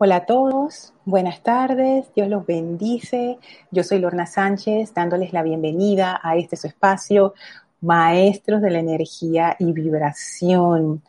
Hola 0.00 0.14
a 0.14 0.26
todos, 0.26 0.94
buenas 1.04 1.42
tardes, 1.42 2.06
Dios 2.14 2.28
los 2.28 2.46
bendice. 2.46 3.36
Yo 3.72 3.82
soy 3.82 3.98
Lorna 3.98 4.26
Sánchez, 4.26 4.94
dándoles 4.94 5.32
la 5.32 5.42
bienvenida 5.42 6.20
a 6.22 6.36
este 6.36 6.54
su 6.54 6.68
espacio, 6.68 7.34
Maestros 7.80 8.62
de 8.62 8.70
la 8.70 8.78
Energía 8.78 9.56
y 9.58 9.72
Vibración. 9.72 11.02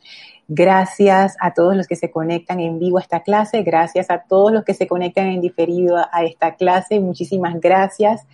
Gracias 0.48 1.38
a 1.40 1.54
todos 1.54 1.76
los 1.76 1.86
que 1.86 1.96
se 1.96 2.10
conectan 2.10 2.62
en 2.62 2.80
vivo 2.80 2.98
a 2.98 3.02
esta 3.02 3.20
clase, 3.20 3.62
gracias 3.62 4.10
a 4.10 4.24
todos 4.24 4.52
los 4.52 4.64
que 4.64 4.74
se 4.74 4.88
conectan 4.88 5.28
en 5.28 5.42
diferido 5.42 5.98
a 6.12 6.24
esta 6.24 6.56
clase, 6.56 7.00
muchísimas 7.00 7.60
gracias. 7.60 8.26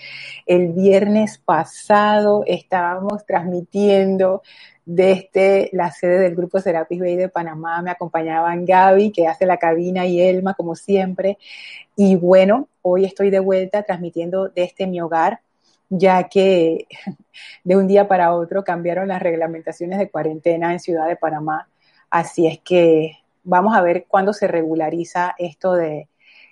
El 0.45 0.71
viernes 0.71 1.37
pasado 1.37 2.45
estábamos 2.47 3.25
transmitiendo 3.25 4.41
desde 4.85 5.69
la 5.73 5.91
sede 5.91 6.19
del 6.19 6.35
Grupo 6.35 6.59
Serapis 6.59 6.99
Bay 6.99 7.15
de 7.15 7.29
Panamá 7.29 7.81
me 7.81 7.91
acompañaban 7.91 8.65
Gaby, 8.65 9.11
que 9.11 9.27
hace 9.27 9.45
la 9.45 9.57
cabina, 9.57 10.05
y 10.05 10.21
Elma, 10.21 10.53
como 10.53 10.75
siempre. 10.75 11.37
Y 11.95 12.15
bueno, 12.15 12.67
hoy 12.83 13.05
estoy 13.05 13.31
de 13.31 13.39
vuelta 13.39 13.83
transmitiendo 13.83 14.49
desde 14.49 14.85
mi 14.85 15.01
hogar, 15.01 15.41
ya 15.89 16.25
que 16.25 16.87
de 17.63 17.75
un 17.75 17.87
día 17.87 18.07
para 18.07 18.33
otro 18.33 18.63
cambiaron 18.63 19.07
las 19.07 19.21
reglamentaciones 19.21 19.97
de 19.97 20.09
cuarentena 20.09 20.71
en 20.71 20.79
Ciudad 20.79 21.07
de 21.07 21.15
Panamá. 21.15 21.67
Así 22.09 22.47
es 22.47 22.59
que 22.59 23.17
vamos 23.43 23.75
a 23.75 23.81
ver 23.81 24.05
cuándo 24.07 24.33
se 24.33 24.47
regulariza 24.47 25.33
esto 25.39 25.73
de, 25.73 26.07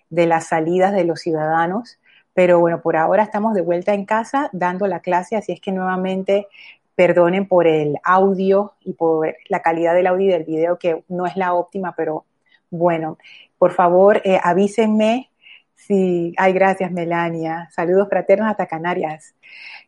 de 0.09 0.25
las 0.25 0.47
salidas 0.47 0.93
de 0.93 1.03
los 1.03 1.21
ciudadanos. 1.21 1.99
Pero 2.33 2.59
bueno, 2.59 2.81
por 2.81 2.97
ahora 2.97 3.21
estamos 3.21 3.53
de 3.53 3.61
vuelta 3.61 3.93
en 3.93 4.05
casa 4.05 4.49
dando 4.53 4.87
la 4.87 5.01
clase, 5.01 5.35
así 5.35 5.51
es 5.51 5.61
que 5.61 5.71
nuevamente 5.71 6.47
perdonen 6.95 7.47
por 7.47 7.67
el 7.67 7.97
audio 8.03 8.73
y 8.81 8.93
por 8.93 9.35
la 9.49 9.61
calidad 9.61 9.93
del 9.95 10.07
audio 10.07 10.27
y 10.27 10.31
del 10.31 10.43
video 10.43 10.77
que 10.77 11.03
no 11.07 11.25
es 11.25 11.35
la 11.35 11.53
óptima, 11.53 11.93
pero 11.95 12.25
bueno, 12.69 13.17
por 13.57 13.71
favor 13.71 14.21
eh, 14.25 14.39
avísenme 14.41 15.31
si, 15.75 16.33
ay 16.37 16.53
gracias 16.53 16.91
Melania, 16.91 17.67
saludos 17.71 18.07
fraternos 18.09 18.49
hasta 18.49 18.67
Canarias. 18.67 19.35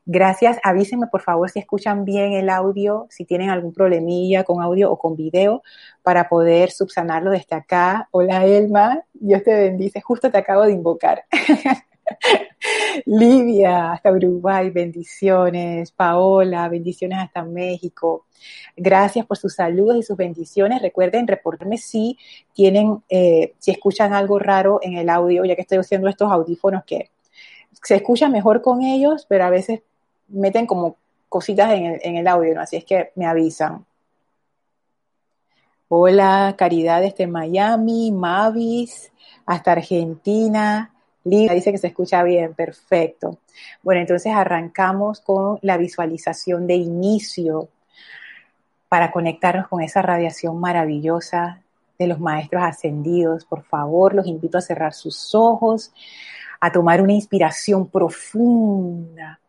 Gracias, 0.07 0.59
avísenme 0.63 1.07
por 1.07 1.21
favor 1.21 1.49
si 1.49 1.59
escuchan 1.59 2.05
bien 2.05 2.33
el 2.33 2.49
audio, 2.49 3.07
si 3.09 3.25
tienen 3.25 3.49
algún 3.49 3.73
problemilla 3.73 4.43
con 4.43 4.61
audio 4.61 4.91
o 4.91 4.99
con 4.99 5.15
video 5.15 5.63
para 6.03 6.27
poder 6.27 6.69
subsanarlo 6.71 7.31
desde 7.31 7.55
acá. 7.55 8.07
Hola 8.11 8.45
Elma, 8.45 9.03
Dios 9.13 9.43
te 9.43 9.53
bendice, 9.55 10.01
justo 10.01 10.29
te 10.31 10.37
acabo 10.37 10.63
de 10.63 10.73
invocar. 10.73 11.23
Livia, 13.05 13.93
hasta 13.93 14.11
Uruguay, 14.11 14.69
bendiciones. 14.69 15.91
Paola, 15.91 16.67
bendiciones 16.69 17.19
hasta 17.19 17.43
México. 17.43 18.25
Gracias 18.75 19.25
por 19.25 19.37
sus 19.37 19.55
saludos 19.55 19.97
y 19.97 20.03
sus 20.03 20.17
bendiciones. 20.17 20.81
Recuerden 20.81 21.27
reportarme 21.27 21.77
si 21.77 22.17
tienen, 22.53 23.03
eh, 23.09 23.53
si 23.59 23.71
escuchan 23.71 24.13
algo 24.13 24.39
raro 24.39 24.79
en 24.81 24.95
el 24.95 25.09
audio, 25.09 25.45
ya 25.45 25.55
que 25.55 25.61
estoy 25.61 25.79
usando 25.79 26.07
estos 26.07 26.31
audífonos 26.31 26.83
que 26.85 27.09
se 27.83 27.95
escucha 27.95 28.29
mejor 28.29 28.61
con 28.61 28.81
ellos, 28.81 29.25
pero 29.27 29.45
a 29.45 29.49
veces 29.49 29.81
meten 30.27 30.65
como 30.65 30.97
cositas 31.29 31.71
en 31.73 31.85
el, 31.85 31.99
en 32.03 32.15
el 32.17 32.27
audio, 32.27 32.55
¿no? 32.55 32.61
Así 32.61 32.77
es 32.77 32.85
que 32.85 33.11
me 33.15 33.25
avisan. 33.25 33.85
Hola, 35.87 36.55
Caridad 36.57 37.01
desde 37.01 37.27
Miami, 37.27 38.11
Mavis, 38.11 39.11
hasta 39.45 39.73
Argentina, 39.73 40.94
Lina 41.25 41.53
dice 41.53 41.71
que 41.71 41.79
se 41.79 41.87
escucha 41.87 42.21
bien, 42.21 42.53
perfecto. 42.53 43.39
Bueno, 43.81 43.99
entonces 43.99 44.31
arrancamos 44.31 45.19
con 45.21 45.57
la 45.63 45.75
visualización 45.75 46.67
de 46.67 46.75
inicio 46.75 47.69
para 48.87 49.11
conectarnos 49.11 49.67
con 49.67 49.81
esa 49.81 50.03
radiación 50.03 50.59
maravillosa 50.59 51.63
de 51.97 52.07
los 52.07 52.19
maestros 52.19 52.61
ascendidos. 52.63 53.43
Por 53.43 53.63
favor, 53.63 54.13
los 54.13 54.27
invito 54.27 54.59
a 54.59 54.61
cerrar 54.61 54.93
sus 54.93 55.33
ojos, 55.33 55.91
a 56.59 56.71
tomar 56.71 57.01
una 57.01 57.13
inspiración 57.13 57.89
profunda 57.89 59.39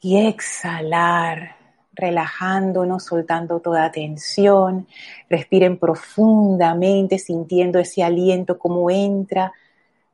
y 0.00 0.26
exhalar, 0.26 1.54
relajándonos, 1.92 3.04
soltando 3.04 3.60
toda 3.60 3.92
tensión. 3.92 4.88
Respiren 5.28 5.78
profundamente, 5.78 7.16
sintiendo 7.20 7.78
ese 7.78 8.02
aliento 8.02 8.58
como 8.58 8.90
entra 8.90 9.52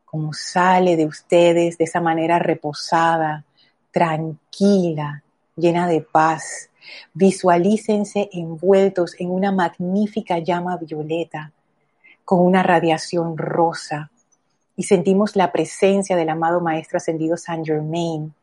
como 0.07 0.33
sale 0.33 0.97
de 0.97 1.05
ustedes 1.05 1.77
de 1.77 1.85
esa 1.85 2.01
manera 2.01 2.39
reposada, 2.39 3.45
tranquila, 3.91 5.23
llena 5.57 5.87
de 5.87 6.01
paz. 6.01 6.71
Visualícense 7.13 8.31
envueltos 8.33 9.15
en 9.19 9.31
una 9.31 9.53
magnífica 9.53 10.39
llama 10.39 10.79
violeta 10.79 11.53
con 12.25 12.41
una 12.41 12.63
radiación 12.63 13.37
rosa 13.37 14.11
y 14.77 14.85
sentimos 14.85 15.37
la 15.37 15.53
presencia 15.53 16.17
del 16.17 16.29
amado 16.29 16.61
Maestro 16.61 16.99
Ascendido 16.99 17.37
Saint 17.37 17.67
Germain, 17.67 18.35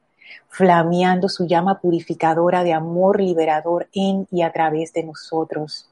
flameando 0.50 1.30
su 1.30 1.46
llama 1.46 1.80
purificadora 1.80 2.64
de 2.64 2.74
amor 2.74 3.22
liberador 3.22 3.88
en 3.94 4.28
y 4.32 4.42
a 4.42 4.52
través 4.52 4.94
de 4.94 5.04
nosotros. 5.04 5.90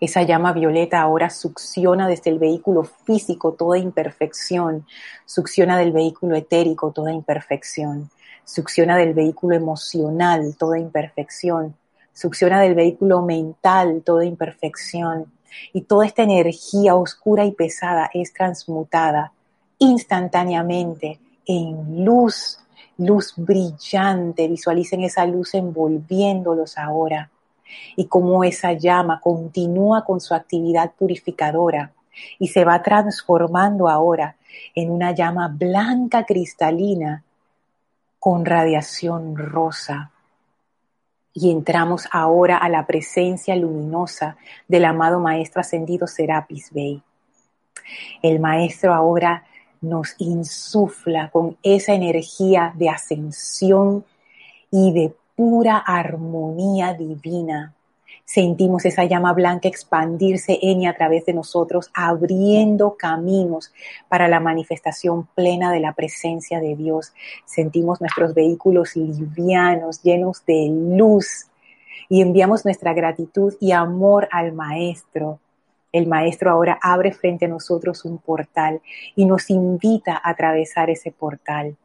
Esa 0.00 0.22
llama 0.22 0.52
violeta 0.52 1.00
ahora 1.00 1.30
succiona 1.30 2.08
desde 2.08 2.30
el 2.30 2.38
vehículo 2.38 2.84
físico 2.84 3.52
toda 3.52 3.78
imperfección, 3.78 4.86
succiona 5.26 5.78
del 5.78 5.92
vehículo 5.92 6.34
etérico 6.34 6.90
toda 6.90 7.12
imperfección, 7.12 8.10
succiona 8.44 8.96
del 8.96 9.14
vehículo 9.14 9.54
emocional 9.54 10.56
toda 10.58 10.78
imperfección, 10.78 11.76
succiona 12.12 12.60
del 12.60 12.74
vehículo 12.74 13.22
mental 13.22 14.02
toda 14.04 14.24
imperfección. 14.24 15.26
Y 15.72 15.82
toda 15.82 16.06
esta 16.06 16.22
energía 16.22 16.94
oscura 16.94 17.44
y 17.44 17.52
pesada 17.52 18.10
es 18.14 18.32
transmutada 18.32 19.32
instantáneamente 19.78 21.20
en 21.46 22.04
luz, 22.04 22.58
luz 22.96 23.34
brillante. 23.36 24.48
Visualicen 24.48 25.02
esa 25.02 25.26
luz 25.26 25.54
envolviéndolos 25.54 26.78
ahora 26.78 27.30
y 27.96 28.06
cómo 28.06 28.44
esa 28.44 28.72
llama 28.72 29.20
continúa 29.20 30.04
con 30.04 30.20
su 30.20 30.34
actividad 30.34 30.92
purificadora 30.92 31.92
y 32.38 32.48
se 32.48 32.64
va 32.64 32.82
transformando 32.82 33.88
ahora 33.88 34.36
en 34.74 34.90
una 34.90 35.12
llama 35.12 35.48
blanca 35.48 36.24
cristalina 36.24 37.24
con 38.18 38.44
radiación 38.44 39.36
rosa. 39.36 40.10
Y 41.34 41.50
entramos 41.50 42.06
ahora 42.12 42.58
a 42.58 42.68
la 42.68 42.86
presencia 42.86 43.56
luminosa 43.56 44.36
del 44.68 44.84
amado 44.84 45.18
Maestro 45.18 45.60
Ascendido 45.60 46.06
Serapis 46.06 46.70
Bey. 46.72 47.02
El 48.22 48.38
Maestro 48.38 48.94
ahora 48.94 49.44
nos 49.80 50.14
insufla 50.18 51.30
con 51.30 51.56
esa 51.62 51.94
energía 51.94 52.72
de 52.76 52.88
ascensión 52.88 54.04
y 54.70 54.92
de 54.92 55.14
pura 55.34 55.78
armonía 55.78 56.94
divina. 56.94 57.74
Sentimos 58.24 58.84
esa 58.84 59.04
llama 59.04 59.32
blanca 59.32 59.68
expandirse 59.68 60.58
en 60.62 60.82
y 60.82 60.86
a 60.86 60.94
través 60.94 61.26
de 61.26 61.34
nosotros, 61.34 61.90
abriendo 61.92 62.96
caminos 62.96 63.72
para 64.08 64.28
la 64.28 64.40
manifestación 64.40 65.26
plena 65.34 65.72
de 65.72 65.80
la 65.80 65.92
presencia 65.92 66.60
de 66.60 66.76
Dios. 66.76 67.12
Sentimos 67.44 68.00
nuestros 68.00 68.34
vehículos 68.34 68.96
livianos, 68.96 70.02
llenos 70.02 70.44
de 70.46 70.68
luz, 70.70 71.48
y 72.08 72.20
enviamos 72.20 72.64
nuestra 72.64 72.92
gratitud 72.92 73.54
y 73.60 73.72
amor 73.72 74.28
al 74.30 74.52
Maestro. 74.52 75.40
El 75.92 76.06
Maestro 76.06 76.50
ahora 76.50 76.78
abre 76.82 77.12
frente 77.12 77.46
a 77.46 77.48
nosotros 77.48 78.04
un 78.04 78.18
portal 78.18 78.80
y 79.14 79.24
nos 79.26 79.50
invita 79.50 80.14
a 80.14 80.30
atravesar 80.30 80.90
ese 80.90 81.10
portal 81.10 81.76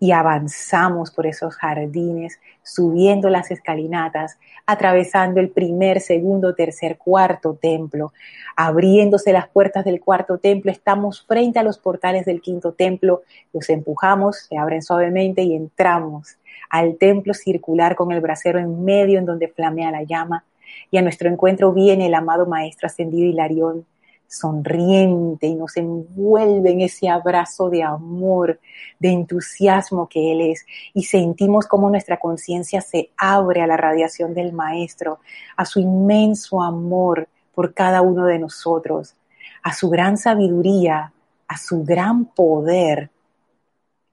y 0.00 0.12
avanzamos 0.12 1.10
por 1.10 1.26
esos 1.26 1.56
jardines, 1.56 2.38
subiendo 2.62 3.30
las 3.30 3.50
escalinatas, 3.50 4.38
atravesando 4.66 5.40
el 5.40 5.50
primer, 5.50 6.00
segundo, 6.00 6.54
tercer, 6.54 6.98
cuarto 6.98 7.54
templo, 7.60 8.12
abriéndose 8.54 9.32
las 9.32 9.48
puertas 9.48 9.84
del 9.84 10.00
cuarto 10.00 10.38
templo, 10.38 10.70
estamos 10.70 11.24
frente 11.26 11.58
a 11.58 11.62
los 11.62 11.78
portales 11.78 12.26
del 12.26 12.40
quinto 12.40 12.72
templo, 12.72 13.22
los 13.52 13.68
empujamos, 13.70 14.46
se 14.48 14.56
abren 14.56 14.82
suavemente 14.82 15.42
y 15.42 15.54
entramos 15.54 16.38
al 16.70 16.96
templo 16.96 17.34
circular 17.34 17.96
con 17.96 18.12
el 18.12 18.20
brasero 18.20 18.58
en 18.58 18.84
medio 18.84 19.18
en 19.18 19.26
donde 19.26 19.48
flamea 19.48 19.90
la 19.90 20.02
llama, 20.02 20.44
y 20.90 20.98
a 20.98 21.02
nuestro 21.02 21.28
encuentro 21.28 21.72
viene 21.72 22.06
el 22.06 22.14
amado 22.14 22.46
Maestro 22.46 22.86
Ascendido 22.86 23.26
Hilarión, 23.26 23.84
sonriente 24.28 25.46
y 25.46 25.54
nos 25.54 25.76
envuelve 25.78 26.70
en 26.70 26.82
ese 26.82 27.08
abrazo 27.08 27.70
de 27.70 27.82
amor, 27.82 28.60
de 28.98 29.08
entusiasmo 29.08 30.06
que 30.06 30.32
Él 30.32 30.42
es. 30.42 30.66
Y 30.92 31.04
sentimos 31.04 31.66
como 31.66 31.88
nuestra 31.88 32.18
conciencia 32.18 32.82
se 32.82 33.10
abre 33.16 33.62
a 33.62 33.66
la 33.66 33.78
radiación 33.78 34.34
del 34.34 34.52
Maestro, 34.52 35.18
a 35.56 35.64
su 35.64 35.80
inmenso 35.80 36.62
amor 36.62 37.28
por 37.54 37.74
cada 37.74 38.02
uno 38.02 38.26
de 38.26 38.38
nosotros, 38.38 39.16
a 39.62 39.72
su 39.72 39.88
gran 39.88 40.18
sabiduría, 40.18 41.12
a 41.48 41.56
su 41.56 41.82
gran 41.82 42.26
poder. 42.26 43.10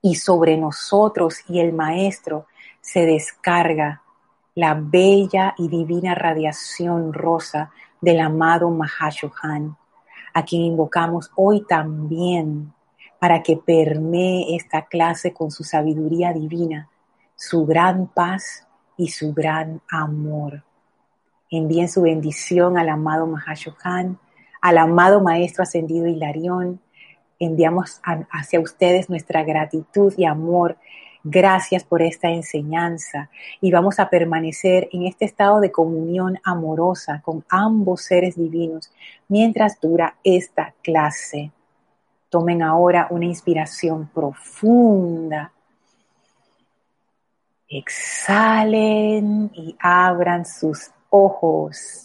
Y 0.01 0.15
sobre 0.15 0.57
nosotros 0.57 1.39
y 1.49 1.59
el 1.59 1.73
Maestro 1.73 2.47
se 2.79 3.05
descarga 3.05 4.01
la 4.53 4.75
bella 4.75 5.53
y 5.57 5.67
divina 5.67 6.15
radiación 6.15 7.11
rosa 7.11 7.71
del 7.99 8.21
amado 8.21 8.69
Mahashohan 8.69 9.75
a 10.35 10.43
quien 10.43 10.63
invocamos 10.63 11.31
hoy 11.35 11.65
también 11.65 12.73
para 13.19 13.41
que 13.41 13.55
permee 13.55 14.53
esta 14.57 14.85
clase 14.85 15.33
con 15.33 15.49
su 15.49 15.63
sabiduría 15.63 16.33
divina, 16.33 16.89
su 17.37 17.65
gran 17.65 18.07
paz 18.07 18.67
y 18.97 19.07
su 19.07 19.33
gran 19.33 19.81
amor. 19.89 20.61
Envíen 21.49 21.87
su 21.87 22.01
bendición 22.01 22.77
al 22.77 22.89
amado 22.89 23.25
Mahashohan, 23.27 24.19
al 24.59 24.77
amado 24.77 25.21
Maestro 25.21 25.63
Ascendido 25.63 26.05
Hilarión. 26.07 26.81
Enviamos 27.39 28.01
hacia 28.29 28.59
ustedes 28.59 29.09
nuestra 29.09 29.41
gratitud 29.43 30.13
y 30.17 30.25
amor. 30.25 30.77
Gracias 31.27 31.83
por 31.83 32.03
esta 32.03 32.29
enseñanza 32.29 33.31
y 33.59 33.71
vamos 33.71 33.99
a 33.99 34.11
permanecer 34.11 34.89
en 34.91 35.07
este 35.07 35.25
estado 35.25 35.59
de 35.59 35.71
comunión 35.71 36.39
amorosa 36.43 37.19
con 37.25 37.43
ambos 37.49 38.03
seres 38.03 38.35
divinos 38.35 38.91
mientras 39.27 39.81
dura 39.81 40.17
esta 40.23 40.75
clase. 40.83 41.51
Tomen 42.29 42.61
ahora 42.61 43.07
una 43.09 43.25
inspiración 43.25 44.07
profunda. 44.13 45.51
Exhalen 47.67 49.49
y 49.55 49.75
abran 49.79 50.45
sus 50.45 50.91
ojos. 51.09 52.04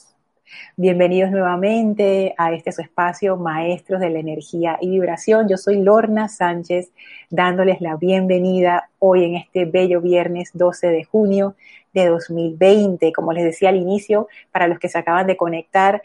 Bienvenidos 0.77 1.31
nuevamente 1.31 2.35
a 2.39 2.53
este 2.53 2.73
su 2.73 2.83
espacio, 2.83 3.37
Maestros 3.37 4.01
de 4.01 4.11
la 4.11 4.19
Energía 4.19 4.79
y 4.81 4.91
Vibración. 4.91 5.49
Yo 5.49 5.57
soy 5.57 5.83
Lorna 5.83 6.29
Sánchez, 6.29 6.93
dándoles 7.29 7.81
la 7.81 7.97
bienvenida 7.97 8.89
hoy 8.99 9.25
en 9.25 9.35
este 9.37 9.65
bello 9.65 10.01
viernes 10.01 10.51
12 10.55 10.89
de 10.89 11.05
junio 11.05 11.55
de 11.93 12.07
2020. 12.07 13.13
Como 13.13 13.33
les 13.33 13.45
decía 13.45 13.69
al 13.69 13.77
inicio, 13.77 14.29
para 14.53 14.69
los 14.69 14.79
que 14.79 14.89
se 14.89 14.99
acaban 14.99 15.27
de 15.27 15.37
conectar, 15.37 16.03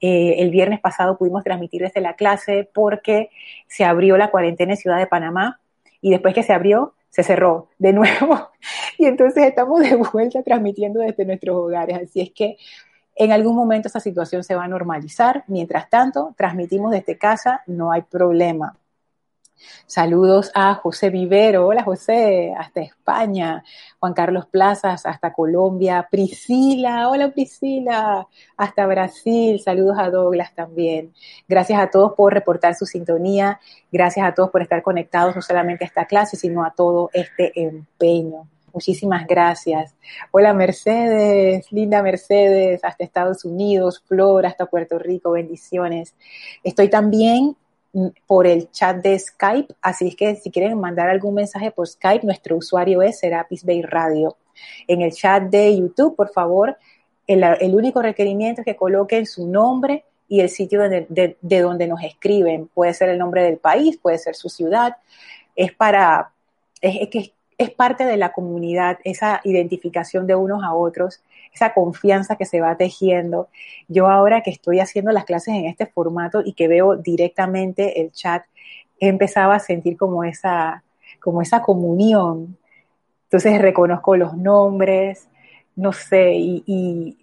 eh, 0.00 0.36
el 0.38 0.50
viernes 0.50 0.80
pasado 0.80 1.16
pudimos 1.16 1.44
transmitir 1.44 1.82
desde 1.82 2.00
la 2.00 2.14
clase 2.14 2.68
porque 2.72 3.30
se 3.68 3.84
abrió 3.84 4.16
la 4.16 4.30
cuarentena 4.30 4.72
en 4.72 4.78
Ciudad 4.78 4.98
de 4.98 5.06
Panamá 5.06 5.60
y 6.00 6.10
después 6.10 6.34
que 6.34 6.42
se 6.42 6.52
abrió, 6.52 6.94
se 7.10 7.22
cerró 7.22 7.68
de 7.78 7.92
nuevo. 7.94 8.50
Y 8.98 9.06
entonces 9.06 9.44
estamos 9.44 9.80
de 9.80 9.96
vuelta 9.96 10.42
transmitiendo 10.42 11.00
desde 11.00 11.24
nuestros 11.24 11.56
hogares. 11.56 11.98
Así 12.02 12.20
es 12.20 12.30
que 12.30 12.56
en 13.16 13.32
algún 13.32 13.56
momento 13.56 13.88
esa 13.88 14.00
situación 14.00 14.44
se 14.44 14.54
va 14.54 14.64
a 14.64 14.68
normalizar. 14.68 15.44
Mientras 15.48 15.88
tanto, 15.88 16.34
transmitimos 16.36 16.92
desde 16.92 17.18
casa, 17.18 17.62
no 17.66 17.90
hay 17.90 18.02
problema. 18.02 18.76
Saludos 19.86 20.50
a 20.54 20.74
José 20.74 21.08
Vivero, 21.08 21.66
hola 21.66 21.82
José, 21.82 22.52
hasta 22.58 22.82
España, 22.82 23.64
Juan 23.98 24.12
Carlos 24.12 24.46
Plazas, 24.46 25.06
hasta 25.06 25.32
Colombia, 25.32 26.06
Priscila, 26.10 27.08
hola 27.08 27.30
Priscila, 27.30 28.28
hasta 28.56 28.86
Brasil, 28.86 29.58
saludos 29.60 29.96
a 29.98 30.10
Douglas 30.10 30.54
también. 30.54 31.14
Gracias 31.48 31.80
a 31.80 31.90
todos 31.90 32.12
por 32.12 32.34
reportar 32.34 32.74
su 32.74 32.84
sintonía, 32.84 33.58
gracias 33.90 34.26
a 34.28 34.34
todos 34.34 34.50
por 34.50 34.60
estar 34.60 34.82
conectados 34.82 35.34
no 35.34 35.40
solamente 35.40 35.84
a 35.84 35.88
esta 35.88 36.04
clase, 36.04 36.36
sino 36.36 36.62
a 36.62 36.72
todo 36.72 37.08
este 37.14 37.58
empeño. 37.58 38.46
Muchísimas 38.76 39.26
gracias. 39.26 39.94
Hola 40.32 40.52
Mercedes, 40.52 41.72
linda 41.72 42.02
Mercedes, 42.02 42.84
hasta 42.84 43.04
Estados 43.04 43.42
Unidos, 43.46 44.02
Flor, 44.06 44.44
hasta 44.44 44.66
Puerto 44.66 44.98
Rico, 44.98 45.30
bendiciones. 45.30 46.14
Estoy 46.62 46.90
también 46.90 47.56
por 48.26 48.46
el 48.46 48.70
chat 48.72 48.98
de 48.98 49.18
Skype, 49.18 49.74
así 49.80 50.08
es 50.08 50.14
que 50.14 50.36
si 50.36 50.50
quieren 50.50 50.78
mandar 50.78 51.08
algún 51.08 51.36
mensaje 51.36 51.70
por 51.70 51.88
Skype, 51.88 52.26
nuestro 52.26 52.54
usuario 52.54 53.00
es 53.00 53.18
Serapis 53.18 53.64
Bay 53.64 53.80
Radio. 53.80 54.36
En 54.86 55.00
el 55.00 55.12
chat 55.12 55.44
de 55.44 55.74
YouTube, 55.74 56.14
por 56.14 56.28
favor, 56.28 56.76
el, 57.26 57.74
único 57.74 58.02
requerimiento 58.02 58.60
es 58.60 58.66
que 58.66 58.76
coloquen 58.76 59.24
su 59.24 59.48
nombre 59.48 60.04
y 60.28 60.40
el 60.40 60.50
sitio 60.50 60.82
de, 60.82 61.38
donde 61.40 61.88
nos 61.88 62.02
escriben. 62.02 62.68
Puede 62.74 62.92
ser 62.92 63.08
el 63.08 63.16
nombre 63.16 63.42
del 63.42 63.56
país, 63.56 63.96
puede 63.96 64.18
ser 64.18 64.34
su 64.34 64.50
ciudad. 64.50 64.98
Es 65.54 65.72
para, 65.72 66.30
es, 66.82 67.08
que 67.08 67.32
es 67.58 67.70
parte 67.70 68.04
de 68.04 68.16
la 68.16 68.32
comunidad, 68.32 68.98
esa 69.04 69.40
identificación 69.44 70.26
de 70.26 70.34
unos 70.34 70.62
a 70.62 70.74
otros, 70.74 71.22
esa 71.54 71.72
confianza 71.72 72.36
que 72.36 72.44
se 72.44 72.60
va 72.60 72.76
tejiendo. 72.76 73.48
Yo 73.88 74.08
ahora 74.08 74.42
que 74.42 74.50
estoy 74.50 74.80
haciendo 74.80 75.10
las 75.12 75.24
clases 75.24 75.54
en 75.54 75.66
este 75.66 75.86
formato 75.86 76.42
y 76.44 76.52
que 76.52 76.68
veo 76.68 76.96
directamente 76.96 78.00
el 78.00 78.12
chat, 78.12 78.44
empezaba 79.00 79.54
a 79.56 79.60
sentir 79.60 79.96
como 79.96 80.24
esa, 80.24 80.84
como 81.20 81.40
esa 81.40 81.62
comunión. 81.62 82.58
Entonces 83.24 83.60
reconozco 83.60 84.16
los 84.16 84.36
nombres, 84.36 85.28
no 85.76 85.92
sé, 85.92 86.32
y, 86.34 87.16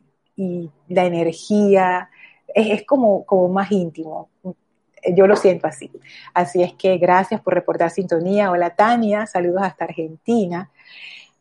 la 0.87 1.05
energía, 1.05 2.09
es, 2.47 2.79
es, 2.79 2.85
como, 2.87 3.23
como 3.25 3.49
más 3.49 3.71
íntimo 3.71 4.29
yo 5.15 5.27
lo 5.27 5.35
siento 5.35 5.67
así. 5.67 5.91
Así 6.33 6.63
es 6.63 6.73
que 6.73 6.97
gracias 6.97 7.41
por 7.41 7.53
reportar 7.53 7.89
sintonía. 7.89 8.51
Hola 8.51 8.75
Tania, 8.75 9.25
saludos 9.25 9.63
hasta 9.63 9.85
Argentina. 9.85 10.71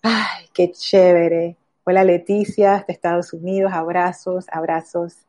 Ay, 0.03 0.47
qué 0.53 0.71
chévere. 0.71 1.57
Hola 1.85 2.05
Leticia, 2.05 2.75
hasta 2.75 2.93
Estados 2.93 3.33
Unidos, 3.33 3.73
abrazos, 3.73 4.47
abrazos. 4.51 5.27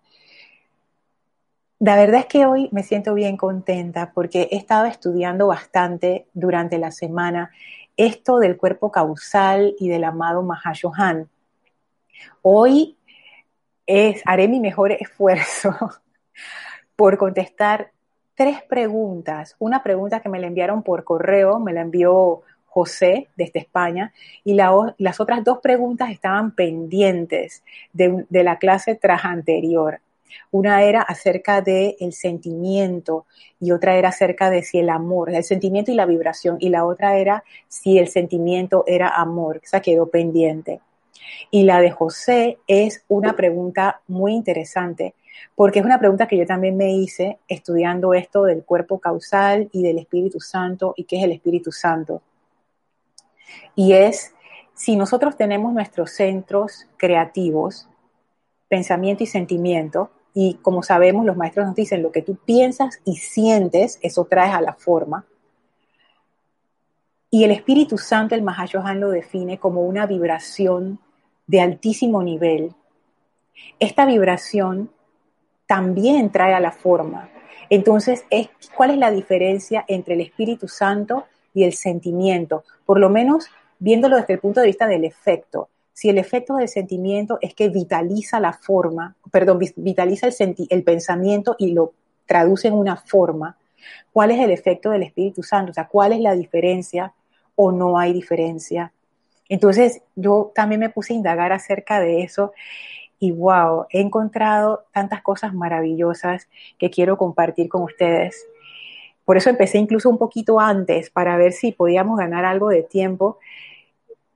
La 1.79 1.95
verdad 1.95 2.21
es 2.21 2.25
que 2.27 2.45
hoy 2.45 2.69
me 2.71 2.83
siento 2.83 3.13
bien 3.13 3.37
contenta 3.37 4.11
porque 4.13 4.47
he 4.51 4.57
estado 4.57 4.85
estudiando 4.85 5.47
bastante 5.47 6.27
durante 6.33 6.77
la 6.77 6.91
semana 6.91 7.51
esto 7.97 8.39
del 8.39 8.57
cuerpo 8.57 8.91
causal 8.91 9.75
y 9.79 9.89
del 9.89 10.03
amado 10.03 10.43
Mahashohan. 10.43 11.29
Hoy 12.41 12.97
haré 14.25 14.47
mi 14.47 14.59
mejor 14.59 14.91
esfuerzo 14.99 15.73
por 16.95 17.17
contestar 17.17 17.92
tres 18.35 18.61
preguntas. 18.63 19.55
Una 19.59 19.83
pregunta 19.83 20.21
que 20.21 20.29
me 20.29 20.39
la 20.39 20.47
enviaron 20.47 20.83
por 20.83 21.03
correo, 21.03 21.59
me 21.59 21.73
la 21.73 21.81
envió 21.81 22.41
José 22.65 23.29
desde 23.35 23.59
España, 23.59 24.13
y 24.43 24.55
las 24.55 25.19
otras 25.19 25.43
dos 25.43 25.59
preguntas 25.59 26.09
estaban 26.09 26.55
pendientes 26.55 27.63
de, 27.93 28.25
la 28.31 28.57
clase 28.57 28.95
tras 28.95 29.25
anterior. 29.25 29.99
Una 30.49 30.81
era 30.81 31.01
acerca 31.03 31.61
del 31.61 31.95
el 31.99 32.13
sentimiento 32.13 33.27
y 33.59 33.71
otra 33.71 33.97
era 33.97 34.09
acerca 34.09 34.49
de 34.49 34.63
si 34.63 34.79
el 34.79 34.89
amor, 34.89 35.29
el 35.29 35.43
sentimiento 35.43 35.91
y 35.91 35.95
la 35.95 36.07
vibración, 36.07 36.57
y 36.59 36.69
la 36.69 36.85
otra 36.85 37.17
era 37.17 37.43
si 37.67 37.99
el 37.99 38.07
sentimiento 38.07 38.83
era 38.87 39.09
amor, 39.09 39.61
esa 39.63 39.79
quedó 39.79 40.07
pendiente. 40.07 40.81
Y 41.51 41.63
la 41.63 41.79
de 41.79 41.91
José 41.91 42.57
es 42.65 43.05
una 43.07 43.35
pregunta 43.35 44.01
muy 44.07 44.33
interesante 44.33 45.13
porque 45.55 45.79
es 45.79 45.85
una 45.85 45.99
pregunta 45.99 46.27
que 46.27 46.37
yo 46.37 46.45
también 46.45 46.77
me 46.77 46.93
hice 46.93 47.39
estudiando 47.47 48.13
esto 48.13 48.43
del 48.43 48.63
cuerpo 48.63 48.99
causal 48.99 49.69
y 49.71 49.83
del 49.83 49.99
Espíritu 49.99 50.39
Santo 50.39 50.93
y 50.97 51.03
qué 51.05 51.17
es 51.17 51.23
el 51.23 51.31
Espíritu 51.31 51.71
Santo. 51.71 52.21
Y 53.75 53.93
es, 53.93 54.33
si 54.73 54.95
nosotros 54.95 55.37
tenemos 55.37 55.73
nuestros 55.73 56.11
centros 56.11 56.87
creativos, 56.97 57.87
pensamiento 58.67 59.23
y 59.23 59.27
sentimiento, 59.27 60.11
y 60.33 60.55
como 60.55 60.81
sabemos, 60.81 61.25
los 61.25 61.37
maestros 61.37 61.67
nos 61.67 61.75
dicen, 61.75 62.01
lo 62.01 62.11
que 62.11 62.23
tú 62.23 62.35
piensas 62.35 62.99
y 63.05 63.17
sientes, 63.17 63.99
eso 64.01 64.25
traes 64.25 64.53
a 64.53 64.61
la 64.61 64.73
forma. 64.73 65.25
Y 67.29 67.43
el 67.43 67.51
Espíritu 67.51 67.97
Santo, 67.97 68.35
el 68.35 68.41
Mahashohan 68.41 68.99
lo 68.99 69.09
define 69.09 69.59
como 69.59 69.81
una 69.81 70.05
vibración 70.07 70.99
de 71.45 71.61
altísimo 71.61 72.23
nivel. 72.23 72.73
Esta 73.79 74.05
vibración 74.05 74.91
también 75.67 76.31
trae 76.31 76.53
a 76.53 76.59
la 76.59 76.71
forma. 76.71 77.29
Entonces, 77.69 78.25
¿cuál 78.75 78.91
es 78.91 78.97
la 78.97 79.11
diferencia 79.11 79.85
entre 79.87 80.15
el 80.15 80.21
Espíritu 80.21 80.67
Santo 80.67 81.25
y 81.53 81.63
el 81.63 81.73
sentimiento? 81.73 82.63
Por 82.85 82.99
lo 82.99 83.09
menos 83.09 83.47
viéndolo 83.79 84.15
desde 84.15 84.33
el 84.33 84.39
punto 84.39 84.61
de 84.61 84.67
vista 84.67 84.87
del 84.87 85.03
efecto. 85.03 85.67
Si 85.91 86.09
el 86.09 86.17
efecto 86.17 86.55
del 86.55 86.69
sentimiento 86.69 87.37
es 87.41 87.53
que 87.53 87.67
vitaliza 87.67 88.39
la 88.39 88.53
forma, 88.53 89.15
perdón, 89.29 89.59
vitaliza 89.75 90.27
el, 90.27 90.55
el 90.69 90.83
pensamiento 90.83 91.57
y 91.59 91.73
lo 91.73 91.91
traduce 92.25 92.69
en 92.69 92.75
una 92.75 92.95
forma, 92.95 93.57
¿cuál 94.13 94.31
es 94.31 94.39
el 94.39 94.51
efecto 94.51 94.89
del 94.89 95.03
Espíritu 95.03 95.43
Santo? 95.43 95.71
O 95.71 95.73
sea, 95.73 95.87
¿cuál 95.87 96.13
es 96.13 96.21
la 96.21 96.33
diferencia 96.33 97.13
o 97.55 97.73
no 97.73 97.99
hay 97.99 98.13
diferencia? 98.13 98.93
Entonces, 99.49 100.01
yo 100.15 100.53
también 100.55 100.79
me 100.79 100.89
puse 100.89 101.11
a 101.13 101.17
indagar 101.17 101.51
acerca 101.51 101.99
de 101.99 102.23
eso 102.23 102.53
y 103.23 103.31
wow, 103.31 103.85
he 103.89 104.01
encontrado 104.01 104.83
tantas 104.91 105.21
cosas 105.21 105.53
maravillosas 105.53 106.49
que 106.77 106.89
quiero 106.89 107.17
compartir 107.17 107.69
con 107.69 107.83
ustedes. 107.83 108.45
Por 109.23 109.37
eso 109.37 109.49
empecé 109.49 109.77
incluso 109.77 110.09
un 110.09 110.17
poquito 110.17 110.59
antes 110.59 111.09
para 111.09 111.37
ver 111.37 111.53
si 111.53 111.71
podíamos 111.71 112.17
ganar 112.17 112.43
algo 112.43 112.67
de 112.67 112.83
tiempo. 112.83 113.39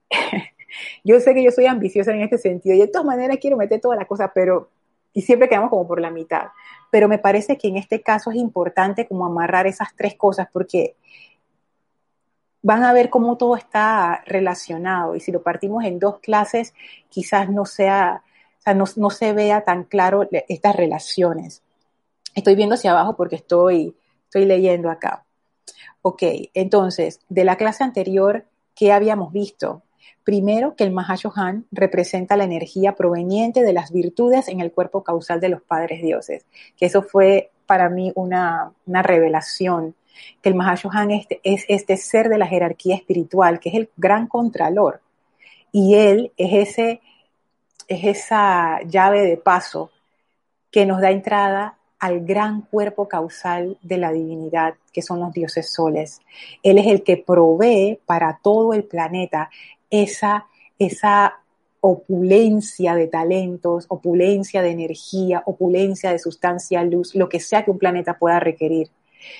yo 1.03 1.19
sé 1.19 1.33
que 1.33 1.43
yo 1.43 1.51
soy 1.51 1.65
ambiciosa 1.65 2.13
en 2.13 2.21
este 2.21 2.37
sentido 2.37 2.77
y 2.77 2.79
de 2.79 2.87
todas 2.87 3.05
maneras 3.05 3.39
quiero 3.41 3.57
meter 3.57 3.81
toda 3.81 3.97
la 3.97 4.05
cosa, 4.05 4.31
pero 4.33 4.69
y 5.11 5.23
siempre 5.23 5.49
quedamos 5.49 5.69
como 5.69 5.85
por 5.85 5.99
la 5.99 6.09
mitad. 6.09 6.47
Pero 6.89 7.09
me 7.09 7.17
parece 7.17 7.57
que 7.57 7.67
en 7.67 7.75
este 7.75 8.01
caso 8.01 8.31
es 8.31 8.37
importante 8.37 9.05
como 9.05 9.25
amarrar 9.25 9.67
esas 9.67 9.89
tres 9.97 10.15
cosas 10.15 10.47
porque 10.53 10.95
van 12.61 12.85
a 12.85 12.93
ver 12.93 13.09
cómo 13.09 13.35
todo 13.35 13.57
está 13.57 14.23
relacionado 14.27 15.13
y 15.13 15.19
si 15.19 15.33
lo 15.33 15.43
partimos 15.43 15.83
en 15.83 15.99
dos 15.99 16.19
clases 16.19 16.73
quizás 17.09 17.49
no 17.49 17.65
sea 17.65 18.23
no, 18.73 19.09
se 19.09 19.33
vea 19.33 19.61
tan 19.61 19.83
claro 19.83 20.27
estas 20.47 20.75
relaciones. 20.75 21.63
Estoy 22.35 22.55
viendo 22.55 22.75
hacia 22.75 22.91
abajo 22.91 23.15
porque 23.15 23.35
estoy, 23.35 23.95
estoy 24.25 24.45
leyendo 24.45 24.89
acá. 24.89 25.25
Ok, 26.01 26.23
entonces, 26.53 27.19
de 27.29 27.43
la 27.43 27.57
clase 27.57 27.83
anterior, 27.83 28.45
¿qué 28.75 28.91
habíamos 28.91 29.33
visto? 29.33 29.83
Primero, 30.23 30.75
que 30.75 30.83
el 30.83 30.91
Mahashohan 30.91 31.65
representa 31.71 32.37
la 32.37 32.43
energía 32.43 32.95
proveniente 32.95 33.63
de 33.63 33.73
las 33.73 33.91
virtudes 33.91 34.49
en 34.49 34.59
el 34.59 34.71
cuerpo 34.71 35.03
causal 35.03 35.39
de 35.39 35.49
los 35.49 35.61
padres 35.61 36.01
dioses, 36.01 36.45
que 36.77 36.85
eso 36.85 37.01
fue 37.01 37.51
para 37.65 37.89
mí 37.89 38.11
una, 38.15 38.73
revelación, 38.85 39.95
que 40.41 40.49
el 40.49 40.55
Mahashohan 40.55 41.11
es, 41.11 41.27
es 41.43 41.65
este 41.67 41.97
ser 41.97 42.29
de 42.29 42.37
la 42.37 42.47
jerarquía 42.47 42.95
espiritual, 42.95 43.59
que 43.59 43.69
es 43.69 43.75
el 43.75 43.89
gran 43.97 44.27
contralor, 44.27 45.01
y 45.71 45.95
él 45.95 46.31
es, 46.37 46.69
ese, 46.69 47.01
es 47.87 48.03
esa 48.03 48.81
llave 48.81 49.21
de 49.21 49.37
paso 49.37 49.91
que 50.71 50.85
nos 50.85 51.01
da 51.01 51.11
entrada 51.11 51.77
al 51.99 52.25
gran 52.25 52.61
cuerpo 52.61 53.07
causal 53.07 53.77
de 53.81 53.97
la 53.97 54.11
divinidad, 54.11 54.75
que 54.93 55.01
son 55.01 55.19
los 55.19 55.33
dioses 55.33 55.73
soles. 55.73 56.19
Él 56.61 56.77
es 56.77 56.87
el 56.87 57.03
que 57.03 57.17
provee 57.17 57.99
para 58.05 58.39
todo 58.43 58.73
el 58.73 58.83
planeta 58.83 59.49
esa, 59.89 60.47
esa 60.77 61.39
opulencia 61.81 62.95
de 62.95 63.07
talentos, 63.07 63.85
opulencia 63.87 64.61
de 64.61 64.71
energía, 64.71 65.41
opulencia 65.45 66.11
de 66.11 66.19
sustancia, 66.19 66.83
luz, 66.83 67.15
lo 67.15 67.29
que 67.29 67.39
sea 67.39 67.63
que 67.63 67.71
un 67.71 67.79
planeta 67.79 68.17
pueda 68.17 68.39
requerir. 68.39 68.89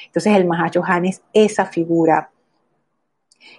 Entonces 0.08 0.36
el 0.36 0.46
Mahachohan 0.46 1.06
es 1.06 1.22
esa 1.34 1.66
figura. 1.66 2.32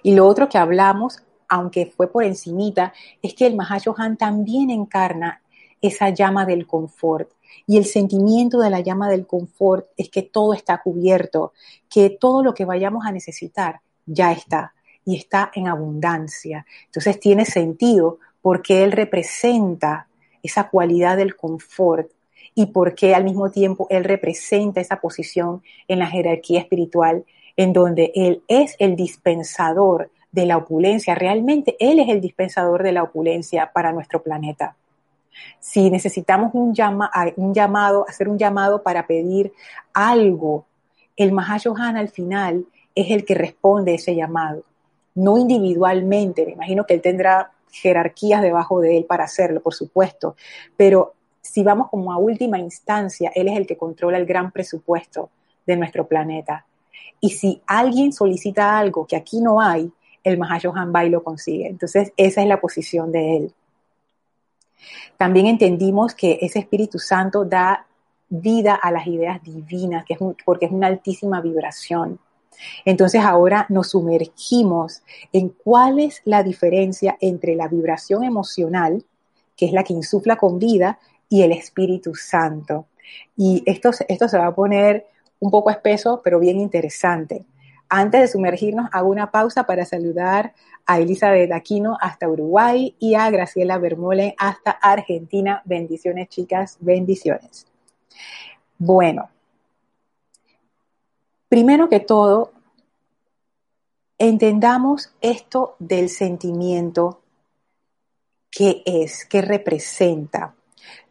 Y 0.02 0.14
lo 0.14 0.26
otro 0.26 0.48
que 0.48 0.58
hablamos, 0.58 1.22
aunque 1.48 1.86
fue 1.86 2.10
por 2.10 2.24
encimita, 2.24 2.92
es 3.22 3.34
que 3.34 3.46
el 3.46 3.56
Mahachohan 3.56 4.16
también 4.16 4.70
encarna 4.70 5.42
esa 5.80 6.10
llama 6.10 6.44
del 6.44 6.66
confort. 6.66 7.30
Y 7.66 7.76
el 7.78 7.84
sentimiento 7.84 8.58
de 8.58 8.70
la 8.70 8.80
llama 8.80 9.08
del 9.08 9.26
confort 9.26 9.86
es 9.96 10.08
que 10.10 10.22
todo 10.22 10.54
está 10.54 10.80
cubierto, 10.82 11.52
que 11.88 12.10
todo 12.10 12.42
lo 12.42 12.54
que 12.54 12.64
vayamos 12.64 13.06
a 13.06 13.12
necesitar 13.12 13.80
ya 14.06 14.32
está 14.32 14.74
y 15.04 15.16
está 15.16 15.50
en 15.54 15.68
abundancia. 15.68 16.66
Entonces 16.86 17.18
tiene 17.20 17.44
sentido 17.44 18.18
porque 18.42 18.84
Él 18.84 18.92
representa 18.92 20.08
esa 20.42 20.68
cualidad 20.68 21.16
del 21.16 21.36
confort 21.36 22.10
y 22.54 22.66
porque 22.66 23.14
al 23.14 23.24
mismo 23.24 23.50
tiempo 23.50 23.86
Él 23.90 24.04
representa 24.04 24.80
esa 24.80 25.00
posición 25.00 25.62
en 25.86 25.98
la 25.98 26.06
jerarquía 26.06 26.60
espiritual 26.60 27.24
en 27.56 27.72
donde 27.72 28.12
Él 28.14 28.42
es 28.48 28.76
el 28.78 28.96
dispensador 28.96 30.10
de 30.32 30.46
la 30.46 30.56
opulencia. 30.56 31.14
Realmente 31.14 31.76
Él 31.80 32.00
es 32.00 32.08
el 32.08 32.20
dispensador 32.20 32.82
de 32.82 32.92
la 32.92 33.02
opulencia 33.02 33.70
para 33.72 33.92
nuestro 33.92 34.22
planeta 34.22 34.76
si 35.60 35.90
necesitamos 35.90 36.50
un, 36.54 36.74
un 37.36 37.54
llamado, 37.54 38.06
hacer 38.08 38.28
un 38.28 38.38
llamado 38.38 38.82
para 38.82 39.06
pedir 39.06 39.52
algo, 39.92 40.66
el 41.16 41.32
Mahashohan 41.32 41.96
al 41.96 42.08
final 42.08 42.66
es 42.94 43.10
el 43.10 43.24
que 43.24 43.34
responde 43.34 43.94
ese 43.94 44.14
llamado, 44.14 44.62
no 45.14 45.38
individualmente. 45.38 46.46
Me 46.46 46.52
imagino 46.52 46.86
que 46.86 46.94
él 46.94 47.02
tendrá 47.02 47.52
jerarquías 47.70 48.42
debajo 48.42 48.80
de 48.80 48.96
él 48.98 49.04
para 49.04 49.24
hacerlo, 49.24 49.60
por 49.60 49.74
supuesto, 49.74 50.36
pero 50.76 51.14
si 51.40 51.62
vamos 51.62 51.88
como 51.88 52.12
a 52.12 52.18
última 52.18 52.58
instancia, 52.58 53.32
él 53.34 53.48
es 53.48 53.56
el 53.56 53.66
que 53.66 53.76
controla 53.76 54.18
el 54.18 54.26
gran 54.26 54.50
presupuesto 54.52 55.30
de 55.66 55.76
nuestro 55.76 56.06
planeta. 56.06 56.66
Y 57.20 57.30
si 57.30 57.62
alguien 57.66 58.12
solicita 58.12 58.78
algo 58.78 59.06
que 59.06 59.16
aquí 59.16 59.40
no 59.40 59.60
hay, 59.60 59.90
el 60.24 60.38
Mahashohan 60.38 60.92
va 60.94 61.04
y 61.04 61.10
lo 61.10 61.22
consigue. 61.22 61.68
Entonces, 61.68 62.12
esa 62.16 62.42
es 62.42 62.48
la 62.48 62.60
posición 62.60 63.12
de 63.12 63.36
él. 63.36 63.54
También 65.16 65.46
entendimos 65.46 66.14
que 66.14 66.38
ese 66.40 66.60
Espíritu 66.60 66.98
Santo 66.98 67.44
da 67.44 67.86
vida 68.28 68.74
a 68.74 68.90
las 68.90 69.06
ideas 69.06 69.42
divinas, 69.42 70.04
que 70.04 70.14
es 70.14 70.20
porque 70.44 70.66
es 70.66 70.72
una 70.72 70.86
altísima 70.86 71.40
vibración. 71.40 72.18
Entonces 72.84 73.22
ahora 73.22 73.66
nos 73.68 73.90
sumergimos 73.90 75.02
en 75.32 75.50
cuál 75.50 76.00
es 76.00 76.20
la 76.24 76.42
diferencia 76.42 77.16
entre 77.20 77.54
la 77.54 77.68
vibración 77.68 78.24
emocional, 78.24 79.04
que 79.56 79.66
es 79.66 79.72
la 79.72 79.84
que 79.84 79.92
insufla 79.92 80.36
con 80.36 80.58
vida, 80.58 80.98
y 81.28 81.42
el 81.42 81.52
Espíritu 81.52 82.14
Santo. 82.14 82.86
Y 83.36 83.62
esto, 83.66 83.90
esto 84.08 84.28
se 84.28 84.38
va 84.38 84.46
a 84.46 84.54
poner 84.54 85.06
un 85.40 85.50
poco 85.50 85.70
espeso, 85.70 86.20
pero 86.22 86.38
bien 86.38 86.58
interesante. 86.58 87.44
Antes 87.88 88.20
de 88.20 88.28
sumergirnos, 88.28 88.88
hago 88.92 89.08
una 89.08 89.30
pausa 89.30 89.64
para 89.64 89.84
saludar 89.84 90.52
a 90.84 90.98
Elizabeth 90.98 91.52
Aquino 91.52 91.96
hasta 92.00 92.28
Uruguay 92.28 92.94
y 92.98 93.14
a 93.14 93.30
Graciela 93.30 93.78
Bermole 93.78 94.34
hasta 94.38 94.70
Argentina. 94.70 95.62
Bendiciones, 95.64 96.28
chicas, 96.28 96.76
bendiciones. 96.80 97.66
Bueno, 98.78 99.30
primero 101.48 101.88
que 101.88 102.00
todo, 102.00 102.52
entendamos 104.18 105.12
esto 105.20 105.76
del 105.78 106.08
sentimiento 106.08 107.20
que 108.50 108.82
es, 108.84 109.24
que 109.24 109.42
representa. 109.42 110.54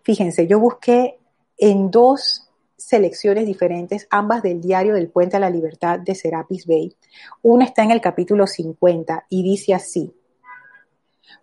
Fíjense, 0.04 0.48
yo 0.48 0.60
busqué 0.60 1.18
en 1.58 1.92
dos 1.92 2.47
selecciones 2.78 3.46
diferentes, 3.46 4.08
ambas 4.10 4.44
del 4.44 4.62
diario 4.62 4.94
del 4.94 5.10
Puente 5.10 5.38
a 5.38 5.40
la 5.40 5.50
Libertad 5.50 6.00
de 6.00 6.16
Serapis 6.16 6.66
Bay. 6.66 6.96
Una 7.42 7.66
está 7.66 7.84
en 7.84 7.92
el 7.92 8.02
capítulo 8.02 8.48
50 8.48 9.26
y 9.30 9.44
dice 9.44 9.74
así. 9.74 10.14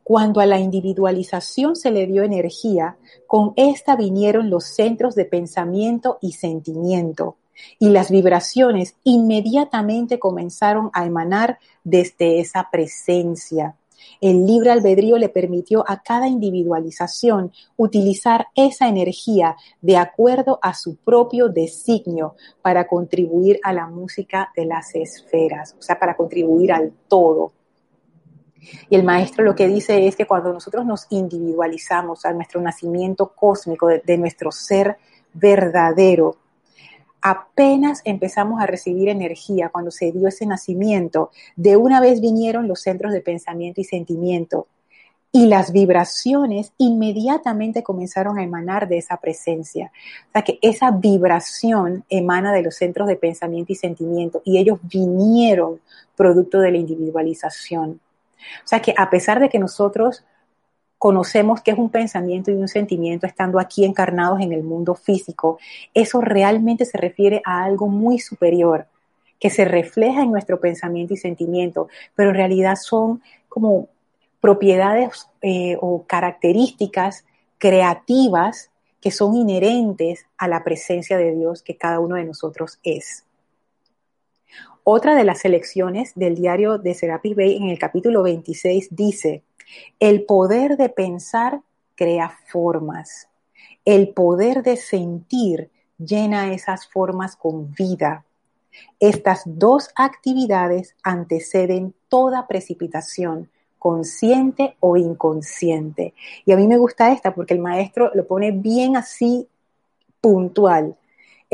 Cuando 0.03 0.41
a 0.41 0.47
la 0.47 0.59
individualización 0.59 1.77
se 1.77 1.91
le 1.91 2.07
dio 2.07 2.23
energía, 2.23 2.97
con 3.27 3.53
esta 3.57 3.97
vinieron 3.97 4.51
los 4.51 4.65
centros 4.65 5.15
de 5.15 5.25
pensamiento 5.25 6.19
y 6.21 6.33
sentimiento, 6.33 7.37
y 7.79 7.91
las 7.91 8.11
vibraciones 8.11 8.97
inmediatamente 9.05 10.19
comenzaron 10.19 10.91
a 10.93 11.07
emanar 11.07 11.59
desde 11.85 12.41
esa 12.41 12.69
presencia. 12.71 13.77
El 14.21 14.47
libre 14.47 14.71
albedrío 14.71 15.19
le 15.19 15.29
permitió 15.29 15.85
a 15.87 16.03
cada 16.03 16.29
individualización 16.29 17.53
utilizar 17.77 18.49
esa 18.55 18.89
energía 18.89 19.57
de 19.81 19.97
acuerdo 19.97 20.59
a 20.63 20.75
su 20.75 20.97
propio 20.97 21.49
designio 21.49 22.37
para 22.63 22.87
contribuir 22.87 23.59
a 23.63 23.73
la 23.73 23.87
música 23.87 24.51
de 24.57 24.67
las 24.67 24.95
esferas, 24.95 25.77
o 25.79 25.83
sea, 25.83 25.99
para 25.99 26.17
contribuir 26.17 26.73
al 26.73 26.93
todo. 27.09 27.53
Y 28.89 28.97
el 28.97 29.05
maestro 29.05 29.45
lo 29.45 29.55
que 29.55 29.69
dice 29.69 30.07
es 30.07 30.17
que 30.17 30.27
cuando 30.27 30.53
nosotros 30.53 30.85
nos 30.85 31.07
individualizamos 31.11 32.25
a 32.25 32.33
nuestro 32.33 32.61
nacimiento 32.61 33.33
cósmico, 33.35 33.89
de, 33.89 34.19
nuestro 34.19 34.51
ser 34.51 34.97
verdadero, 35.33 36.37
apenas 37.25 38.03
empezamos 38.05 38.61
a 38.61 38.67
recibir 38.67 39.09
energía 39.09 39.71
cuando 39.71 39.91
se 39.91 40.13
dio 40.13 40.29
ese 40.29 40.45
nacimiento, 40.45 41.31
de 41.57 41.79
una 41.79 41.99
vez 41.99 42.21
vinieron 42.21 42.69
los 42.69 42.83
centros 42.83 43.15
de 43.15 43.23
pensamiento 43.23 43.81
y 43.81 43.85
sentimiento 43.85 44.67
y 45.33 45.47
las 45.47 45.73
vibraciones 45.73 46.75
inmediatamente 46.77 47.83
comenzaron 47.83 48.39
a 48.39 48.45
emanar 48.45 48.89
de 48.89 48.99
esa 48.99 49.17
presencia. 49.17 49.91
O 50.29 50.33
sea 50.33 50.43
que 50.43 50.59
esa 50.61 50.91
vibración 50.91 52.05
emana 52.11 52.53
de 52.53 52.63
los 52.63 52.77
centros 52.77 53.09
de 53.09 53.17
pensamiento 53.17 53.73
y 53.73 53.77
sentimiento 53.77 54.43
y 54.45 54.59
ellos 54.59 54.79
vinieron 54.83 55.81
producto 56.15 56.61
de 56.61 56.73
la 56.73 56.79
individualización. 56.79 58.01
O 58.65 58.67
sea 58.67 58.83
que 58.83 58.95
a 58.99 59.09
pesar 59.09 59.41
de 59.41 59.49
que 59.49 59.59
nosotros 59.59 60.25
conocemos 61.05 61.61
que 61.61 61.71
es 61.71 61.77
un 61.77 61.91
pensamiento 61.91 62.51
y 62.51 62.55
un 62.55 62.67
sentimiento 62.67 63.27
estando 63.27 63.61
aquí 63.61 63.85
encarnados 63.85 64.41
en 64.41 64.55
el 64.55 64.63
mundo 64.63 64.95
físico, 64.95 65.59
eso 65.93 66.23
realmente 66.23 66.87
se 66.87 66.97
refiere 66.97 67.43
a 67.45 67.63
algo 67.63 67.89
muy 67.89 68.19
superior, 68.19 68.87
que 69.39 69.51
se 69.51 69.67
refleja 69.67 70.23
en 70.23 70.31
nuestro 70.31 70.61
pensamiento 70.61 71.13
y 71.13 71.19
sentimiento, 71.19 71.89
pero 72.15 72.31
en 72.31 72.37
realidad 72.37 72.77
son 72.77 73.21
como 73.51 73.89
propiedades 74.41 75.29
eh, 75.43 75.77
o 75.79 76.05
características 76.07 77.27
creativas 77.59 78.71
que 79.03 79.11
son 79.11 79.35
inherentes 79.35 80.25
a 80.39 80.49
la 80.49 80.65
presencia 80.65 81.19
de 81.19 81.35
Dios 81.35 81.61
que 81.61 81.77
cada 81.77 82.01
uno 82.01 82.17
de 82.17 82.25
nosotros 82.25 82.79
es. 82.83 83.27
Otra 84.85 85.15
de 85.15 85.25
las 85.25 85.41
selecciones 85.41 86.13
del 86.15 86.35
diario 86.35 86.79
de 86.79 86.95
Serapis 86.95 87.37
Bay 87.37 87.59
en 87.59 87.69
el 87.69 87.79
capítulo 87.79 88.23
26 88.23 88.89
dice, 88.91 89.43
el 90.01 90.25
poder 90.25 90.77
de 90.77 90.89
pensar 90.89 91.61
crea 91.95 92.39
formas. 92.47 93.29
El 93.85 94.11
poder 94.11 94.63
de 94.63 94.77
sentir 94.77 95.71
llena 95.99 96.53
esas 96.53 96.87
formas 96.87 97.37
con 97.37 97.73
vida. 97.75 98.25
Estas 98.99 99.43
dos 99.45 99.91
actividades 99.95 100.97
anteceden 101.03 101.95
toda 102.09 102.47
precipitación, 102.47 103.51
consciente 103.79 104.77
o 104.81 104.97
inconsciente. 104.97 106.15
Y 106.45 106.53
a 106.53 106.57
mí 106.57 106.67
me 106.67 106.79
gusta 106.79 107.13
esta 107.13 107.35
porque 107.35 107.55
el 107.55 107.61
maestro 107.61 108.11
lo 108.15 108.27
pone 108.27 108.51
bien 108.51 108.97
así 108.97 109.49
puntual. 110.21 110.97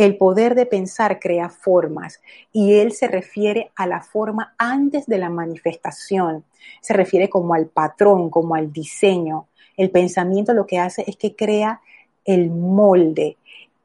El 0.01 0.17
poder 0.17 0.55
de 0.55 0.65
pensar 0.65 1.21
crea 1.21 1.51
formas 1.51 2.23
y 2.55 2.73
él 2.77 2.93
se 2.93 3.07
refiere 3.07 3.71
a 3.77 3.87
la 3.87 4.01
forma 4.01 4.55
antes 4.57 5.05
de 5.05 5.19
la 5.19 5.29
manifestación. 5.29 6.43
Se 6.81 6.95
refiere 6.95 7.29
como 7.29 7.53
al 7.53 7.67
patrón, 7.67 8.31
como 8.31 8.55
al 8.55 8.73
diseño. 8.73 9.49
El 9.77 9.91
pensamiento 9.91 10.55
lo 10.55 10.67
que 10.67 10.79
hace 10.79 11.05
es 11.07 11.17
que 11.17 11.37
crea 11.37 11.83
el 12.25 12.49
molde 12.49 13.37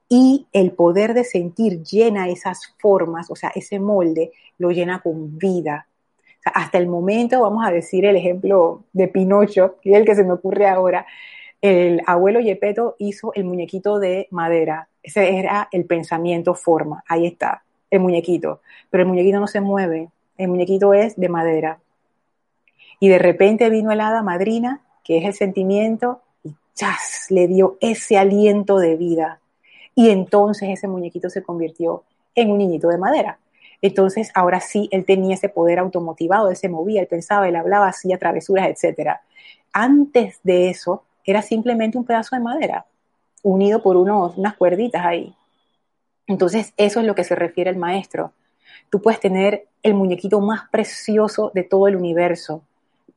y 0.08 0.48
el 0.54 0.72
poder 0.72 1.16
de 1.16 1.26
sentir 1.26 1.84
llena 1.84 2.30
esas 2.30 2.74
formas, 2.80 3.30
o 3.30 3.36
sea, 3.36 3.52
ese 3.54 3.82
molde 3.82 4.32
lo 4.58 4.72
llena 4.72 5.02
con 5.02 5.38
vida. 5.38 5.86
hasta 6.46 6.78
el 6.78 6.88
momento, 6.88 7.42
vamos 7.42 7.68
a 7.68 7.72
decir 7.72 8.06
el 8.06 8.16
ejemplo 8.16 8.86
de 8.94 9.10
Pinocho, 9.10 9.80
que 9.82 9.92
es 9.92 9.98
el 9.98 10.06
que 10.06 10.16
se 10.16 10.24
me 10.24 10.32
ocurre 10.32 10.66
ahora, 10.70 11.06
el 11.62 12.02
abuelo 12.06 12.40
Yepeto 12.40 12.96
hizo 13.00 13.34
el 13.34 13.46
muñequito 13.46 14.00
de 14.00 14.28
madera. 14.32 14.90
Ese 15.02 15.38
era 15.38 15.68
el 15.72 15.86
pensamiento 15.86 16.54
forma. 16.56 17.04
Ahí 17.08 17.26
está, 17.26 17.64
el 17.90 18.00
muñequito. 18.00 18.62
Pero 18.90 19.04
el 19.04 19.10
muñequito 19.10 19.40
no 19.40 19.48
se 19.48 19.62
mueve. 19.62 20.10
El 20.38 20.50
muñequito 20.50 20.94
es 20.94 21.16
de 21.16 21.30
madera. 21.30 21.80
Y 23.00 23.10
de 23.10 23.20
repente 23.20 23.70
vino 23.70 23.92
el 23.92 24.00
madrina, 24.24 24.82
que 25.04 25.18
es 25.18 25.26
el 25.26 25.34
sentimiento, 25.34 26.22
y 26.44 26.54
¡chas! 26.74 27.28
le 27.30 27.48
dio 27.48 27.78
ese 27.82 28.18
aliento 28.18 28.78
de 28.78 28.96
vida. 28.96 29.40
Y 29.94 30.10
entonces 30.10 30.70
ese 30.70 30.88
muñequito 30.88 31.30
se 31.30 31.44
convirtió 31.44 32.04
en 32.36 32.52
un 32.52 32.58
niñito 32.58 32.90
de 32.90 32.98
madera. 32.98 33.40
Entonces 33.82 34.32
ahora 34.34 34.60
sí, 34.60 34.90
él 34.92 35.06
tenía 35.06 35.36
ese 35.36 35.50
poder 35.50 35.80
automotivado, 35.80 36.50
él 36.50 36.56
se 36.56 36.70
movía, 36.70 37.02
él 37.02 37.08
pensaba, 37.08 37.48
él 37.48 37.56
hablaba, 37.56 37.88
hacía 37.88 38.18
travesuras, 38.18 38.68
etc. 38.68 39.18
Antes 39.72 40.40
de 40.44 40.70
eso, 40.70 41.04
era 41.26 41.42
simplemente 41.42 41.98
un 41.98 42.06
pedazo 42.06 42.36
de 42.36 42.42
madera, 42.42 42.86
unido 43.44 43.82
por 43.82 43.98
unos, 43.98 44.38
unas 44.38 44.56
cuerditas 44.56 45.06
ahí. 45.06 45.34
Entonces, 46.28 46.74
eso 46.78 47.00
es 47.00 47.06
lo 47.06 47.16
que 47.16 47.24
se 47.24 47.36
refiere 47.36 47.70
el 47.70 47.78
maestro. 47.78 48.34
Tú 48.90 49.02
puedes 49.02 49.20
tener 49.20 49.68
el 49.84 49.94
muñequito 49.94 50.40
más 50.42 50.70
precioso 50.70 51.52
de 51.54 51.64
todo 51.64 51.88
el 51.88 51.96
universo, 51.96 52.64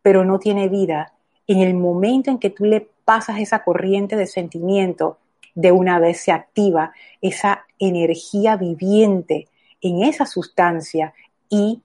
pero 0.03 0.25
no 0.25 0.38
tiene 0.38 0.69
vida. 0.69 1.12
En 1.47 1.61
el 1.61 1.75
momento 1.75 2.31
en 2.31 2.38
que 2.38 2.50
tú 2.50 2.65
le 2.65 2.88
pasas 3.05 3.38
esa 3.41 3.65
corriente 3.65 4.17
de 4.17 4.27
sentimiento, 4.27 5.19
de 5.55 5.73
una 5.73 5.99
vez 5.99 6.21
se 6.21 6.31
activa 6.31 6.93
esa 7.21 7.67
energía 7.79 8.57
viviente 8.57 9.49
en 9.81 10.03
esa 10.03 10.25
sustancia 10.25 11.15
y, 11.49 11.83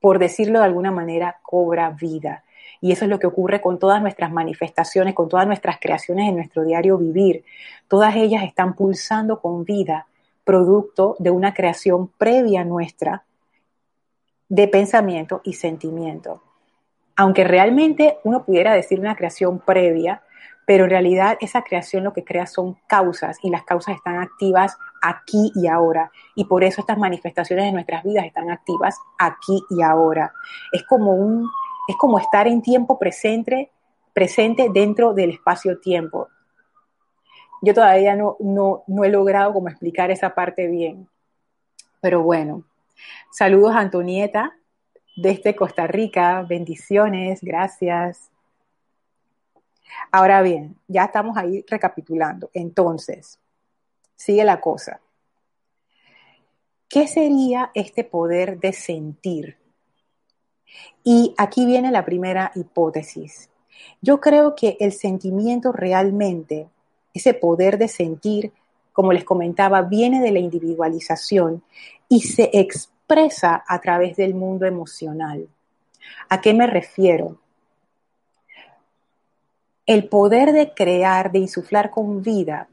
por 0.00 0.18
decirlo 0.18 0.60
de 0.60 0.66
alguna 0.66 0.92
manera, 0.92 1.38
cobra 1.42 1.90
vida. 1.90 2.44
Y 2.80 2.92
eso 2.92 3.04
es 3.04 3.10
lo 3.10 3.18
que 3.18 3.26
ocurre 3.26 3.60
con 3.60 3.78
todas 3.78 4.00
nuestras 4.00 4.32
manifestaciones, 4.32 5.14
con 5.14 5.28
todas 5.28 5.46
nuestras 5.46 5.78
creaciones 5.80 6.28
en 6.28 6.36
nuestro 6.36 6.64
diario 6.64 6.98
vivir. 6.98 7.44
Todas 7.88 8.16
ellas 8.16 8.44
están 8.44 8.74
pulsando 8.74 9.40
con 9.40 9.64
vida, 9.64 10.06
producto 10.44 11.16
de 11.18 11.30
una 11.30 11.54
creación 11.54 12.08
previa 12.08 12.64
nuestra 12.64 13.24
de 14.48 14.68
pensamiento 14.68 15.40
y 15.44 15.54
sentimiento. 15.54 16.42
Aunque 17.16 17.44
realmente 17.44 18.18
uno 18.24 18.44
pudiera 18.44 18.74
decir 18.74 19.00
una 19.00 19.16
creación 19.16 19.58
previa, 19.58 20.22
pero 20.66 20.84
en 20.84 20.90
realidad 20.90 21.38
esa 21.40 21.62
creación 21.62 22.04
lo 22.04 22.12
que 22.12 22.24
crea 22.24 22.46
son 22.46 22.76
causas 22.88 23.38
y 23.42 23.50
las 23.50 23.62
causas 23.62 23.96
están 23.96 24.18
activas 24.18 24.76
aquí 25.00 25.52
y 25.54 25.68
ahora. 25.68 26.10
Y 26.34 26.44
por 26.44 26.64
eso 26.64 26.80
estas 26.80 26.98
manifestaciones 26.98 27.64
de 27.64 27.72
nuestras 27.72 28.02
vidas 28.02 28.26
están 28.26 28.50
activas 28.50 28.98
aquí 29.16 29.62
y 29.70 29.82
ahora. 29.82 30.32
Es 30.72 30.82
como 30.82 31.12
un, 31.12 31.48
es 31.88 31.96
como 31.96 32.18
estar 32.18 32.46
en 32.46 32.62
tiempo 32.62 32.98
presente, 32.98 33.70
presente 34.12 34.68
dentro 34.72 35.14
del 35.14 35.30
espacio-tiempo. 35.30 36.28
Yo 37.62 37.74
todavía 37.74 38.16
no, 38.16 38.36
no, 38.40 38.84
no 38.86 39.04
he 39.04 39.08
logrado 39.08 39.52
como 39.52 39.68
explicar 39.68 40.10
esa 40.10 40.34
parte 40.34 40.66
bien. 40.68 41.08
Pero 42.00 42.22
bueno, 42.22 42.64
saludos 43.30 43.74
a 43.74 43.80
Antonieta 43.80 44.54
desde 45.16 45.56
Costa 45.56 45.86
Rica, 45.86 46.42
bendiciones, 46.42 47.40
gracias. 47.42 48.30
Ahora 50.12 50.42
bien, 50.42 50.76
ya 50.86 51.04
estamos 51.04 51.38
ahí 51.38 51.64
recapitulando. 51.66 52.50
Entonces, 52.52 53.40
sigue 54.14 54.44
la 54.44 54.60
cosa. 54.60 55.00
¿Qué 56.88 57.08
sería 57.08 57.70
este 57.74 58.04
poder 58.04 58.60
de 58.60 58.72
sentir? 58.72 59.56
Y 61.04 61.34
aquí 61.36 61.66
viene 61.66 61.90
la 61.90 62.04
primera 62.04 62.52
hipótesis. 62.54 63.50
Yo 64.00 64.20
creo 64.20 64.54
que 64.54 64.76
el 64.80 64.92
sentimiento 64.92 65.72
realmente, 65.72 66.68
ese 67.14 67.34
poder 67.34 67.78
de 67.78 67.88
sentir, 67.88 68.52
como 68.92 69.12
les 69.12 69.24
comentaba, 69.24 69.82
viene 69.82 70.22
de 70.22 70.32
la 70.32 70.38
individualización 70.38 71.62
y 72.08 72.22
se 72.22 72.50
expresa 72.52 73.64
a 73.66 73.80
través 73.80 74.16
del 74.16 74.34
mundo 74.34 74.66
emocional. 74.66 75.48
¿A 76.28 76.40
qué 76.40 76.54
me 76.54 76.66
refiero? 76.66 77.38
El 79.86 80.08
poder 80.08 80.52
de 80.52 80.74
crear, 80.74 81.30
de 81.30 81.38
insuflar 81.38 81.90
con 81.90 82.22
vida, 82.22 82.68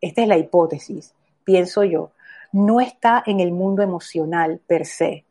esta 0.00 0.22
es 0.22 0.28
la 0.28 0.38
hipótesis, 0.38 1.12
pienso 1.44 1.84
yo, 1.84 2.10
no 2.52 2.80
está 2.80 3.22
en 3.26 3.40
el 3.40 3.52
mundo 3.52 3.82
emocional 3.82 4.60
per 4.66 4.86
se, 4.86 5.24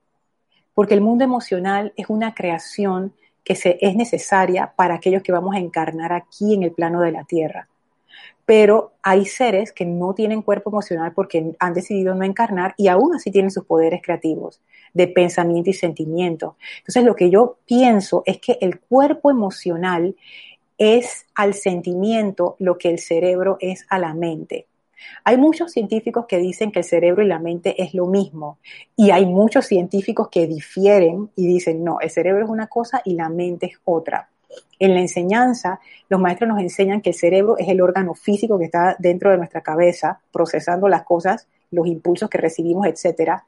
porque 0.73 0.93
el 0.93 1.01
mundo 1.01 1.23
emocional 1.23 1.93
es 1.95 2.09
una 2.09 2.33
creación 2.33 3.13
que 3.43 3.55
se, 3.55 3.77
es 3.81 3.95
necesaria 3.95 4.73
para 4.75 4.95
aquellos 4.95 5.23
que 5.23 5.31
vamos 5.31 5.55
a 5.55 5.59
encarnar 5.59 6.13
aquí 6.13 6.53
en 6.53 6.63
el 6.63 6.71
plano 6.71 7.01
de 7.01 7.11
la 7.11 7.23
Tierra. 7.25 7.67
Pero 8.45 8.93
hay 9.01 9.25
seres 9.25 9.71
que 9.71 9.85
no 9.85 10.13
tienen 10.13 10.41
cuerpo 10.41 10.69
emocional 10.69 11.13
porque 11.13 11.55
han 11.59 11.73
decidido 11.73 12.13
no 12.13 12.23
encarnar 12.25 12.73
y 12.77 12.87
aún 12.89 13.15
así 13.15 13.31
tienen 13.31 13.51
sus 13.51 13.65
poderes 13.65 14.01
creativos 14.03 14.61
de 14.93 15.07
pensamiento 15.07 15.69
y 15.69 15.73
sentimiento. 15.73 16.57
Entonces 16.79 17.03
lo 17.03 17.15
que 17.15 17.29
yo 17.29 17.57
pienso 17.65 18.23
es 18.25 18.39
que 18.39 18.57
el 18.61 18.79
cuerpo 18.79 19.31
emocional 19.31 20.15
es 20.77 21.25
al 21.35 21.53
sentimiento 21.53 22.55
lo 22.59 22.77
que 22.77 22.89
el 22.89 22.99
cerebro 22.99 23.57
es 23.59 23.85
a 23.89 23.99
la 23.99 24.13
mente. 24.13 24.67
Hay 25.23 25.37
muchos 25.37 25.71
científicos 25.71 26.25
que 26.27 26.37
dicen 26.37 26.71
que 26.71 26.79
el 26.79 26.85
cerebro 26.85 27.23
y 27.23 27.27
la 27.27 27.39
mente 27.39 27.81
es 27.81 27.93
lo 27.93 28.07
mismo 28.07 28.59
y 28.95 29.11
hay 29.11 29.25
muchos 29.25 29.65
científicos 29.65 30.29
que 30.29 30.47
difieren 30.47 31.29
y 31.35 31.47
dicen, 31.47 31.83
no, 31.83 31.99
el 31.99 32.09
cerebro 32.09 32.43
es 32.43 32.49
una 32.49 32.67
cosa 32.67 33.01
y 33.05 33.15
la 33.15 33.29
mente 33.29 33.67
es 33.67 33.79
otra. 33.83 34.29
En 34.79 34.93
la 34.93 34.99
enseñanza, 34.99 35.79
los 36.09 36.19
maestros 36.19 36.49
nos 36.49 36.59
enseñan 36.59 37.01
que 37.01 37.11
el 37.11 37.15
cerebro 37.15 37.57
es 37.57 37.67
el 37.69 37.81
órgano 37.81 38.13
físico 38.13 38.59
que 38.59 38.65
está 38.65 38.95
dentro 38.99 39.31
de 39.31 39.37
nuestra 39.37 39.61
cabeza, 39.61 40.19
procesando 40.31 40.87
las 40.87 41.03
cosas, 41.03 41.47
los 41.71 41.87
impulsos 41.87 42.29
que 42.29 42.37
recibimos, 42.37 42.85
etcétera. 42.87 43.45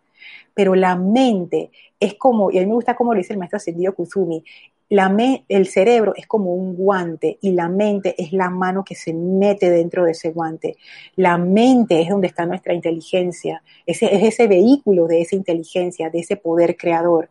Pero 0.53 0.75
la 0.75 0.95
mente 0.95 1.71
es 1.99 2.15
como, 2.15 2.51
y 2.51 2.57
a 2.57 2.61
mí 2.61 2.67
me 2.67 2.73
gusta 2.73 2.95
como 2.95 3.13
lo 3.13 3.17
dice 3.17 3.33
el 3.33 3.39
maestro 3.39 3.57
ascendido 3.57 3.93
Kuzumi, 3.93 4.43
el 4.89 5.67
cerebro 5.67 6.13
es 6.15 6.27
como 6.27 6.53
un 6.53 6.75
guante 6.75 7.37
y 7.41 7.51
la 7.51 7.69
mente 7.69 8.15
es 8.17 8.33
la 8.33 8.49
mano 8.49 8.83
que 8.83 8.95
se 8.95 9.13
mete 9.13 9.69
dentro 9.69 10.05
de 10.05 10.11
ese 10.11 10.31
guante. 10.31 10.77
La 11.15 11.37
mente 11.37 12.01
es 12.01 12.09
donde 12.09 12.27
está 12.27 12.45
nuestra 12.45 12.73
inteligencia, 12.73 13.63
ese, 13.85 14.13
es 14.15 14.23
ese 14.23 14.47
vehículo 14.47 15.07
de 15.07 15.21
esa 15.21 15.35
inteligencia, 15.35 16.09
de 16.09 16.19
ese 16.19 16.37
poder 16.37 16.77
creador. 16.77 17.29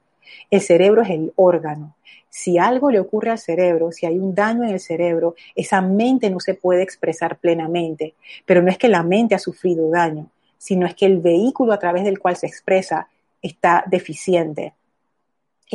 El 0.51 0.61
cerebro 0.61 1.03
es 1.03 1.11
el 1.11 1.33
órgano. 1.37 1.97
Si 2.29 2.59
algo 2.59 2.91
le 2.91 2.99
ocurre 2.99 3.31
al 3.31 3.39
cerebro, 3.39 3.93
si 3.93 4.07
hay 4.07 4.19
un 4.19 4.35
daño 4.35 4.65
en 4.65 4.71
el 4.71 4.81
cerebro, 4.81 5.37
esa 5.55 5.81
mente 5.81 6.31
no 6.31 6.41
se 6.41 6.55
puede 6.55 6.83
expresar 6.83 7.39
plenamente. 7.39 8.15
Pero 8.45 8.61
no 8.61 8.71
es 8.71 8.79
que 8.79 8.89
la 8.89 9.05
mente 9.05 9.37
ha 9.37 9.39
sufrido 9.39 9.89
daño, 9.91 10.29
sino 10.59 10.85
es 10.85 10.97
que 10.97 11.07
el 11.07 11.19
vehículo 11.19 11.73
a 11.73 11.79
través 11.79 12.03
del 12.03 12.19
cual 12.19 12.37
se 12.37 12.49
expresa 12.49 13.09
está 13.41 13.85
deficiente. 13.87 14.73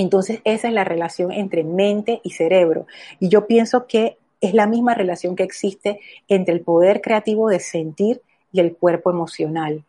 Entonces, 0.01 0.39
esa 0.45 0.69
es 0.69 0.73
la 0.73 0.85
relación 0.85 1.33
entre 1.33 1.65
mente 1.65 2.21
y 2.23 2.29
cerebro. 2.29 2.88
Y 3.19 3.27
yo 3.27 3.47
pienso 3.47 3.85
que 3.85 4.17
es 4.39 4.53
la 4.53 4.65
misma 4.65 4.93
relación 4.93 5.35
que 5.35 5.43
existe 5.43 5.99
entre 6.29 6.53
el 6.53 6.62
poder 6.62 7.01
creativo 7.01 7.49
de 7.49 7.59
sentir 7.59 8.21
y 8.53 8.62
el 8.62 8.77
cuerpo 8.77 9.12
emocional. 9.12 9.83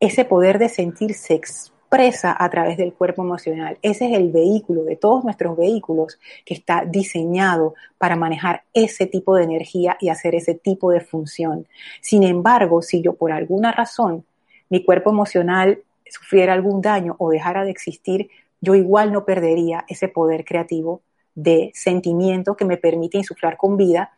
Ese 0.00 0.26
poder 0.26 0.58
de 0.58 0.68
sentir 0.68 1.14
se 1.14 1.32
expresa 1.32 2.36
a 2.38 2.50
través 2.50 2.76
del 2.76 2.92
cuerpo 2.92 3.22
emocional. 3.22 3.78
Ese 3.80 4.10
es 4.10 4.12
el 4.12 4.30
vehículo 4.30 4.84
de 4.84 4.96
todos 4.96 5.24
nuestros 5.24 5.56
vehículos 5.56 6.18
que 6.44 6.52
está 6.52 6.84
diseñado 6.84 7.74
para 7.96 8.16
manejar 8.16 8.64
ese 8.74 9.06
tipo 9.06 9.34
de 9.34 9.44
energía 9.44 9.96
y 9.98 10.10
hacer 10.10 10.34
ese 10.34 10.52
tipo 10.52 10.90
de 10.90 11.00
función. 11.00 11.66
Sin 12.02 12.22
embargo, 12.22 12.82
si 12.82 13.00
yo 13.00 13.14
por 13.14 13.32
alguna 13.32 13.72
razón 13.72 14.26
mi 14.68 14.84
cuerpo 14.84 15.08
emocional 15.08 15.82
sufriera 16.10 16.52
algún 16.52 16.82
daño 16.82 17.16
o 17.18 17.30
dejara 17.30 17.64
de 17.64 17.70
existir, 17.70 18.28
yo 18.60 18.74
igual 18.74 19.12
no 19.12 19.24
perdería 19.24 19.84
ese 19.88 20.08
poder 20.08 20.44
creativo 20.44 21.02
de 21.34 21.70
sentimiento 21.74 22.56
que 22.56 22.64
me 22.64 22.76
permite 22.76 23.18
insuflar 23.18 23.56
con 23.56 23.76
vida 23.76 24.12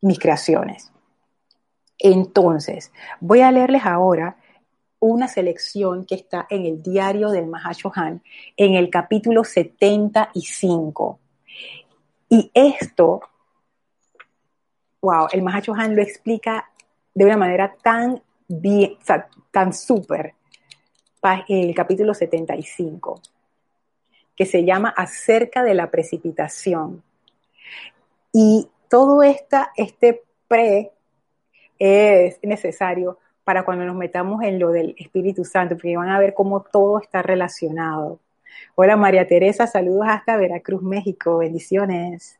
mis 0.00 0.18
creaciones. 0.18 0.90
Entonces, 1.98 2.92
voy 3.20 3.40
a 3.40 3.52
leerles 3.52 3.84
ahora 3.84 4.36
una 5.00 5.28
selección 5.28 6.06
que 6.06 6.14
está 6.14 6.46
en 6.48 6.64
el 6.64 6.82
diario 6.82 7.30
del 7.30 7.46
Mahashohan, 7.46 8.22
en 8.56 8.74
el 8.74 8.88
capítulo 8.88 9.44
75. 9.44 11.18
Y 12.30 12.50
esto, 12.54 13.20
wow, 15.02 15.28
el 15.30 15.42
Mahashohan 15.42 15.94
lo 15.94 16.02
explica 16.02 16.70
de 17.14 17.24
una 17.26 17.36
manera 17.36 17.74
tan 17.82 18.22
bien, 18.48 18.96
tan 19.50 19.72
súper, 19.74 20.34
el 21.48 21.74
capítulo 21.74 22.12
75 22.12 23.20
que 24.36 24.46
se 24.46 24.64
llama 24.64 24.88
Acerca 24.96 25.62
de 25.62 25.74
la 25.74 25.90
precipitación. 25.90 27.02
Y 28.32 28.68
todo 28.88 29.22
esta, 29.22 29.72
este 29.76 30.22
pre 30.48 30.92
es 31.78 32.38
necesario 32.42 33.18
para 33.44 33.64
cuando 33.64 33.84
nos 33.84 33.96
metamos 33.96 34.42
en 34.42 34.58
lo 34.58 34.70
del 34.70 34.94
Espíritu 34.98 35.44
Santo, 35.44 35.76
porque 35.76 35.96
van 35.96 36.08
a 36.08 36.18
ver 36.18 36.34
cómo 36.34 36.62
todo 36.62 36.98
está 36.98 37.22
relacionado. 37.22 38.18
Hola 38.74 38.96
María 38.96 39.26
Teresa, 39.26 39.66
saludos 39.66 40.06
hasta 40.08 40.36
Veracruz, 40.36 40.82
México, 40.82 41.38
bendiciones. 41.38 42.38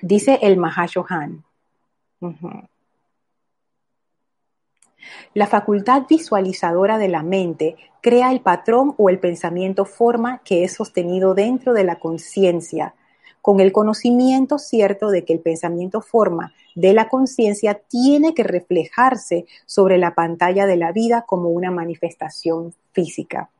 Dice 0.00 0.38
el 0.42 0.56
Mahashohan. 0.56 1.44
La 5.34 5.46
facultad 5.46 6.02
visualizadora 6.08 6.98
de 6.98 7.08
la 7.08 7.22
mente 7.22 7.76
crea 8.00 8.32
el 8.32 8.40
patrón 8.40 8.94
o 8.98 9.08
el 9.08 9.18
pensamiento 9.18 9.84
forma 9.84 10.42
que 10.44 10.64
es 10.64 10.74
sostenido 10.74 11.34
dentro 11.34 11.72
de 11.72 11.84
la 11.84 11.98
conciencia, 11.98 12.94
con 13.40 13.60
el 13.60 13.72
conocimiento 13.72 14.58
cierto 14.58 15.10
de 15.10 15.24
que 15.24 15.34
el 15.34 15.40
pensamiento 15.40 16.00
forma 16.00 16.52
de 16.74 16.92
la 16.92 17.08
conciencia 17.08 17.74
tiene 17.74 18.34
que 18.34 18.42
reflejarse 18.42 19.46
sobre 19.66 19.98
la 19.98 20.14
pantalla 20.14 20.66
de 20.66 20.76
la 20.76 20.92
vida 20.92 21.24
como 21.26 21.50
una 21.50 21.70
manifestación 21.70 22.74
física. 22.92 23.50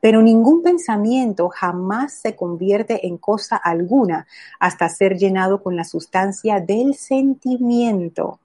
Pero 0.00 0.22
ningún 0.22 0.62
pensamiento 0.62 1.48
jamás 1.48 2.12
se 2.12 2.36
convierte 2.36 3.06
en 3.06 3.18
cosa 3.18 3.56
alguna 3.56 4.26
hasta 4.60 4.88
ser 4.88 5.16
llenado 5.16 5.62
con 5.62 5.74
la 5.74 5.84
sustancia 5.84 6.60
del 6.60 6.94
sentimiento 6.94 8.38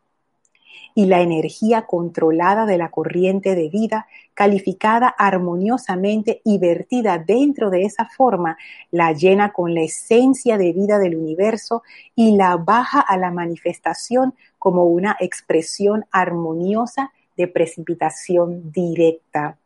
y 1.00 1.06
la 1.06 1.22
energía 1.22 1.84
controlada 1.84 2.66
de 2.66 2.78
la 2.78 2.92
corriente 2.92 3.56
de 3.56 3.70
vida, 3.70 4.08
calificada 4.34 5.08
armoniosamente 5.08 6.42
y 6.44 6.58
vertida 6.58 7.18
dentro 7.18 7.70
de 7.70 7.84
esa 7.84 8.10
forma, 8.10 8.58
la 8.92 9.14
llena 9.14 9.54
con 9.54 9.74
la 9.74 9.80
esencia 9.80 10.58
de 10.58 10.74
vida 10.74 11.00
del 11.00 11.16
universo 11.16 11.84
y 12.16 12.36
la 12.36 12.58
baja 12.58 13.00
a 13.00 13.16
la 13.16 13.32
manifestación 13.32 14.34
como 14.58 14.88
una 14.88 15.16
expresión 15.22 16.04
armoniosa 16.12 17.14
de 17.38 17.48
precipitación 17.48 18.70
directa. 18.70 19.58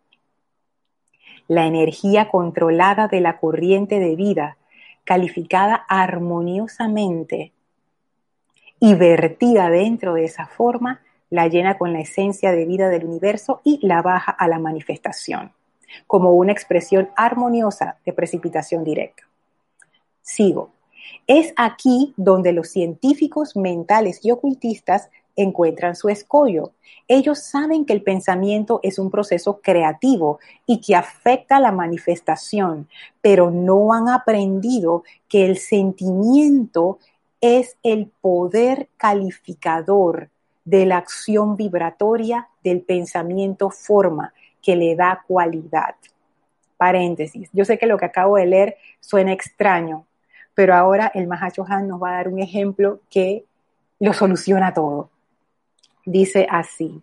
La 1.48 1.65
energía 1.65 2.30
controlada 2.30 3.08
de 3.08 3.22
la 3.22 3.39
corriente 3.39 3.98
de 3.98 4.15
vida, 4.15 4.58
calificada 5.04 5.84
armoniosamente 5.89 7.54
y 8.80 8.93
vertida 8.93 9.72
dentro 9.72 10.13
de 10.13 10.26
esa 10.26 10.46
forma, 10.46 11.02
la 11.34 11.48
llena 11.48 11.80
con 11.80 11.93
la 11.93 12.00
esencia 12.00 12.52
de 12.52 12.63
vida 12.63 12.89
del 12.89 13.06
universo 13.06 13.60
y 13.63 13.80
la 13.82 14.04
baja 14.04 14.32
a 14.32 14.48
la 14.48 14.60
manifestación, 14.60 15.52
como 16.06 16.34
una 16.34 16.52
expresión 16.52 17.10
armoniosa 17.15 17.98
de 18.06 18.13
precipitación 18.13 18.84
directa. 18.84 19.24
Sigo. 20.22 20.69
Es 21.26 21.52
aquí 21.56 22.13
donde 22.17 22.52
los 22.52 22.69
científicos 22.69 23.56
mentales 23.56 24.24
y 24.24 24.30
ocultistas 24.30 25.10
encuentran 25.36 25.96
su 25.96 26.08
escollo. 26.08 26.74
Ellos 27.08 27.39
saben 27.39 27.86
que 27.86 27.93
el 27.93 28.04
pensamiento 28.04 28.80
es 28.84 29.00
un 29.00 29.10
proceso 29.10 29.60
creativo 29.60 30.38
y 30.67 30.82
que 30.82 30.96
afecta 30.96 31.60
la 31.60 31.72
manifestación, 31.72 32.88
pero 33.22 33.50
no 33.50 33.91
han 33.91 34.08
aprendido 34.08 35.04
que 35.28 35.48
el 35.48 35.58
sentimiento 35.58 37.00
es 37.41 37.76
el 37.82 38.12
poder 38.22 38.88
calificador 38.98 40.30
de 40.65 40.86
la 40.86 40.97
acción 40.97 41.58
vibratoria 41.58 42.47
del 42.63 42.82
pensamiento 42.82 43.69
forma 43.69 44.34
que 44.62 44.76
le 44.76 44.95
da 44.95 45.23
cualidad. 45.28 45.95
Paréntesis. 46.78 47.49
Yo 47.54 47.65
sé 47.65 47.78
que 47.78 47.86
lo 47.86 47.97
que 47.97 48.06
acabo 48.06 48.38
de 48.38 48.45
leer 48.45 48.78
suena 48.99 49.34
extraño, 49.34 50.06
pero 50.54 50.76
ahora 50.76 51.12
el 51.13 51.28
Mahacho 51.28 51.65
Han 51.67 51.88
nos 51.88 52.02
va 52.02 52.12
a 52.12 52.15
dar 52.15 52.28
un 52.28 52.39
ejemplo 52.39 53.02
que 53.10 53.45
lo 53.99 54.13
soluciona 54.13 54.73
todo. 54.73 55.10
Dice 56.06 56.47
así. 56.49 57.02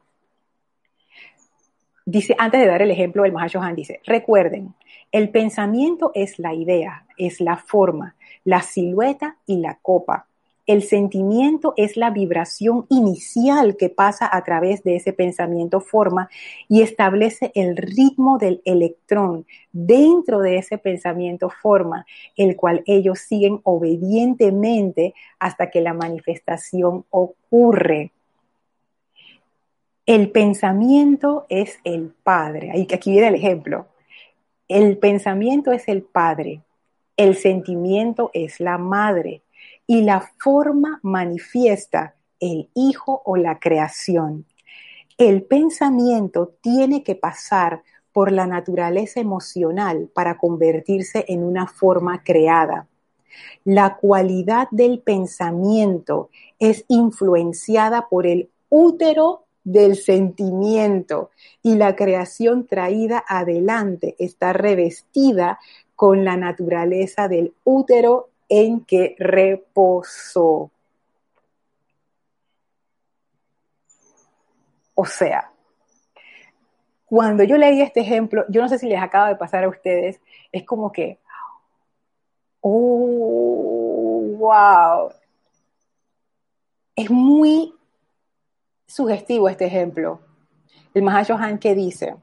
Dice, 2.07 2.35
antes 2.39 2.61
de 2.61 2.67
dar 2.67 2.83
el 2.83 2.91
ejemplo, 2.91 3.25
el 3.25 3.33
Mahacho 3.33 3.61
Han 3.61 3.77
dice, 3.77 4.01
recuerden, 4.05 4.75
el 5.13 5.31
pensamiento 5.31 6.13
es 6.15 6.39
la 6.39 6.55
idea, 6.55 7.07
es 7.17 7.41
la 7.41 7.57
forma, 7.57 8.17
la 8.45 8.63
silueta 8.63 9.37
y 9.47 9.59
la 9.59 9.79
copa. 9.81 10.27
El 10.67 10.83
sentimiento 10.83 11.73
es 11.77 11.97
la 11.97 12.11
vibración 12.11 12.87
inicial 12.91 13.77
que 13.77 13.89
pasa 13.89 14.29
a 14.31 14.45
través 14.45 14.85
de 14.85 14.97
ese 14.97 15.13
pensamiento 15.13 15.81
forma 15.81 16.29
y 16.69 16.83
establece 16.83 17.51
el 17.55 17.77
ritmo 17.77 18.39
del 18.39 18.61
electrón 18.65 19.47
dentro 19.73 20.41
de 20.41 20.59
ese 20.59 20.79
pensamiento 20.79 21.51
forma, 21.51 22.07
el 22.37 22.57
cual 22.57 22.83
ellos 22.87 23.21
siguen 23.21 23.61
obedientemente 23.65 25.15
hasta 25.39 25.71
que 25.71 25.81
la 25.81 25.95
manifestación 25.95 27.05
ocurre. 27.11 28.13
El 30.07 30.31
pensamiento 30.31 31.47
es 31.49 31.79
el 31.85 32.13
padre. 32.23 32.73
Aquí 32.93 33.13
viene 33.13 33.29
el 33.29 33.35
ejemplo. 33.35 33.87
El 34.69 34.99
pensamiento 34.99 35.73
es 35.73 35.89
el 35.89 36.03
padre. 36.03 36.61
El 37.17 37.37
sentimiento 37.37 38.31
es 38.35 38.61
la 38.61 38.79
madre 38.79 39.43
y 39.91 40.03
la 40.03 40.21
forma 40.39 41.01
manifiesta 41.03 42.15
el 42.39 42.71
hijo 42.77 43.23
o 43.25 43.37
la 43.37 43.59
creación. 43.59 44.47
El 45.19 45.43
pensamiento 45.43 46.55
tiene 46.61 47.03
que 47.03 47.17
pasar 47.17 47.83
por 48.13 48.31
la 48.31 48.47
naturaleza 48.47 49.19
emocional 49.19 50.09
para 50.15 50.39
convertirse 50.39 51.25
en 51.27 51.43
una 51.43 51.67
forma 51.67 52.23
creada. 52.23 52.87
La 53.65 53.97
cualidad 53.97 54.69
del 54.71 55.01
pensamiento 55.01 56.31
es 56.61 56.85
influenciada 56.87 58.07
por 58.09 58.29
el 58.29 58.49
útero 58.69 59.43
del 59.65 59.97
sentimiento 59.97 61.31
y 61.65 61.75
la 61.75 61.97
creación 61.97 62.69
traída 62.69 63.25
adelante 63.27 64.15
está 64.21 64.53
revestida 64.53 65.59
con 65.97 66.25
la 66.25 66.37
naturaleza 66.37 67.27
del 67.27 67.55
útero 67.65 68.30
en 68.51 68.85
que 68.85 69.17
reposó. 69.19 70.71
O 74.95 75.07
sea, 75.07 75.51
cuando 77.07 77.45
yo 77.45 77.57
leí 77.57 77.81
este 77.81 78.01
ejemplo, 78.01 78.45
yo 78.49 78.61
no 78.61 78.69
sé 78.69 78.79
si 78.79 78.87
les 78.87 79.01
acaba 79.01 79.29
de 79.29 79.37
pasar 79.37 79.65
a 79.65 79.69
ustedes, 79.69 80.21
es 80.53 80.65
como 80.65 80.93
que, 80.93 81.19
oh, 82.61 84.37
wow. 84.37 85.13
Es 86.95 87.09
muy 87.09 87.75
sugestivo 88.87 89.49
este 89.49 89.67
ejemplo. 89.67 90.21
El 90.93 91.03
Mahayohan 91.03 91.59
que 91.59 91.75
dice, 91.75 92.17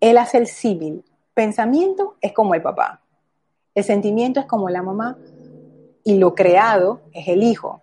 él 0.00 0.16
hace 0.16 0.38
el 0.38 0.46
símil, 0.46 1.04
pensamiento 1.34 2.16
es 2.20 2.32
como 2.32 2.54
el 2.54 2.62
papá. 2.62 3.02
El 3.74 3.84
sentimiento 3.84 4.40
es 4.40 4.46
como 4.46 4.68
la 4.68 4.82
mamá 4.82 5.16
y 6.04 6.16
lo 6.18 6.34
creado 6.34 7.00
es 7.12 7.28
el 7.28 7.42
hijo. 7.42 7.82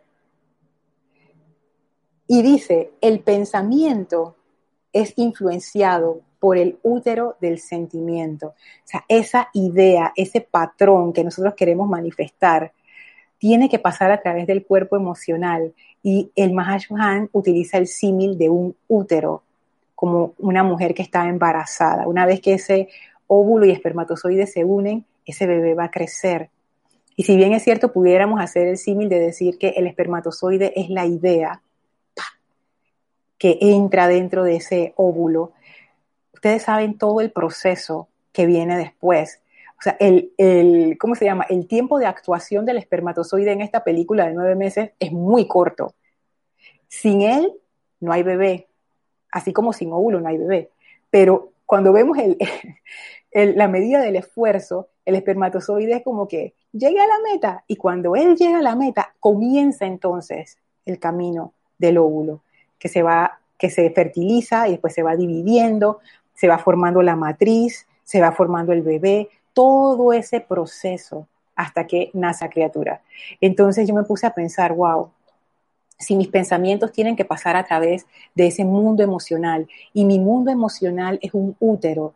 Y 2.28 2.42
dice, 2.42 2.92
el 3.02 3.20
pensamiento 3.20 4.36
es 4.92 5.14
influenciado 5.16 6.22
por 6.40 6.58
el 6.58 6.80
útero 6.84 7.38
del 7.40 7.60
sentimiento. 7.60 8.48
O 8.48 8.54
sea, 8.84 9.06
esa 9.08 9.50
idea, 9.54 10.14
ese 10.16 10.42
patrón 10.42 11.14
que 11.14 11.24
nosotros 11.24 11.54
queremos 11.56 11.88
manifestar, 11.88 12.72
tiene 13.38 13.70
que 13.70 13.80
pasar 13.80 14.12
a 14.12 14.22
través 14.22 14.48
del 14.48 14.66
cuerpo 14.66 14.96
emocional. 14.96 15.74
Y 16.02 16.32
el 16.36 16.54
Mahashohan 16.54 17.30
utiliza 17.32 17.78
el 17.78 17.88
símil 17.88 18.38
de 18.38 18.50
un 18.50 18.76
útero, 18.88 19.44
como 19.94 20.34
una 20.40 20.64
mujer 20.64 20.94
que 20.94 21.02
está 21.02 21.28
embarazada. 21.28 22.08
Una 22.08 22.26
vez 22.26 22.42
que 22.42 22.54
ese 22.54 22.90
óvulo 23.28 23.66
y 23.66 23.72
espermatozoide 23.72 24.46
se 24.48 24.64
unen, 24.64 25.06
ese 25.26 25.48
bebé 25.48 25.74
va 25.74 25.86
a 25.86 25.92
crecer. 25.92 26.50
Y 27.16 27.24
si 27.24 27.36
bien 27.38 27.54
es 27.54 27.64
cierto, 27.64 27.94
pudiéramos 27.94 28.42
hacer 28.42 28.68
el 28.68 28.78
símil 28.78 29.10
de 29.10 29.20
decir 29.20 29.58
que 29.58 29.70
el 29.70 29.88
espermatozoide 29.88 30.74
es 30.80 30.90
la 30.90 31.06
idea 31.06 31.62
que 33.38 33.58
entra 33.62 34.08
dentro 34.08 34.44
de 34.44 34.58
ese 34.58 34.94
óvulo, 34.96 35.52
ustedes 36.34 36.64
saben 36.64 36.98
todo 36.98 37.22
el 37.22 37.32
proceso 37.32 38.08
que 38.32 38.46
viene 38.46 38.78
después. 38.78 39.42
O 39.78 39.82
sea, 39.82 39.98
el, 40.00 40.32
el, 40.38 40.98
¿cómo 40.98 41.16
se 41.16 41.26
llama? 41.26 41.46
El 41.50 41.68
tiempo 41.68 42.00
de 42.00 42.06
actuación 42.06 42.66
del 42.66 42.78
espermatozoide 42.78 43.52
en 43.52 43.62
esta 43.62 43.84
película 43.84 44.26
de 44.26 44.34
nueve 44.34 44.56
meses 44.56 44.92
es 45.00 45.12
muy 45.12 45.48
corto. 45.48 45.96
Sin 46.88 47.22
él, 47.22 47.54
no 48.00 48.14
hay 48.14 48.24
bebé. 48.24 48.68
Así 49.32 49.52
como 49.52 49.74
sin 49.74 49.92
óvulo 49.92 50.22
no 50.22 50.30
hay 50.30 50.38
bebé. 50.38 50.70
Pero 51.10 51.52
cuando 51.66 51.92
vemos 51.92 52.18
el, 52.18 52.38
la 53.36 53.68
medida 53.68 54.02
del 54.02 54.16
esfuerzo, 54.16 54.88
el 55.04 55.16
espermatozoide 55.16 55.98
es 55.98 56.04
como 56.04 56.28
que 56.28 56.54
llega 56.72 57.04
a 57.04 57.08
la 57.08 57.20
meta 57.32 57.64
y 57.68 57.76
cuando 57.76 58.16
él 58.16 58.38
llega 58.38 58.60
a 58.60 58.62
la 58.62 58.76
meta 58.76 59.14
comienza 59.20 59.86
entonces 59.86 60.58
el 60.86 61.00
camino 61.00 61.52
del 61.78 61.98
óvulo 61.98 62.42
que 62.80 62.88
se 62.88 63.04
va 63.04 63.40
que 63.58 63.70
se 63.70 63.90
fertiliza 63.90 64.68
y 64.68 64.72
después 64.72 64.94
se 64.94 65.04
va 65.04 65.16
dividiendo, 65.16 66.00
se 66.34 66.48
va 66.48 66.58
formando 66.58 67.02
la 67.02 67.16
matriz, 67.16 67.88
se 68.04 68.22
va 68.22 68.32
formando 68.32 68.74
el 68.74 68.82
bebé, 68.82 69.30
todo 69.54 70.14
ese 70.14 70.42
proceso 70.42 71.28
hasta 71.56 71.88
que 71.88 72.12
nace 72.14 72.46
la 72.46 72.52
criatura. 72.52 73.02
Entonces 73.40 73.88
yo 73.88 73.96
me 73.96 74.04
puse 74.04 74.28
a 74.28 74.34
pensar, 74.34 74.74
wow, 74.74 75.10
si 75.98 76.16
mis 76.16 76.28
pensamientos 76.28 76.92
tienen 76.92 77.16
que 77.16 77.24
pasar 77.24 77.56
a 77.56 77.64
través 77.64 78.06
de 78.34 78.48
ese 78.48 78.66
mundo 78.66 79.04
emocional 79.04 79.68
y 79.94 80.04
mi 80.04 80.20
mundo 80.20 80.52
emocional 80.52 81.18
es 81.22 81.34
un 81.34 81.56
útero, 81.60 82.14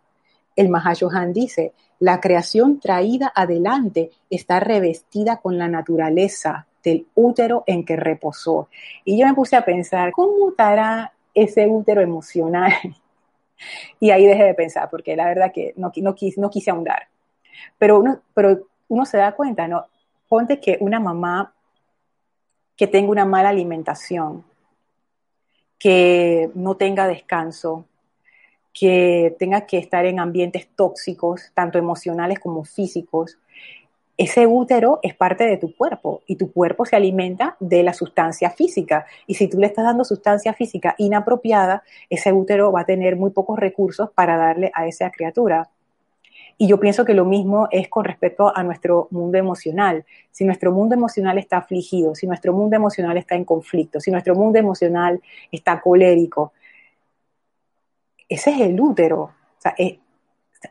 el 0.60 0.68
Mahashohan 0.68 1.32
dice, 1.32 1.72
la 2.00 2.20
creación 2.20 2.82
traída 2.82 3.32
adelante 3.34 4.12
está 4.30 4.60
revestida 4.60 5.38
con 5.38 5.58
la 5.58 5.70
naturaleza 5.70 6.68
del 6.84 7.08
útero 7.16 7.64
en 7.66 7.86
que 7.86 7.96
reposó. 7.96 8.68
Y 9.06 9.18
yo 9.18 9.26
me 9.26 9.34
puse 9.34 9.56
a 9.56 9.64
pensar, 9.64 10.12
¿cómo 10.12 10.50
estará 10.50 11.14
ese 11.34 11.66
útero 11.66 12.02
emocional? 12.02 12.74
y 14.02 14.12
ahí 14.12 14.26
dejé 14.26 14.44
de 14.44 14.54
pensar, 14.54 14.90
porque 14.90 15.16
la 15.16 15.28
verdad 15.28 15.54
que 15.54 15.74
no, 15.78 15.94
no 15.96 16.50
quise 16.50 16.72
ahondar. 16.72 17.08
Pero 17.78 17.98
uno, 17.98 18.20
pero 18.34 18.68
uno 18.90 19.06
se 19.06 19.18
da 19.18 19.32
cuenta, 19.32 19.66
¿no? 19.70 19.86
Ponte 20.28 20.60
que 20.60 20.78
una 20.82 21.00
mamá 21.00 21.54
que 22.76 22.88
tenga 22.88 23.12
una 23.12 23.24
mala 23.24 23.48
alimentación, 23.48 24.44
que 25.78 26.52
no 26.54 26.76
tenga 26.76 27.08
descanso, 27.08 27.86
que 28.80 29.36
tenga 29.38 29.66
que 29.66 29.78
estar 29.78 30.06
en 30.06 30.20
ambientes 30.20 30.70
tóxicos, 30.76 31.52
tanto 31.54 31.78
emocionales 31.78 32.40
como 32.40 32.64
físicos, 32.64 33.38
ese 34.16 34.48
útero 34.48 35.00
es 35.02 35.16
parte 35.16 35.46
de 35.46 35.58
tu 35.58 35.76
cuerpo 35.76 36.24
y 36.28 36.36
tu 36.36 36.52
cuerpo 36.52 36.86
se 36.86 36.96
alimenta 36.96 37.56
de 37.60 37.84
la 37.84 37.94
sustancia 37.94 38.50
física. 38.50 39.06
Y 39.28 39.36
si 39.36 39.48
tú 39.48 39.58
le 39.60 39.68
estás 39.68 39.86
dando 39.86 40.04
sustancia 40.04 40.54
física 40.54 40.94
inapropiada, 40.98 41.84
ese 42.10 42.34
útero 42.34 42.72
va 42.72 42.82
a 42.82 42.86
tener 42.86 43.16
muy 43.16 43.32
pocos 43.32 43.58
recursos 43.58 44.10
para 44.12 44.38
darle 44.38 44.72
a 44.74 44.88
esa 44.88 45.10
criatura. 45.10 45.70
Y 46.58 46.68
yo 46.68 46.82
pienso 46.82 47.06
que 47.06 47.14
lo 47.14 47.24
mismo 47.24 47.70
es 47.72 47.88
con 47.88 48.04
respecto 48.04 48.52
a 48.54 48.62
nuestro 48.64 49.08
mundo 49.12 49.38
emocional. 49.38 50.06
Si 50.32 50.44
nuestro 50.44 50.74
mundo 50.74 50.96
emocional 50.96 51.38
está 51.38 51.58
afligido, 51.58 52.14
si 52.14 52.28
nuestro 52.28 52.52
mundo 52.52 52.76
emocional 52.76 53.18
está 53.18 53.36
en 53.36 53.46
conflicto, 53.46 54.02
si 54.02 54.12
nuestro 54.12 54.36
mundo 54.36 54.60
emocional 54.60 55.22
está 55.50 55.80
colérico, 55.80 56.52
ese 58.30 58.52
es 58.52 58.62
el 58.62 58.80
útero. 58.80 59.32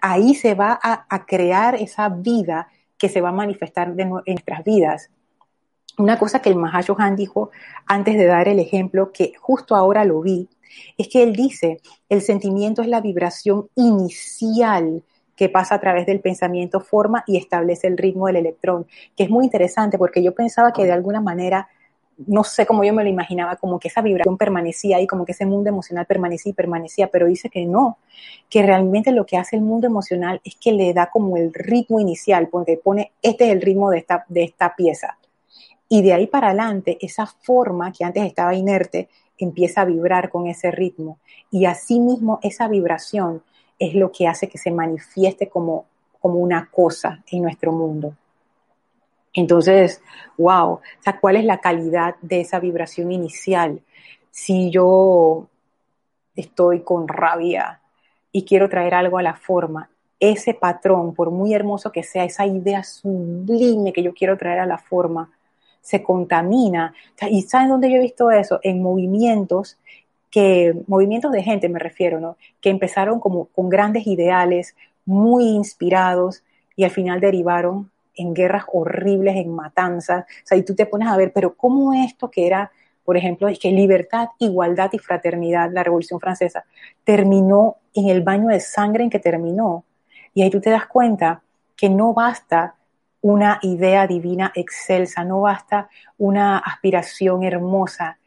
ahí 0.01 0.35
se 0.35 0.55
va 0.55 0.79
a, 0.83 1.27
crear 1.27 1.75
esa 1.75 2.09
vida 2.09 2.69
que 2.97 3.09
se 3.09 3.21
va 3.21 3.31
a 3.31 3.33
manifestar 3.33 3.93
en 3.97 4.11
nuestras 4.11 4.65
vidas. 4.65 5.11
Una 5.99 6.19
cosa 6.19 6.41
que 6.41 6.49
el 6.49 6.57
Mahashohan 6.57 7.17
dijo 7.17 7.51
antes 7.87 8.17
de 8.17 8.27
dar 8.27 8.49
el 8.49 8.61
ejemplo, 8.61 9.13
que 9.13 9.33
justo 9.39 9.75
ahora 9.75 10.05
lo 10.05 10.21
vi, 10.21 10.49
es 10.97 11.09
que 11.09 11.25
él 11.25 11.35
dice, 11.35 11.81
el 12.09 12.23
sentimiento 12.23 12.83
es 12.83 12.89
la 12.89 13.01
vibración 13.01 13.69
inicial 13.75 15.03
que 15.35 15.49
pasa 15.49 15.77
a 15.77 15.81
través 15.81 16.07
del 16.07 16.21
pensamiento, 16.21 16.81
forma 16.81 17.25
y 17.27 17.37
establece 17.37 17.87
el 17.87 17.97
ritmo 17.97 18.27
del 18.27 18.37
electrón, 18.37 18.87
que 19.17 19.25
es 19.25 19.31
muy 19.31 19.45
interesante 19.45 19.99
porque 19.99 20.23
yo 20.23 20.35
pensaba 20.35 20.73
que 20.73 20.85
de 20.85 20.93
alguna 20.93 21.21
manera 21.21 21.69
no 22.27 22.43
sé 22.43 22.67
cómo 22.67 22.83
yo 22.83 22.93
me 22.93 23.05
lo 23.05 23.09
imaginaba, 23.09 23.57
como 23.57 23.79
que 23.79 23.89
esa 23.89 24.03
vibración 24.03 24.37
permanecía 24.37 24.97
ahí, 24.97 25.07
como 25.07 25.25
que 25.25 25.33
ese 25.33 25.47
mundo 25.47 25.69
emocional 25.69 26.07
permanecía 26.07 26.51
y 26.51 26.55
permanecía, 26.55 27.09
pero 27.09 27.27
dice 27.27 27.49
que 27.49 27.65
no, 27.65 27.99
que 28.49 28.63
realmente 28.63 29.13
lo 29.13 29.25
que 29.25 29.37
hace 29.37 29.57
el 29.57 29.63
mundo 29.63 29.87
emocional 29.87 30.41
es 30.45 30.57
que 30.57 30.73
le 30.73 30.93
da 30.93 31.11
como 31.11 31.37
el 31.37 31.55
ritmo 31.55 32.01
inicial, 32.01 32.49
porque 32.49 32.77
pone, 32.77 33.13
este 33.23 33.47
es 33.47 33.53
el 33.53 33.63
ritmo 33.63 33.91
de 33.91 33.99
esta, 33.99 34.25
de 34.29 34.43
esta 34.43 34.75
pieza. 34.75 35.17
Y 35.89 36.03
de 36.03 36.13
ahí 36.13 36.27
para 36.27 36.49
adelante, 36.49 36.99
esa 37.01 37.27
forma 37.27 37.93
que 37.93 38.05
antes 38.05 38.25
estaba 38.25 38.55
inerte 38.55 39.09
empieza 39.39 39.83
a 39.83 39.85
vibrar 39.85 40.29
con 40.31 40.47
ese 40.49 40.71
ritmo. 40.71 41.19
Y 41.51 41.65
asimismo, 41.65 42.41
esa 42.43 42.69
vibración 42.69 43.43
es 43.79 43.95
lo 43.95 44.11
que 44.11 44.27
hace 44.27 44.49
que 44.49 44.59
se 44.59 44.73
manifieste 44.73 45.49
como, 45.49 45.87
como 46.21 46.41
una 46.41 46.69
cosa 46.71 47.23
en 47.31 47.43
nuestro 47.43 47.73
mundo. 47.73 48.15
Entonces, 49.35 50.01
wow, 50.37 50.73
o 50.73 50.81
sea, 51.01 51.19
¿cuál 51.21 51.37
es 51.37 51.45
la 51.45 51.59
calidad 51.59 52.17
de 52.21 52.41
esa 52.41 52.61
vibración 52.61 53.13
inicial? 53.13 53.81
Si 54.31 54.71
yo 54.71 55.49
estoy 56.35 56.81
con 56.81 57.09
rabia 57.09 57.81
y 58.33 58.45
quiero 58.45 58.69
traer 58.69 58.95
algo 58.95 59.19
a 59.19 59.23
la 59.23 59.35
forma, 59.35 59.91
ese 60.21 60.55
patrón, 60.55 61.15
por 61.15 61.31
muy 61.31 61.55
hermoso 61.55 61.93
que 61.93 62.03
sea, 62.03 62.25
esa 62.25 62.47
idea 62.47 62.83
sublime 62.83 63.93
que 63.93 64.03
yo 64.03 64.13
quiero 64.13 64.37
traer 64.37 64.61
a 64.61 64.67
la 64.67 64.79
forma, 64.79 65.31
se 65.81 66.03
contamina. 66.03 66.95
¿Y 67.31 67.43
saben 67.43 67.69
dónde 67.69 67.91
yo 67.91 67.97
he 67.97 68.01
visto 68.01 68.31
eso? 68.31 68.61
En 68.63 68.83
movimientos 68.83 69.79
que, 70.31 70.75
movimientos 70.87 71.33
de 71.33 71.43
gente 71.43 71.69
me 71.69 71.79
refiero, 71.79 72.21
¿no? 72.21 72.37
Que 72.61 72.71
empezaron 72.71 73.21
como 73.21 73.47
con 73.47 73.69
grandes 73.69 74.07
ideales, 74.07 74.75
muy 75.07 75.45
inspirados 75.45 76.43
y 76.77 76.85
al 76.85 76.91
final 76.91 77.21
derivaron 77.21 77.91
en 78.19 78.35
guerras 78.35 78.65
horribles, 78.73 79.37
en 79.37 79.55
matanzas. 79.55 80.25
O 80.25 80.47
sea, 80.47 80.59
y 80.59 80.63
tú 80.63 80.75
te 80.75 80.87
pones 80.87 81.09
a 81.09 81.17
ver, 81.17 81.33
pero 81.33 81.55
¿cómo 81.55 81.95
esto 81.95 82.31
que 82.31 82.47
era, 82.47 82.71
por 83.05 83.17
ejemplo, 83.17 83.49
es 83.49 83.59
que 83.59 83.71
libertad, 83.71 84.29
igualdad 84.39 84.91
y 84.93 84.99
fraternidad, 84.99 85.71
la 85.73 85.83
Revolución 85.83 86.21
Francesa, 86.21 86.65
terminó 87.05 87.77
en 87.95 88.09
el 88.09 88.23
baño 88.23 88.49
de 88.49 88.61
sangre 88.61 89.05
en 89.05 89.11
que 89.11 89.19
terminó? 89.19 89.85
Y 90.35 90.43
ahí 90.43 90.51
tú 90.51 90.61
te 90.61 90.71
das 90.71 90.87
cuenta 90.87 91.43
que 91.77 91.89
no 91.89 92.13
basta 92.13 92.75
una 93.21 93.59
idea 93.63 94.07
divina 94.07 94.53
excelsa, 94.55 95.25
no 95.25 95.41
basta 95.41 95.89
una 96.19 96.59
aspiración 96.59 97.43
hermosa, 97.43 98.19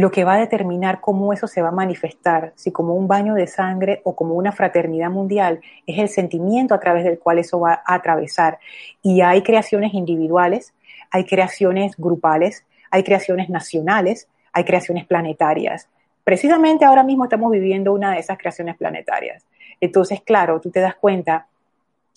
lo 0.00 0.10
que 0.10 0.24
va 0.24 0.34
a 0.34 0.38
determinar 0.38 1.00
cómo 1.00 1.32
eso 1.32 1.46
se 1.46 1.60
va 1.60 1.68
a 1.68 1.72
manifestar, 1.72 2.52
si 2.56 2.72
como 2.72 2.94
un 2.94 3.06
baño 3.06 3.34
de 3.34 3.46
sangre 3.46 4.00
o 4.04 4.16
como 4.16 4.34
una 4.34 4.50
fraternidad 4.50 5.10
mundial, 5.10 5.60
es 5.86 5.98
el 5.98 6.08
sentimiento 6.08 6.74
a 6.74 6.80
través 6.80 7.04
del 7.04 7.18
cual 7.18 7.38
eso 7.38 7.60
va 7.60 7.82
a 7.84 7.94
atravesar. 7.94 8.58
Y 9.02 9.20
hay 9.20 9.42
creaciones 9.42 9.92
individuales, 9.92 10.72
hay 11.10 11.24
creaciones 11.24 11.96
grupales, 11.98 12.64
hay 12.90 13.02
creaciones 13.02 13.50
nacionales, 13.50 14.26
hay 14.52 14.64
creaciones 14.64 15.04
planetarias. 15.04 15.88
Precisamente 16.24 16.86
ahora 16.86 17.02
mismo 17.02 17.24
estamos 17.24 17.50
viviendo 17.50 17.92
una 17.92 18.12
de 18.12 18.20
esas 18.20 18.38
creaciones 18.38 18.76
planetarias. 18.76 19.44
Entonces, 19.82 20.22
claro, 20.22 20.60
tú 20.60 20.70
te 20.70 20.80
das 20.80 20.94
cuenta, 20.94 21.46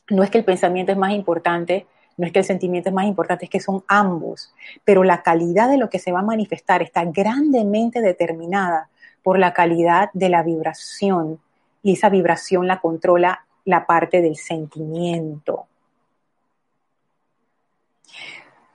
no 0.10 0.24
es 0.24 0.30
que 0.30 0.38
el 0.38 0.46
pensamiento 0.46 0.94
es 0.94 0.98
más 0.98 1.12
importante, 1.12 1.86
no 2.18 2.26
es 2.28 2.32
que 2.32 2.40
el 2.40 2.46
sentimiento 2.46 2.90
es 2.90 2.96
más 2.96 3.06
importante, 3.06 3.46
es 3.46 3.52
que 3.52 3.60
son 3.60 3.84
ambos, 3.88 4.54
pero 4.84 5.04
la 5.04 5.24
calidad 5.24 5.70
de 5.70 5.78
lo 5.78 5.90
que 5.90 6.00
se 6.00 6.12
va 6.12 6.20
a 6.20 6.24
manifestar 6.24 6.82
está 6.82 7.04
grandemente 7.06 8.02
determinada 8.02 8.90
por 9.24 9.40
la 9.40 9.54
calidad 9.54 10.10
de 10.14 10.30
la 10.30 10.44
vibración 10.44 11.40
y 11.82 11.94
esa 11.94 12.10
vibración 12.10 12.68
la 12.68 12.80
controla 12.80 13.46
la 13.66 13.86
parte 13.86 14.22
del 14.22 14.36
sentimiento. 14.36 15.68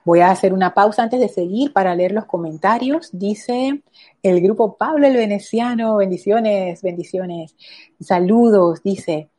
Voy 0.05 0.21
a 0.21 0.31
hacer 0.31 0.53
una 0.53 0.73
pausa 0.73 1.03
antes 1.03 1.19
de 1.19 1.29
seguir 1.29 1.71
para 1.71 1.93
leer 1.93 2.13
los 2.13 2.25
comentarios. 2.25 3.09
Dice 3.11 3.83
el 4.23 4.41
grupo 4.41 4.75
Pablo 4.75 5.05
el 5.05 5.15
Veneciano, 5.15 5.97
bendiciones, 5.97 6.81
bendiciones. 6.81 7.55
Saludos, 7.99 8.81
dice, 8.81 9.29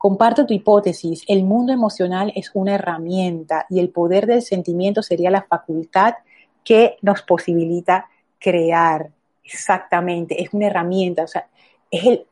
Comparto 0.00 0.46
tu 0.46 0.54
hipótesis, 0.54 1.24
el 1.28 1.44
mundo 1.44 1.74
emocional 1.74 2.32
es 2.34 2.52
una 2.54 2.76
herramienta 2.76 3.66
y 3.68 3.80
el 3.80 3.90
poder 3.90 4.26
del 4.26 4.40
sentimiento 4.40 5.02
sería 5.02 5.30
la 5.30 5.42
facultad 5.42 6.14
que 6.64 6.96
nos 7.02 7.20
posibilita 7.20 8.06
crear. 8.38 9.10
Exactamente, 9.44 10.42
es 10.42 10.54
una 10.54 10.68
herramienta, 10.68 11.24
o 11.24 11.26
sea, 11.26 11.48
es 11.90 12.06
el, 12.06 12.24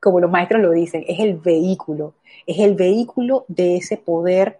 como 0.00 0.20
los 0.20 0.30
maestros 0.30 0.60
lo 0.60 0.70
dicen, 0.72 1.02
es 1.08 1.18
el 1.20 1.38
vehículo, 1.38 2.12
es 2.46 2.58
el 2.58 2.74
vehículo 2.74 3.46
de 3.48 3.76
ese 3.76 3.96
poder 3.96 4.58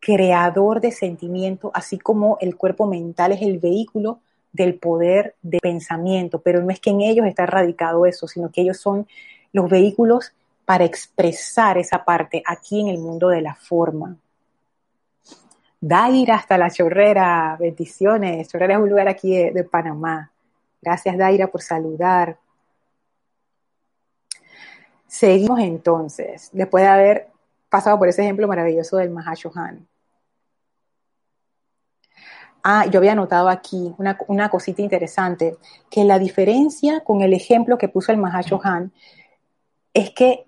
creador 0.00 0.80
de 0.80 0.90
sentimiento, 0.90 1.70
así 1.74 1.96
como 1.96 2.38
el 2.40 2.56
cuerpo 2.56 2.88
mental 2.88 3.30
es 3.30 3.40
el 3.40 3.60
vehículo 3.60 4.18
del 4.52 4.80
poder 4.80 5.36
de 5.42 5.60
pensamiento, 5.60 6.40
pero 6.40 6.60
no 6.60 6.70
es 6.70 6.80
que 6.80 6.90
en 6.90 7.02
ellos 7.02 7.24
está 7.24 7.46
radicado 7.46 8.04
eso, 8.04 8.26
sino 8.26 8.50
que 8.50 8.62
ellos 8.62 8.78
son 8.78 9.06
los 9.52 9.70
vehículos 9.70 10.32
para 10.72 10.86
expresar 10.86 11.76
esa 11.76 12.02
parte 12.02 12.42
aquí 12.46 12.80
en 12.80 12.88
el 12.88 12.96
mundo 12.96 13.28
de 13.28 13.42
la 13.42 13.54
forma. 13.54 14.16
Daira 15.78 16.36
hasta 16.36 16.56
la 16.56 16.70
chorrera, 16.70 17.58
bendiciones. 17.60 18.48
Chorrera 18.48 18.76
es 18.76 18.80
un 18.80 18.88
lugar 18.88 19.06
aquí 19.06 19.36
de, 19.36 19.64
Panamá. 19.64 20.32
Gracias 20.80 21.18
Daira 21.18 21.48
por 21.48 21.60
saludar. 21.60 22.38
Seguimos 25.06 25.60
entonces, 25.60 26.48
después 26.54 26.84
de 26.84 26.88
haber 26.88 27.28
pasado 27.68 27.98
por 27.98 28.08
ese 28.08 28.22
ejemplo 28.22 28.48
maravilloso 28.48 28.96
del 28.96 29.10
Mahashohan. 29.10 29.86
Ah, 32.64 32.86
yo 32.86 32.98
había 32.98 33.14
notado 33.14 33.50
aquí 33.50 33.94
una, 33.98 34.48
cosita 34.48 34.80
interesante, 34.80 35.58
que 35.90 36.04
la 36.04 36.18
diferencia 36.18 37.00
con 37.00 37.20
el 37.20 37.34
ejemplo 37.34 37.76
que 37.76 37.88
puso 37.88 38.10
el 38.10 38.16
Mahashohan 38.16 38.90
es 39.92 40.08
que 40.12 40.46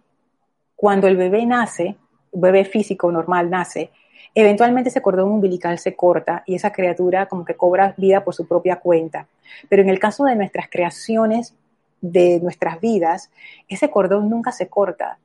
cuando 0.76 1.06
el 1.08 1.16
bebé 1.16 1.46
nace, 1.46 1.96
bebé 2.32 2.64
físico 2.64 3.10
normal 3.10 3.50
nace, 3.50 3.90
eventualmente 4.34 4.90
ese 4.90 5.02
cordón 5.02 5.30
umbilical 5.30 5.78
se 5.78 5.94
corta 5.94 6.42
y 6.46 6.54
esa 6.54 6.72
criatura 6.72 7.26
como 7.26 7.44
que 7.44 7.54
cobra 7.54 7.94
vida 7.96 8.24
por 8.24 8.34
su 8.34 8.46
propia 8.46 8.76
cuenta. 8.76 9.28
Pero 9.68 9.82
en 9.82 9.88
el 9.88 9.98
caso 9.98 10.24
de 10.24 10.36
nuestras 10.36 10.68
creaciones, 10.68 11.54
de 12.00 12.40
nuestras 12.40 12.80
vidas, 12.80 13.30
ese 13.68 13.90
cordón 13.90 14.28
nunca 14.28 14.52
se 14.52 14.68
corta. 14.68 15.18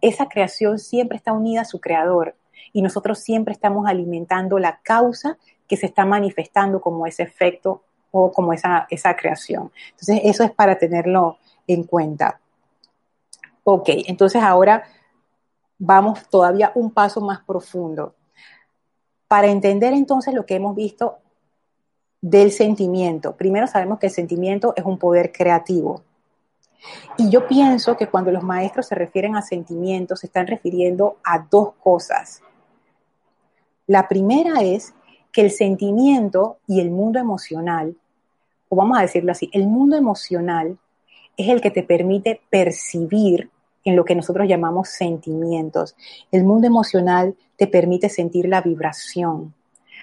Esa 0.00 0.28
creación 0.28 0.78
siempre 0.78 1.16
está 1.16 1.32
unida 1.32 1.62
a 1.62 1.64
su 1.64 1.80
creador 1.80 2.34
y 2.72 2.82
nosotros 2.82 3.18
siempre 3.18 3.52
estamos 3.52 3.86
alimentando 3.86 4.58
la 4.58 4.80
causa 4.82 5.36
que 5.68 5.76
se 5.76 5.86
está 5.86 6.04
manifestando 6.04 6.80
como 6.80 7.06
ese 7.06 7.24
efecto 7.24 7.82
o 8.10 8.30
como 8.32 8.52
esa, 8.52 8.86
esa 8.90 9.16
creación. 9.16 9.72
Entonces, 9.90 10.20
eso 10.24 10.44
es 10.44 10.52
para 10.52 10.78
tenerlo 10.78 11.38
en 11.66 11.84
cuenta. 11.84 12.40
Ok, 13.64 13.88
entonces 14.06 14.42
ahora 14.42 14.84
vamos 15.78 16.28
todavía 16.28 16.70
un 16.74 16.90
paso 16.90 17.22
más 17.22 17.40
profundo. 17.44 18.14
Para 19.26 19.48
entender 19.48 19.94
entonces 19.94 20.34
lo 20.34 20.44
que 20.44 20.56
hemos 20.56 20.76
visto 20.76 21.16
del 22.20 22.52
sentimiento, 22.52 23.36
primero 23.36 23.66
sabemos 23.66 23.98
que 23.98 24.06
el 24.06 24.12
sentimiento 24.12 24.74
es 24.76 24.84
un 24.84 24.98
poder 24.98 25.32
creativo. 25.32 26.02
Y 27.16 27.30
yo 27.30 27.48
pienso 27.48 27.96
que 27.96 28.08
cuando 28.08 28.30
los 28.30 28.42
maestros 28.42 28.86
se 28.86 28.94
refieren 28.94 29.34
a 29.34 29.40
sentimientos, 29.40 30.20
se 30.20 30.26
están 30.26 30.46
refiriendo 30.46 31.16
a 31.24 31.38
dos 31.50 31.72
cosas. 31.82 32.42
La 33.86 34.08
primera 34.08 34.60
es 34.62 34.92
que 35.32 35.40
el 35.40 35.50
sentimiento 35.50 36.58
y 36.66 36.80
el 36.80 36.90
mundo 36.90 37.18
emocional, 37.18 37.96
o 38.68 38.76
vamos 38.76 38.98
a 38.98 39.02
decirlo 39.02 39.32
así, 39.32 39.48
el 39.54 39.66
mundo 39.66 39.96
emocional 39.96 40.78
es 41.36 41.48
el 41.48 41.62
que 41.62 41.70
te 41.70 41.82
permite 41.82 42.42
percibir 42.50 43.50
en 43.84 43.96
lo 43.96 44.04
que 44.04 44.14
nosotros 44.14 44.48
llamamos 44.48 44.88
sentimientos. 44.88 45.94
El 46.32 46.44
mundo 46.44 46.66
emocional 46.66 47.34
te 47.56 47.66
permite 47.66 48.08
sentir 48.08 48.48
la 48.48 48.62
vibración, 48.62 49.54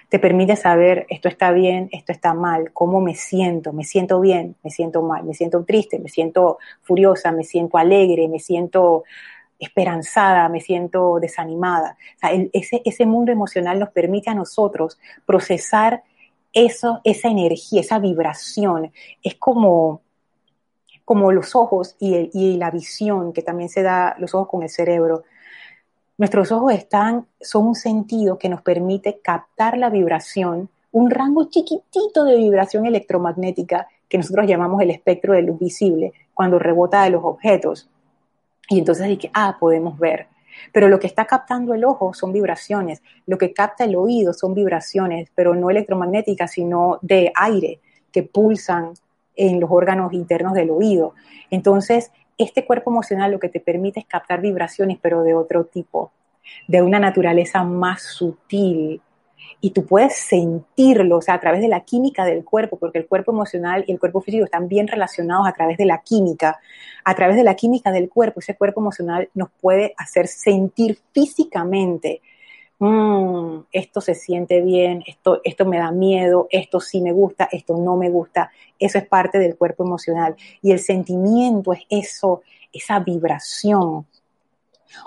te 0.08 0.18
permite 0.18 0.56
saber 0.56 1.06
esto 1.08 1.28
está 1.28 1.52
bien, 1.52 1.88
esto 1.90 2.12
está 2.12 2.34
mal, 2.34 2.72
cómo 2.72 3.00
me 3.00 3.14
siento, 3.14 3.72
me 3.72 3.84
siento 3.84 4.20
bien, 4.20 4.56
me 4.62 4.70
siento 4.70 5.02
mal, 5.02 5.24
me 5.24 5.34
siento 5.34 5.64
triste, 5.64 5.98
me 5.98 6.10
siento 6.10 6.58
furiosa, 6.82 7.32
me 7.32 7.44
siento 7.44 7.78
alegre, 7.78 8.28
me 8.28 8.38
siento 8.38 9.04
esperanzada, 9.58 10.48
me 10.48 10.60
siento 10.60 11.18
desanimada. 11.20 11.96
ese, 12.52 12.82
ese 12.84 13.06
mundo 13.06 13.32
emocional 13.32 13.78
nos 13.78 13.90
permite 13.90 14.28
a 14.28 14.34
nosotros 14.34 14.98
procesar 15.24 16.02
eso, 16.52 17.00
esa 17.04 17.28
energía, 17.28 17.80
esa 17.80 17.98
vibración. 17.98 18.92
Es 19.22 19.36
como, 19.36 20.02
como 21.04 21.32
los 21.32 21.54
ojos 21.54 21.96
y, 21.98 22.56
la 22.56 22.70
visión, 22.70 23.32
que 23.32 23.42
también 23.42 23.68
se 23.68 23.82
da 23.82 24.14
los 24.18 24.34
ojos 24.34 24.48
con 24.48 24.62
el 24.62 24.68
cerebro. 24.68 25.24
Nuestros 26.18 26.52
ojos 26.52 26.72
están, 26.72 27.26
son 27.40 27.66
un 27.66 27.74
sentido 27.74 28.38
que 28.38 28.48
nos 28.48 28.62
permite 28.62 29.20
captar 29.20 29.76
la 29.76 29.90
vibración, 29.90 30.68
un 30.92 31.10
rango 31.10 31.48
chiquitito 31.48 32.24
de 32.24 32.36
vibración 32.36 32.86
electromagnética 32.86 33.88
que 34.08 34.18
nosotros 34.18 34.46
llamamos 34.46 34.82
el 34.82 34.90
espectro 34.90 35.32
de 35.32 35.42
luz 35.42 35.58
visible, 35.58 36.12
cuando 36.34 36.58
rebota 36.58 37.02
de 37.02 37.10
los 37.10 37.24
objetos. 37.24 37.88
Y 38.68 38.78
entonces 38.78 39.08
dije, 39.08 39.30
ah, 39.34 39.56
podemos 39.58 39.98
ver. 39.98 40.26
Pero 40.72 40.88
lo 40.88 41.00
que 41.00 41.06
está 41.06 41.24
captando 41.24 41.74
el 41.74 41.84
ojo 41.84 42.14
son 42.14 42.32
vibraciones, 42.32 43.02
lo 43.26 43.38
que 43.38 43.52
capta 43.52 43.84
el 43.84 43.96
oído 43.96 44.32
son 44.32 44.54
vibraciones, 44.54 45.30
pero 45.34 45.54
no 45.54 45.70
electromagnéticas, 45.70 46.52
sino 46.52 46.98
de 47.02 47.32
aire 47.34 47.80
que 48.12 48.22
pulsan 48.22 48.92
en 49.48 49.60
los 49.60 49.70
órganos 49.70 50.12
internos 50.12 50.54
del 50.54 50.70
oído. 50.70 51.14
Entonces, 51.50 52.10
este 52.38 52.64
cuerpo 52.64 52.90
emocional 52.90 53.30
lo 53.30 53.38
que 53.38 53.48
te 53.48 53.60
permite 53.60 54.00
es 54.00 54.06
captar 54.06 54.40
vibraciones, 54.40 54.98
pero 55.00 55.22
de 55.22 55.34
otro 55.34 55.64
tipo, 55.64 56.12
de 56.68 56.82
una 56.82 56.98
naturaleza 56.98 57.64
más 57.64 58.02
sutil, 58.02 59.00
y 59.60 59.70
tú 59.70 59.86
puedes 59.86 60.16
sentirlo, 60.16 61.18
o 61.18 61.22
sea, 61.22 61.34
a 61.34 61.40
través 61.40 61.60
de 61.60 61.68
la 61.68 61.80
química 61.80 62.24
del 62.24 62.44
cuerpo, 62.44 62.78
porque 62.78 62.98
el 62.98 63.06
cuerpo 63.06 63.32
emocional 63.32 63.84
y 63.86 63.92
el 63.92 64.00
cuerpo 64.00 64.20
físico 64.20 64.44
están 64.44 64.68
bien 64.68 64.88
relacionados 64.88 65.46
a 65.46 65.52
través 65.52 65.78
de 65.78 65.86
la 65.86 65.98
química. 65.98 66.58
A 67.04 67.14
través 67.14 67.36
de 67.36 67.44
la 67.44 67.54
química 67.54 67.92
del 67.92 68.08
cuerpo, 68.08 68.40
ese 68.40 68.56
cuerpo 68.56 68.80
emocional 68.80 69.28
nos 69.34 69.50
puede 69.60 69.94
hacer 69.96 70.26
sentir 70.26 70.98
físicamente, 71.12 72.20
mm, 72.82 73.66
esto 73.70 74.00
se 74.00 74.14
siente 74.14 74.60
bien, 74.60 75.04
esto, 75.06 75.40
esto 75.44 75.64
me 75.64 75.78
da 75.78 75.92
miedo, 75.92 76.48
esto 76.50 76.80
sí 76.80 77.00
me 77.00 77.12
gusta, 77.12 77.48
esto 77.52 77.76
no 77.76 77.96
me 77.96 78.10
gusta. 78.10 78.50
Eso 78.78 78.98
es 78.98 79.06
parte 79.06 79.38
del 79.38 79.56
cuerpo 79.56 79.84
emocional. 79.84 80.34
Y 80.60 80.72
el 80.72 80.80
sentimiento 80.80 81.72
es 81.72 81.82
eso, 81.88 82.42
esa 82.72 82.98
vibración. 82.98 84.04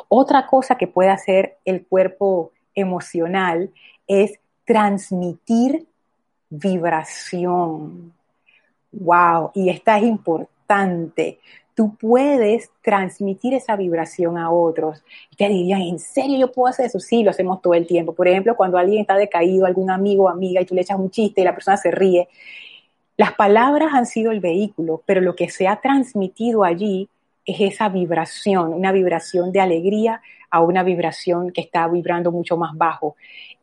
Otra 0.08 0.48
cosa 0.48 0.76
que 0.76 0.88
puede 0.88 1.10
hacer 1.10 1.58
el 1.66 1.86
cuerpo 1.86 2.52
emocional 2.74 3.72
es 4.08 4.40
transmitir 4.64 5.86
vibración. 6.50 8.14
Wow, 8.94 9.52
y 9.54 9.70
esta 9.70 9.98
es 9.98 10.06
importante. 10.06 11.40
Tú 11.76 11.96
puedes 11.98 12.72
transmitir 12.82 13.54
esa 13.54 13.76
vibración 13.76 14.38
a 14.38 14.50
otros. 14.50 15.04
Y 15.30 15.36
te 15.36 15.50
dirían, 15.50 15.82
¿en 15.82 16.00
serio 16.00 16.40
yo 16.40 16.52
puedo 16.52 16.68
hacer 16.68 16.88
eso? 16.88 17.00
Sí, 17.00 17.22
lo 17.22 17.32
hacemos 17.32 17.62
todo 17.62 17.74
el 17.74 17.86
tiempo. 17.86 18.16
Por 18.16 18.28
ejemplo, 18.28 18.56
cuando 18.56 18.78
alguien 18.78 19.02
está 19.02 19.16
decaído, 19.16 19.66
algún 19.66 19.92
amigo 19.92 20.24
o 20.24 20.30
amiga, 20.30 20.62
y 20.62 20.66
tú 20.66 20.74
le 20.74 20.82
echas 20.82 20.98
un 20.98 21.12
chiste 21.12 21.42
y 21.42 21.44
la 21.44 21.54
persona 21.54 21.78
se 21.78 21.92
ríe. 21.92 22.30
Las 23.18 23.34
palabras 23.34 23.94
han 23.94 24.06
sido 24.06 24.32
el 24.32 24.40
vehículo, 24.40 25.04
pero 25.06 25.22
lo 25.22 25.36
que 25.36 25.50
se 25.50 25.68
ha 25.68 25.82
transmitido 25.82 26.64
allí 26.64 27.10
es 27.46 27.60
esa 27.60 27.90
vibración, 27.90 28.74
una 28.74 28.92
vibración 28.92 29.52
de 29.52 29.62
alegría 29.62 30.22
a 30.50 30.62
una 30.62 30.84
vibración 30.84 31.52
que 31.52 31.62
está 31.62 31.88
vibrando 31.88 32.32
mucho 32.32 32.58
más 32.58 32.76
bajo. 32.76 33.16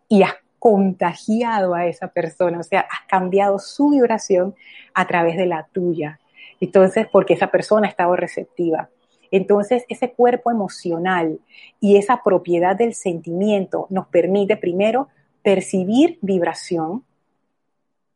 Y 0.09 0.23
has 0.23 0.35
contagiado 0.59 1.75
a 1.75 1.87
esa 1.87 2.09
persona, 2.09 2.61
o 2.61 2.63
sea, 2.63 2.83
has 2.83 3.09
cambiado 3.09 3.59
su 3.59 3.91
vibración 3.91 4.55
a 4.95 5.07
través 5.07 5.37
de 5.37 5.47
la 5.47 5.67
tuya. 5.73 6.21
Entonces, 6.63 7.09
porque 7.11 7.35
esa 7.35 7.49
persona 7.49 7.89
ha 7.89 7.91
estado 7.91 8.15
receptiva. 8.15 8.89
Entonces, 9.33 9.85
ese 9.89 10.13
cuerpo 10.13 10.53
emocional 10.53 11.41
y 11.81 11.97
esa 11.97 12.23
propiedad 12.23 12.77
del 12.77 12.95
sentimiento 12.95 13.89
nos 13.91 14.07
permite 14.07 14.57
primero 14.57 15.09
percibir 15.43 16.21
vibración 16.23 17.03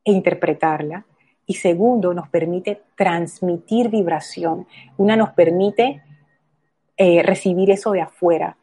e 0.04 0.12
interpretarla. 0.12 1.06
Y 1.44 1.54
segundo, 1.54 2.14
nos 2.14 2.28
permite 2.28 2.82
transmitir 2.94 3.88
vibración. 3.88 4.68
Una 4.96 5.16
nos 5.16 5.30
permite 5.30 6.04
eh, 6.96 7.24
recibir 7.24 7.72
eso 7.72 7.90
de 7.90 8.02
afuera 8.02 8.56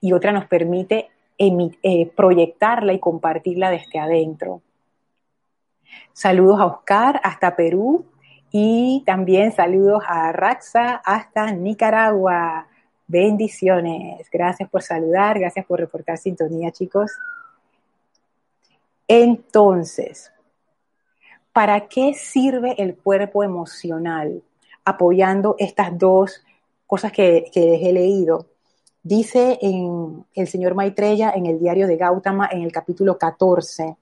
y 0.00 0.12
otra 0.12 0.32
nos 0.32 0.46
permite 0.46 1.08
eh, 1.38 2.10
proyectarla 2.16 2.94
y 2.94 2.98
compartirla 2.98 3.70
desde 3.70 4.00
adentro. 4.00 4.60
Saludos 6.12 6.58
a 6.58 6.66
Oscar 6.66 7.20
hasta 7.22 7.54
Perú 7.54 8.09
y 8.52 9.02
también 9.06 9.52
saludos 9.52 10.02
a 10.06 10.32
Raxa 10.32 10.96
hasta 11.04 11.52
Nicaragua. 11.52 12.66
Bendiciones. 13.06 14.28
Gracias 14.30 14.68
por 14.68 14.82
saludar, 14.82 15.38
gracias 15.38 15.66
por 15.66 15.80
reportar 15.80 16.18
sintonía, 16.18 16.70
chicos. 16.72 17.12
Entonces, 19.06 20.32
¿para 21.52 21.88
qué 21.88 22.14
sirve 22.14 22.74
el 22.78 22.96
cuerpo 22.96 23.42
emocional? 23.42 24.42
Apoyando 24.84 25.56
estas 25.58 25.96
dos 25.96 26.44
cosas 26.86 27.12
que, 27.12 27.50
que 27.52 27.76
he 27.76 27.92
leído. 27.92 28.46
Dice 29.02 29.58
en 29.62 30.24
el 30.34 30.46
señor 30.48 30.74
Maitreya 30.74 31.30
en 31.30 31.46
el 31.46 31.58
diario 31.58 31.86
de 31.86 31.96
Gautama 31.96 32.48
en 32.52 32.62
el 32.62 32.72
capítulo 32.72 33.16
14, 33.16 33.96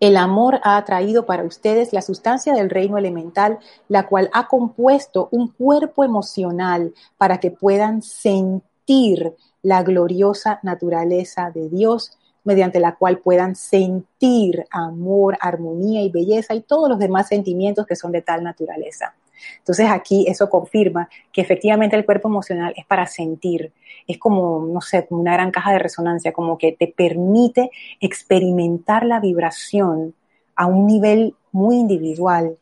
el 0.00 0.16
amor 0.16 0.60
ha 0.64 0.78
atraído 0.78 1.26
para 1.26 1.44
ustedes 1.44 1.92
la 1.92 2.00
sustancia 2.00 2.54
del 2.54 2.70
reino 2.70 2.96
elemental, 2.96 3.58
la 3.88 4.06
cual 4.06 4.30
ha 4.32 4.48
compuesto 4.48 5.28
un 5.30 5.48
cuerpo 5.48 6.04
emocional 6.04 6.94
para 7.18 7.38
que 7.38 7.50
puedan 7.50 8.02
sentir 8.02 9.34
la 9.62 9.82
gloriosa 9.82 10.58
naturaleza 10.62 11.50
de 11.50 11.68
Dios, 11.68 12.16
mediante 12.44 12.80
la 12.80 12.96
cual 12.96 13.18
puedan 13.18 13.54
sentir 13.54 14.64
amor, 14.70 15.36
armonía 15.40 16.02
y 16.02 16.10
belleza 16.10 16.54
y 16.54 16.62
todos 16.62 16.88
los 16.88 16.98
demás 16.98 17.28
sentimientos 17.28 17.86
que 17.86 17.96
son 17.96 18.10
de 18.10 18.22
tal 18.22 18.42
naturaleza. 18.42 19.14
Entonces 19.58 19.88
aquí 19.90 20.26
eso 20.28 20.48
confirma 20.48 21.08
que 21.32 21.40
efectivamente 21.40 21.96
el 21.96 22.04
cuerpo 22.04 22.28
emocional 22.28 22.72
es 22.76 22.86
para 22.86 23.06
sentir, 23.06 23.72
es 24.06 24.18
como, 24.18 24.66
no 24.66 24.80
sé, 24.80 25.06
como 25.06 25.20
una 25.20 25.32
gran 25.32 25.50
caja 25.50 25.72
de 25.72 25.78
resonancia, 25.78 26.32
como 26.32 26.58
que 26.58 26.72
te 26.72 26.88
permite 26.88 27.70
experimentar 28.00 29.04
la 29.04 29.20
vibración 29.20 30.14
a 30.56 30.66
un 30.66 30.86
nivel 30.86 31.34
muy 31.52 31.76
individual. 31.76 32.58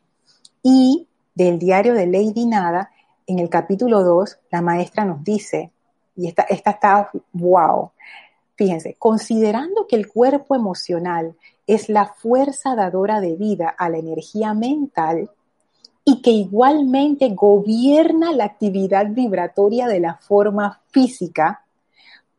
Y 0.63 1.07
del 1.35 1.59
diario 1.59 1.95
de 1.95 2.07
Lady 2.07 2.47
Nada, 2.47 2.91
en 3.27 3.39
el 3.39 3.49
capítulo 3.49 4.03
2, 4.03 4.39
la 4.51 4.63
maestra 4.63 5.05
nos 5.05 5.23
dice, 5.23 5.71
y 6.17 6.27
esta, 6.27 6.43
esta 6.43 6.71
está, 6.71 7.11
wow, 7.33 7.93
fíjense, 8.57 8.97
considerando 8.99 9.87
que 9.87 9.97
el 9.97 10.09
cuerpo 10.09 10.57
emocional 10.57 11.37
es 11.67 11.89
la 11.89 12.07
fuerza 12.07 12.75
dadora 12.75 13.21
de 13.21 13.37
vida 13.37 13.69
a 13.69 13.89
la 13.89 13.99
energía 13.99 14.55
mental, 14.55 15.31
y 16.11 16.23
que 16.23 16.31
igualmente 16.31 17.29
gobierna 17.35 18.33
la 18.33 18.45
actividad 18.45 19.09
vibratoria 19.11 19.87
de 19.87 20.01
la 20.01 20.15
forma 20.15 20.81
física, 20.89 21.67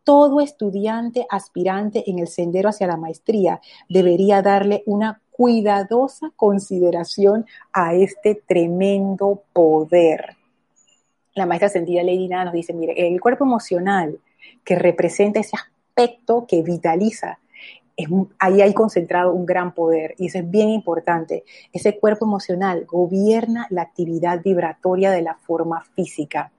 todo 0.03 0.41
estudiante 0.41 1.28
aspirante 1.30 2.09
en 2.09 2.17
el 2.17 2.28
sendero 2.28 2.70
hacia 2.70 2.88
la 2.88 2.97
maestría 2.97 3.61
debería 3.88 4.41
darle 4.41 4.82
una 4.88 5.22
cuidadosa 5.30 6.32
consideración 6.36 7.45
a 7.72 7.93
este 7.93 8.34
tremendo 8.34 9.43
poder. 9.53 10.36
La 11.36 11.45
maestra 11.45 11.70
sentida 11.70 12.01
Lady 12.01 12.28
Nada 12.28 12.45
nos 12.45 12.55
dice, 12.55 12.74
mire, 12.74 12.93
el 13.07 13.22
cuerpo 13.22 13.43
emocional 13.43 14.17
que 14.65 14.78
representa 14.78 15.41
ese 15.41 15.55
aspecto 15.55 16.47
que 16.47 16.63
vitaliza 16.63 17.38
ahí 18.39 18.61
hay 18.61 18.73
concentrado 18.73 19.33
un 19.33 19.45
gran 19.45 19.73
poder 19.73 20.15
y 20.17 20.27
eso 20.27 20.39
es 20.39 20.49
bien 20.49 20.69
importante. 20.69 21.43
Ese 21.73 21.99
cuerpo 21.99 22.25
emocional 22.25 22.85
gobierna 22.85 23.67
la 23.69 23.81
actividad 23.81 24.41
vibratoria 24.43 25.11
de 25.11 25.21
la 25.21 25.35
forma 25.35 25.83
física. 25.95 26.51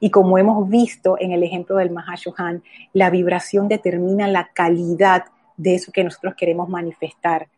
Y 0.00 0.10
como 0.10 0.38
hemos 0.38 0.68
visto 0.68 1.16
en 1.18 1.32
el 1.32 1.42
ejemplo 1.42 1.76
del 1.76 1.90
Mahashohan, 1.90 2.62
la 2.92 3.10
vibración 3.10 3.68
determina 3.68 4.26
la 4.26 4.50
calidad 4.52 5.24
de 5.56 5.74
eso 5.74 5.92
que 5.92 6.04
nosotros 6.04 6.34
queremos 6.36 6.68
manifestar. 6.68 7.48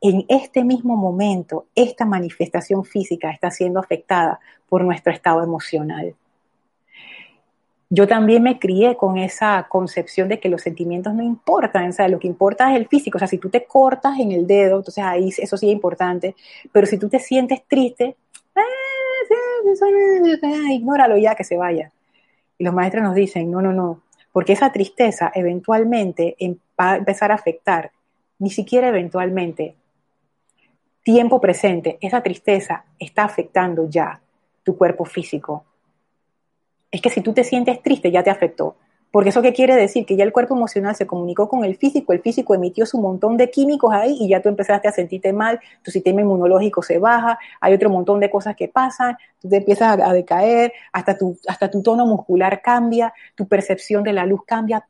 En 0.00 0.24
este 0.28 0.64
mismo 0.64 0.96
momento, 0.96 1.66
esta 1.74 2.04
manifestación 2.04 2.84
física 2.84 3.30
está 3.30 3.50
siendo 3.50 3.80
afectada 3.80 4.40
por 4.68 4.84
nuestro 4.84 5.12
estado 5.12 5.42
emocional 5.42 6.14
yo 7.92 8.06
también 8.06 8.44
me 8.44 8.60
crié 8.60 8.96
con 8.96 9.18
esa 9.18 9.66
concepción 9.68 10.28
de 10.28 10.38
que 10.38 10.48
los 10.48 10.62
sentimientos 10.62 11.12
no 11.12 11.24
importan, 11.24 11.90
o 11.90 12.08
lo 12.08 12.20
que 12.20 12.28
importa 12.28 12.70
es 12.70 12.76
el 12.76 12.86
físico, 12.86 13.16
o 13.16 13.18
sea, 13.18 13.26
si 13.26 13.38
tú 13.38 13.50
te 13.50 13.64
cortas 13.64 14.20
en 14.20 14.30
el 14.30 14.46
dedo, 14.46 14.76
entonces 14.76 15.02
ahí 15.02 15.30
eso 15.36 15.56
sí 15.56 15.66
es 15.66 15.72
importante, 15.72 16.36
pero 16.70 16.86
si 16.86 16.98
tú 16.98 17.08
te 17.08 17.18
sientes 17.18 17.64
triste, 17.66 18.16
eh, 18.54 18.60
ignóralo 20.72 21.18
ya 21.18 21.34
que 21.34 21.42
se 21.42 21.56
vaya. 21.56 21.90
Y 22.58 22.64
los 22.64 22.72
maestros 22.72 23.02
nos 23.02 23.16
dicen, 23.16 23.50
no, 23.50 23.60
no, 23.60 23.72
no, 23.72 24.02
porque 24.30 24.52
esa 24.52 24.70
tristeza 24.70 25.32
eventualmente 25.34 26.36
em, 26.38 26.56
va 26.78 26.92
a 26.92 26.96
empezar 26.96 27.32
a 27.32 27.34
afectar, 27.34 27.90
ni 28.38 28.50
siquiera 28.50 28.88
eventualmente, 28.88 29.74
tiempo 31.02 31.40
presente, 31.40 31.98
esa 32.00 32.22
tristeza 32.22 32.84
está 33.00 33.24
afectando 33.24 33.88
ya 33.88 34.20
tu 34.62 34.76
cuerpo 34.76 35.04
físico, 35.04 35.64
es 36.90 37.00
que 37.00 37.10
si 37.10 37.20
tú 37.20 37.32
te 37.32 37.44
sientes 37.44 37.82
triste 37.82 38.10
ya 38.10 38.22
te 38.22 38.30
afectó. 38.30 38.76
Porque 39.10 39.30
eso 39.30 39.42
qué 39.42 39.52
quiere 39.52 39.74
decir? 39.74 40.06
Que 40.06 40.14
ya 40.14 40.22
el 40.22 40.32
cuerpo 40.32 40.54
emocional 40.54 40.94
se 40.94 41.06
comunicó 41.06 41.48
con 41.48 41.64
el 41.64 41.76
físico, 41.76 42.12
el 42.12 42.20
físico 42.20 42.54
emitió 42.54 42.86
su 42.86 43.00
montón 43.00 43.36
de 43.36 43.50
químicos 43.50 43.92
ahí 43.92 44.16
y 44.20 44.28
ya 44.28 44.40
tú 44.40 44.48
empezaste 44.48 44.86
a 44.86 44.92
sentirte 44.92 45.32
mal, 45.32 45.58
tu 45.82 45.90
sistema 45.90 46.20
inmunológico 46.20 46.80
se 46.80 46.98
baja, 46.98 47.36
hay 47.60 47.74
otro 47.74 47.90
montón 47.90 48.20
de 48.20 48.30
cosas 48.30 48.54
que 48.54 48.68
pasan, 48.68 49.16
tú 49.40 49.48
te 49.48 49.56
empiezas 49.56 49.98
a, 49.98 50.12
decaer, 50.12 50.72
hasta 50.92 51.18
tu, 51.18 51.36
hasta 51.48 51.68
tu 51.68 51.82
tono 51.82 52.06
muscular 52.06 52.62
cambia, 52.62 53.12
tu 53.34 53.48
percepción 53.48 54.04
de 54.04 54.12
la 54.12 54.26
luz 54.26 54.42
cambia, 54.46 54.86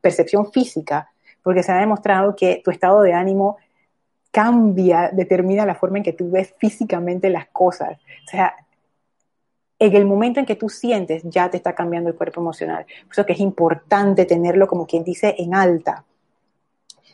percepción 0.00 0.52
física, 0.52 1.10
porque 1.42 1.64
se 1.64 1.72
ha 1.72 1.78
demostrado 1.78 2.36
que 2.36 2.62
tu 2.64 2.70
estado 2.70 3.02
de 3.02 3.12
ánimo 3.12 3.56
cambia, 4.30 5.10
determina 5.12 5.66
la 5.66 5.74
forma 5.74 5.98
en 5.98 6.04
que 6.04 6.12
tú 6.12 6.30
ves 6.30 6.54
físicamente 6.58 7.28
las 7.28 7.46
cosas. 7.48 7.98
O 8.26 8.30
sea, 8.30 8.54
en 9.84 9.94
el 9.96 10.06
momento 10.06 10.40
en 10.40 10.46
que 10.46 10.56
tú 10.56 10.68
sientes, 10.68 11.22
ya 11.24 11.50
te 11.50 11.56
está 11.56 11.74
cambiando 11.74 12.10
el 12.10 12.16
cuerpo 12.16 12.40
emocional. 12.40 12.86
Por 13.04 13.12
eso 13.12 13.26
que 13.26 13.32
es 13.32 13.40
importante 13.40 14.24
tenerlo, 14.24 14.66
como 14.66 14.86
quien 14.86 15.04
dice, 15.04 15.34
en 15.38 15.54
alta. 15.54 16.04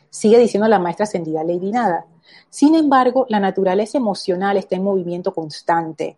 Sigue 0.09 0.39
diciendo 0.39 0.67
la 0.67 0.79
maestra 0.79 1.05
ascendida 1.05 1.43
Lady 1.43 1.71
Nada. 1.71 2.05
Sin 2.49 2.75
embargo, 2.75 3.25
la 3.29 3.39
naturaleza 3.39 3.97
emocional 3.97 4.57
está 4.57 4.75
en 4.75 4.83
movimiento 4.83 5.33
constante 5.33 6.17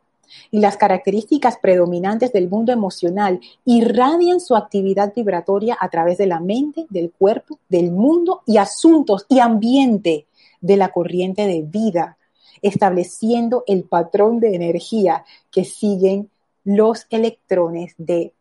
y 0.51 0.59
las 0.59 0.77
características 0.77 1.57
predominantes 1.57 2.31
del 2.31 2.49
mundo 2.49 2.71
emocional 2.71 3.39
irradian 3.65 4.39
su 4.39 4.55
actividad 4.55 5.13
vibratoria 5.15 5.77
a 5.79 5.89
través 5.89 6.17
de 6.17 6.27
la 6.27 6.39
mente, 6.39 6.85
del 6.89 7.11
cuerpo, 7.11 7.59
del 7.69 7.91
mundo 7.91 8.41
y 8.45 8.57
asuntos 8.57 9.25
y 9.29 9.39
ambiente 9.39 10.25
de 10.61 10.77
la 10.77 10.89
corriente 10.89 11.45
de 11.45 11.61
vida, 11.61 12.17
estableciendo 12.61 13.63
el 13.67 13.83
patrón 13.83 14.39
de 14.39 14.55
energía 14.55 15.25
que 15.51 15.65
siguen 15.65 16.29
los 16.63 17.07
electrones 17.09 17.93
de 17.97 18.33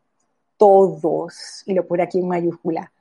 todos, 0.57 1.63
y 1.67 1.75
lo 1.75 1.87
pone 1.87 2.05
aquí 2.05 2.19
en 2.19 2.29
mayúscula, 2.29 2.93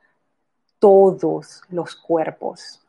todos 0.79 1.61
los 1.69 1.95
cuerpos. 1.95 2.81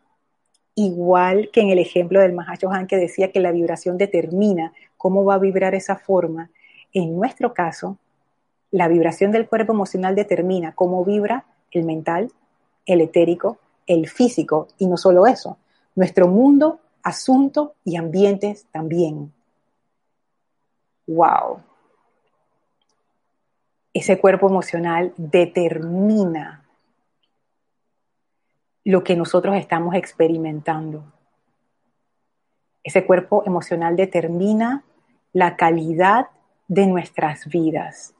Igual 0.74 1.50
que 1.52 1.60
en 1.60 1.68
el 1.68 1.78
ejemplo 1.78 2.20
del 2.20 2.32
Mahashohan 2.32 2.86
que 2.86 2.96
decía 2.96 3.30
que 3.30 3.40
la 3.40 3.52
vibración 3.52 3.98
determina 3.98 4.72
cómo 4.96 5.24
va 5.24 5.34
a 5.34 5.38
vibrar 5.38 5.74
esa 5.74 5.96
forma, 5.96 6.50
en 6.94 7.14
nuestro 7.14 7.52
caso, 7.52 7.98
la 8.70 8.88
vibración 8.88 9.30
del 9.32 9.46
cuerpo 9.46 9.72
emocional 9.72 10.14
determina 10.14 10.74
cómo 10.74 11.04
vibra 11.04 11.44
el 11.70 11.84
mental, 11.84 12.32
el 12.86 13.02
etérico, 13.02 13.58
el 13.86 14.08
físico, 14.08 14.68
y 14.78 14.86
no 14.86 14.96
solo 14.96 15.26
eso, 15.26 15.58
nuestro 15.94 16.28
mundo, 16.28 16.80
asunto 17.02 17.74
y 17.84 17.96
ambientes 17.96 18.66
también. 18.72 19.32
¡Wow! 21.06 21.60
Ese 23.94 24.18
cuerpo 24.18 24.48
emocional 24.48 25.12
determina 25.16 26.64
lo 28.84 29.04
que 29.04 29.16
nosotros 29.16 29.56
estamos 29.56 29.94
experimentando. 29.94 31.04
Ese 32.82 33.04
cuerpo 33.04 33.44
emocional 33.46 33.96
determina 33.96 34.82
la 35.32 35.56
calidad 35.56 36.28
de 36.68 36.86
nuestras 36.86 37.46
vidas. 37.46 38.14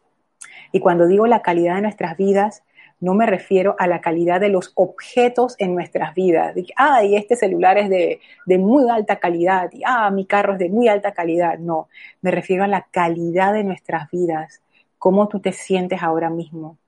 Y 0.72 0.80
cuando 0.80 1.06
digo 1.06 1.26
la 1.26 1.42
calidad 1.42 1.76
de 1.76 1.82
nuestras 1.82 2.16
vidas, 2.16 2.62
no 3.00 3.14
me 3.14 3.26
refiero 3.26 3.74
a 3.80 3.88
la 3.88 4.00
calidad 4.00 4.40
de 4.40 4.48
los 4.48 4.70
objetos 4.76 5.56
en 5.58 5.74
nuestras 5.74 6.14
vidas. 6.14 6.54
De 6.54 6.64
ay, 6.76 7.16
este 7.16 7.34
celular 7.34 7.76
es 7.76 7.90
de, 7.90 8.20
de, 8.46 8.58
muy 8.58 8.88
alta 8.88 9.16
calidad, 9.16 9.70
y 9.72 9.82
ah, 9.84 10.08
mi 10.10 10.24
carro 10.24 10.52
es 10.52 10.60
de 10.60 10.68
muy 10.68 10.86
alta 10.86 11.10
calidad. 11.10 11.58
No, 11.58 11.88
me 12.20 12.30
refiero 12.30 12.62
a 12.62 12.68
la 12.68 12.86
calidad 12.92 13.54
de 13.54 13.64
nuestras 13.64 14.08
vidas, 14.12 14.62
cómo 15.02 15.26
tú 15.26 15.40
te 15.40 15.50
sientes 15.50 16.00
ahora 16.00 16.30
mismo. 16.30 16.78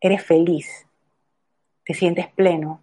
Eres 0.00 0.24
feliz, 0.24 0.84
te 1.84 1.94
sientes 1.94 2.26
pleno. 2.26 2.82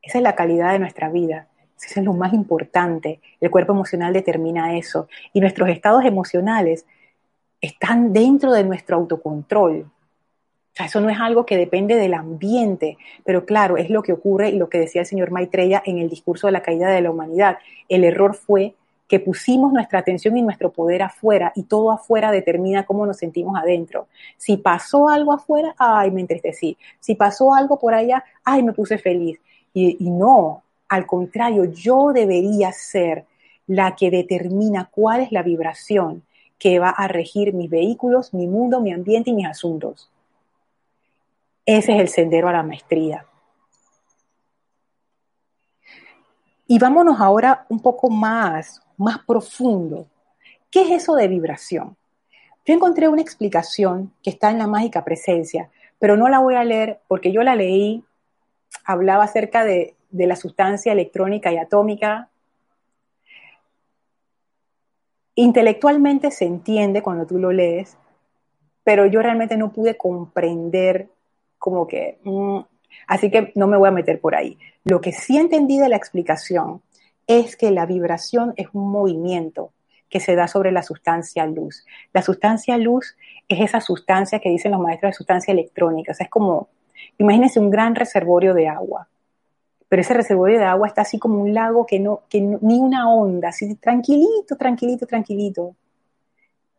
Esa 0.00 0.18
es 0.18 0.22
la 0.22 0.36
calidad 0.36 0.70
de 0.70 0.78
nuestra 0.78 1.08
vida. 1.08 1.48
Eso 1.76 1.98
es 1.98 2.06
lo 2.06 2.12
más 2.12 2.32
importante. 2.32 3.20
El 3.40 3.50
cuerpo 3.50 3.72
emocional 3.72 4.12
determina 4.12 4.78
eso. 4.78 5.08
Y 5.32 5.40
nuestros 5.40 5.70
estados 5.70 6.04
emocionales 6.04 6.86
están 7.60 8.12
dentro 8.12 8.52
de 8.52 8.62
nuestro 8.62 8.94
autocontrol. 8.94 9.90
O 9.90 10.72
sea, 10.72 10.86
eso 10.86 11.00
no 11.00 11.10
es 11.10 11.18
algo 11.18 11.44
que 11.44 11.56
depende 11.56 11.96
del 11.96 12.14
ambiente, 12.14 12.98
pero 13.24 13.44
claro, 13.44 13.76
es 13.76 13.90
lo 13.90 14.04
que 14.04 14.12
ocurre 14.12 14.50
y 14.50 14.56
lo 14.56 14.68
que 14.68 14.78
decía 14.78 15.00
el 15.00 15.06
señor 15.08 15.32
Maitreya 15.32 15.82
en 15.84 15.98
el 15.98 16.08
discurso 16.08 16.46
de 16.46 16.52
la 16.52 16.62
caída 16.62 16.88
de 16.90 17.00
la 17.00 17.10
humanidad. 17.10 17.58
El 17.88 18.04
error 18.04 18.36
fue 18.36 18.76
que 19.12 19.20
pusimos 19.20 19.74
nuestra 19.74 19.98
atención 19.98 20.38
y 20.38 20.40
nuestro 20.40 20.72
poder 20.72 21.02
afuera 21.02 21.52
y 21.54 21.64
todo 21.64 21.92
afuera 21.92 22.30
determina 22.30 22.86
cómo 22.86 23.04
nos 23.04 23.18
sentimos 23.18 23.58
adentro. 23.58 24.06
Si 24.38 24.56
pasó 24.56 25.10
algo 25.10 25.34
afuera, 25.34 25.74
ay, 25.76 26.10
me 26.10 26.22
entristecí. 26.22 26.78
Si 26.98 27.14
pasó 27.14 27.52
algo 27.52 27.78
por 27.78 27.92
allá, 27.92 28.24
ay, 28.42 28.62
me 28.62 28.72
puse 28.72 28.96
feliz. 28.96 29.38
Y, 29.74 29.98
y 30.02 30.08
no, 30.08 30.62
al 30.88 31.04
contrario, 31.04 31.64
yo 31.66 32.14
debería 32.14 32.72
ser 32.72 33.26
la 33.66 33.94
que 33.96 34.10
determina 34.10 34.88
cuál 34.90 35.20
es 35.20 35.30
la 35.30 35.42
vibración 35.42 36.22
que 36.58 36.78
va 36.78 36.88
a 36.88 37.06
regir 37.06 37.52
mis 37.52 37.68
vehículos, 37.68 38.32
mi 38.32 38.46
mundo, 38.46 38.80
mi 38.80 38.94
ambiente 38.94 39.28
y 39.28 39.34
mis 39.34 39.46
asuntos. 39.46 40.10
Ese 41.66 41.92
es 41.96 42.00
el 42.00 42.08
sendero 42.08 42.48
a 42.48 42.52
la 42.52 42.62
maestría. 42.62 43.26
Y 46.66 46.78
vámonos 46.78 47.20
ahora 47.20 47.66
un 47.68 47.80
poco 47.80 48.08
más 48.08 48.81
más 48.96 49.18
profundo. 49.26 50.06
¿Qué 50.70 50.82
es 50.82 51.02
eso 51.02 51.14
de 51.14 51.28
vibración? 51.28 51.96
Yo 52.64 52.74
encontré 52.74 53.08
una 53.08 53.22
explicación 53.22 54.12
que 54.22 54.30
está 54.30 54.50
en 54.50 54.58
la 54.58 54.66
mágica 54.66 55.04
presencia, 55.04 55.70
pero 55.98 56.16
no 56.16 56.28
la 56.28 56.38
voy 56.38 56.54
a 56.54 56.64
leer 56.64 57.00
porque 57.08 57.32
yo 57.32 57.42
la 57.42 57.54
leí, 57.54 58.04
hablaba 58.84 59.24
acerca 59.24 59.64
de, 59.64 59.94
de 60.10 60.26
la 60.26 60.36
sustancia 60.36 60.92
electrónica 60.92 61.52
y 61.52 61.58
atómica. 61.58 62.28
Intelectualmente 65.34 66.30
se 66.30 66.44
entiende 66.44 67.02
cuando 67.02 67.26
tú 67.26 67.38
lo 67.38 67.50
lees, 67.50 67.96
pero 68.84 69.06
yo 69.06 69.22
realmente 69.22 69.56
no 69.56 69.72
pude 69.72 69.96
comprender 69.96 71.08
como 71.58 71.86
que, 71.86 72.18
mm, 72.24 72.58
así 73.06 73.30
que 73.30 73.52
no 73.54 73.66
me 73.66 73.76
voy 73.76 73.88
a 73.88 73.92
meter 73.92 74.20
por 74.20 74.34
ahí. 74.34 74.58
Lo 74.84 75.00
que 75.00 75.12
sí 75.12 75.38
entendí 75.38 75.78
de 75.78 75.88
la 75.88 75.96
explicación 75.96 76.82
es 77.26 77.56
que 77.56 77.70
la 77.70 77.86
vibración 77.86 78.52
es 78.56 78.68
un 78.72 78.90
movimiento 78.90 79.72
que 80.08 80.20
se 80.20 80.36
da 80.36 80.46
sobre 80.46 80.72
la 80.72 80.82
sustancia 80.82 81.46
luz. 81.46 81.86
La 82.12 82.22
sustancia 82.22 82.76
luz 82.76 83.16
es 83.48 83.60
esa 83.60 83.80
sustancia 83.80 84.40
que 84.40 84.50
dicen 84.50 84.72
los 84.72 84.80
maestros 84.80 85.10
de 85.10 85.16
sustancia 85.16 85.52
electrónica. 85.52 86.12
O 86.12 86.14
sea, 86.14 86.24
es 86.24 86.30
como, 86.30 86.68
imagínense 87.18 87.58
un 87.58 87.70
gran 87.70 87.94
reservorio 87.94 88.52
de 88.52 88.68
agua, 88.68 89.08
pero 89.88 90.02
ese 90.02 90.14
reservorio 90.14 90.58
de 90.58 90.64
agua 90.64 90.86
está 90.86 91.02
así 91.02 91.18
como 91.18 91.40
un 91.40 91.54
lago 91.54 91.86
que 91.86 91.98
no, 91.98 92.22
que 92.28 92.40
ni 92.40 92.78
una 92.78 93.10
onda, 93.10 93.48
así 93.48 93.74
tranquilito, 93.76 94.56
tranquilito, 94.56 95.06
tranquilito. 95.06 95.74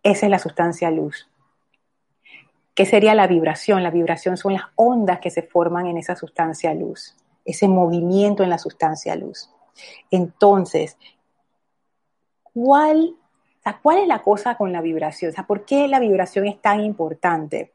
Esa 0.04 0.26
es 0.26 0.30
la 0.30 0.39
sustancia 0.39 0.91
luz. 0.91 1.28
¿Qué 2.76 2.86
sería 2.86 3.14
la 3.14 3.28
vibración? 3.28 3.84
La 3.84 3.91
vibración 3.91 4.36
son 4.36 4.54
las 4.54 4.64
ondas 4.76 5.20
que 5.20 5.30
se 5.30 5.44
forman 5.44 5.86
en 5.88 5.98
esa 5.98 6.16
sustancia 6.16 6.74
luz, 6.74 7.16
ese 7.46 7.68
movimiento 7.68 8.44
en 8.44 8.50
la 8.50 8.58
sustancia 8.58 9.16
luz. 9.16 9.50
Entonces, 10.11 10.97
¿cuál, 12.41 13.15
¿cuál 13.82 13.97
es 13.99 14.07
la 14.07 14.21
cosa 14.21 14.55
con 14.55 14.71
la 14.71 14.82
vibración? 14.82 15.32
O 15.32 15.34
sea, 15.34 15.47
¿por 15.47 15.65
qué 15.65 15.88
la 15.88 15.99
vibración 15.99 16.47
es 16.47 16.61
tan 16.61 16.82
importante? 16.82 17.71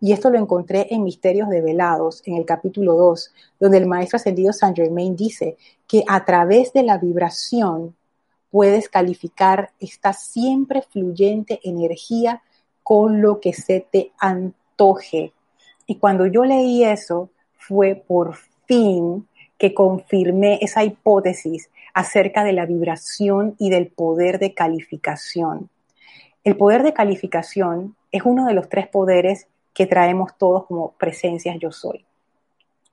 Y 0.00 0.12
esto 0.12 0.30
lo 0.30 0.38
encontré 0.38 0.88
en 0.90 1.04
Misterios 1.04 1.48
Develados, 1.48 2.22
en 2.26 2.36
el 2.36 2.44
capítulo 2.44 2.94
2, 2.94 3.32
donde 3.60 3.78
el 3.78 3.86
maestro 3.86 4.16
ascendido 4.16 4.52
Saint 4.52 4.76
Germain 4.76 5.16
dice 5.16 5.56
que 5.86 6.04
a 6.06 6.24
través 6.24 6.72
de 6.72 6.82
la 6.82 6.98
vibración 6.98 7.96
puedes 8.50 8.88
calificar 8.88 9.70
esta 9.80 10.12
siempre 10.12 10.82
fluyente 10.82 11.60
energía 11.62 12.42
con 12.82 13.20
lo 13.20 13.40
que 13.40 13.52
se 13.52 13.80
te 13.80 14.12
antoje. 14.18 15.32
Y 15.86 15.96
cuando 15.96 16.26
yo 16.26 16.44
leí 16.44 16.84
eso, 16.84 17.30
fue 17.56 17.94
por 17.94 18.36
fin 18.66 19.26
que 19.58 19.74
confirmé 19.74 20.58
esa 20.60 20.84
hipótesis 20.84 21.70
acerca 21.94 22.44
de 22.44 22.52
la 22.52 22.66
vibración 22.66 23.54
y 23.58 23.70
del 23.70 23.88
poder 23.88 24.38
de 24.38 24.54
calificación. 24.54 25.70
El 26.44 26.56
poder 26.56 26.82
de 26.82 26.92
calificación 26.92 27.96
es 28.12 28.22
uno 28.24 28.46
de 28.46 28.54
los 28.54 28.68
tres 28.68 28.86
poderes 28.86 29.48
que 29.74 29.86
traemos 29.86 30.36
todos 30.38 30.66
como 30.66 30.92
presencias 30.92 31.56
yo 31.58 31.72
soy. 31.72 32.04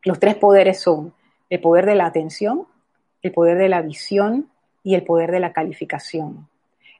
Los 0.03 0.19
tres 0.19 0.35
poderes 0.35 0.79
son 0.79 1.13
el 1.49 1.61
poder 1.61 1.85
de 1.85 1.95
la 1.95 2.05
atención, 2.05 2.65
el 3.21 3.31
poder 3.31 3.57
de 3.57 3.69
la 3.69 3.81
visión 3.81 4.49
y 4.83 4.95
el 4.95 5.03
poder 5.03 5.31
de 5.31 5.39
la 5.39 5.53
calificación. 5.53 6.47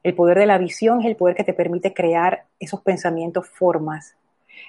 El 0.03 0.14
poder 0.14 0.38
de 0.38 0.45
la 0.45 0.57
visión 0.57 1.01
es 1.01 1.07
el 1.07 1.16
poder 1.16 1.36
que 1.36 1.43
te 1.43 1.53
permite 1.53 1.93
crear 1.93 2.45
esos 2.59 2.82
pensamientos 2.82 3.47
formas. 3.47 4.16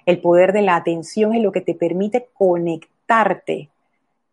El 0.07 0.21
poder 0.21 0.53
de 0.53 0.63
la 0.63 0.77
atención 0.77 1.35
es 1.35 1.43
lo 1.43 1.53
que 1.53 1.61
te 1.61 1.75
permite 1.75 2.29
conectarte 2.35 3.71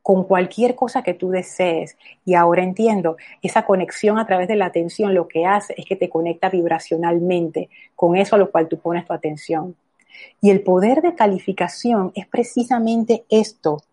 con 0.02 0.24
cualquier 0.24 0.76
cosa 0.76 1.04
que 1.04 1.14
tú 1.14 1.30
desees. 1.30 1.98
Y 2.26 2.34
ahora 2.34 2.64
entiendo, 2.64 3.18
esa 3.42 3.66
conexión 3.66 4.18
a 4.18 4.26
través 4.26 4.48
de 4.48 4.56
la 4.56 4.66
atención 4.66 5.14
lo 5.14 5.28
que 5.28 5.46
hace 5.46 5.74
es 5.78 5.86
que 5.86 5.96
te 5.96 6.10
conecta 6.10 6.50
vibracionalmente 6.50 7.70
con 7.96 8.16
eso 8.16 8.36
a 8.36 8.40
lo 8.40 8.52
cual 8.52 8.68
tú 8.68 8.80
pones 8.80 9.06
tu 9.06 9.14
atención. 9.14 9.76
Y 10.42 10.50
el 10.50 10.62
poder 10.62 11.02
de 11.02 11.16
calificación 11.16 12.12
es 12.16 12.28
precisamente 12.28 13.26
esto, 13.30 13.84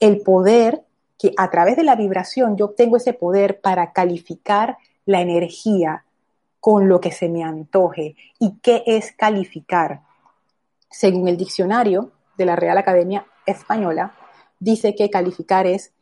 el 0.00 0.20
poder 0.20 0.82
que 1.18 1.32
a 1.36 1.50
través 1.50 1.76
de 1.76 1.84
la 1.84 1.94
vibración 1.94 2.56
yo 2.56 2.66
obtengo 2.66 2.96
ese 2.96 3.12
poder 3.12 3.60
para 3.60 3.92
calificar 3.92 4.78
la 5.04 5.20
energía 5.20 6.04
con 6.58 6.88
lo 6.88 7.00
que 7.00 7.12
se 7.12 7.28
me 7.28 7.44
antoje. 7.44 8.16
¿Y 8.38 8.58
qué 8.62 8.82
es 8.86 9.12
calificar? 9.12 10.00
Según 10.90 11.28
el 11.28 11.36
diccionario 11.36 12.10
de 12.36 12.46
la 12.46 12.56
Real 12.56 12.78
Academia 12.78 13.26
Española, 13.46 14.14
dice 14.62 14.94
que 14.94 15.10
calificar 15.10 15.66
es 15.66 15.92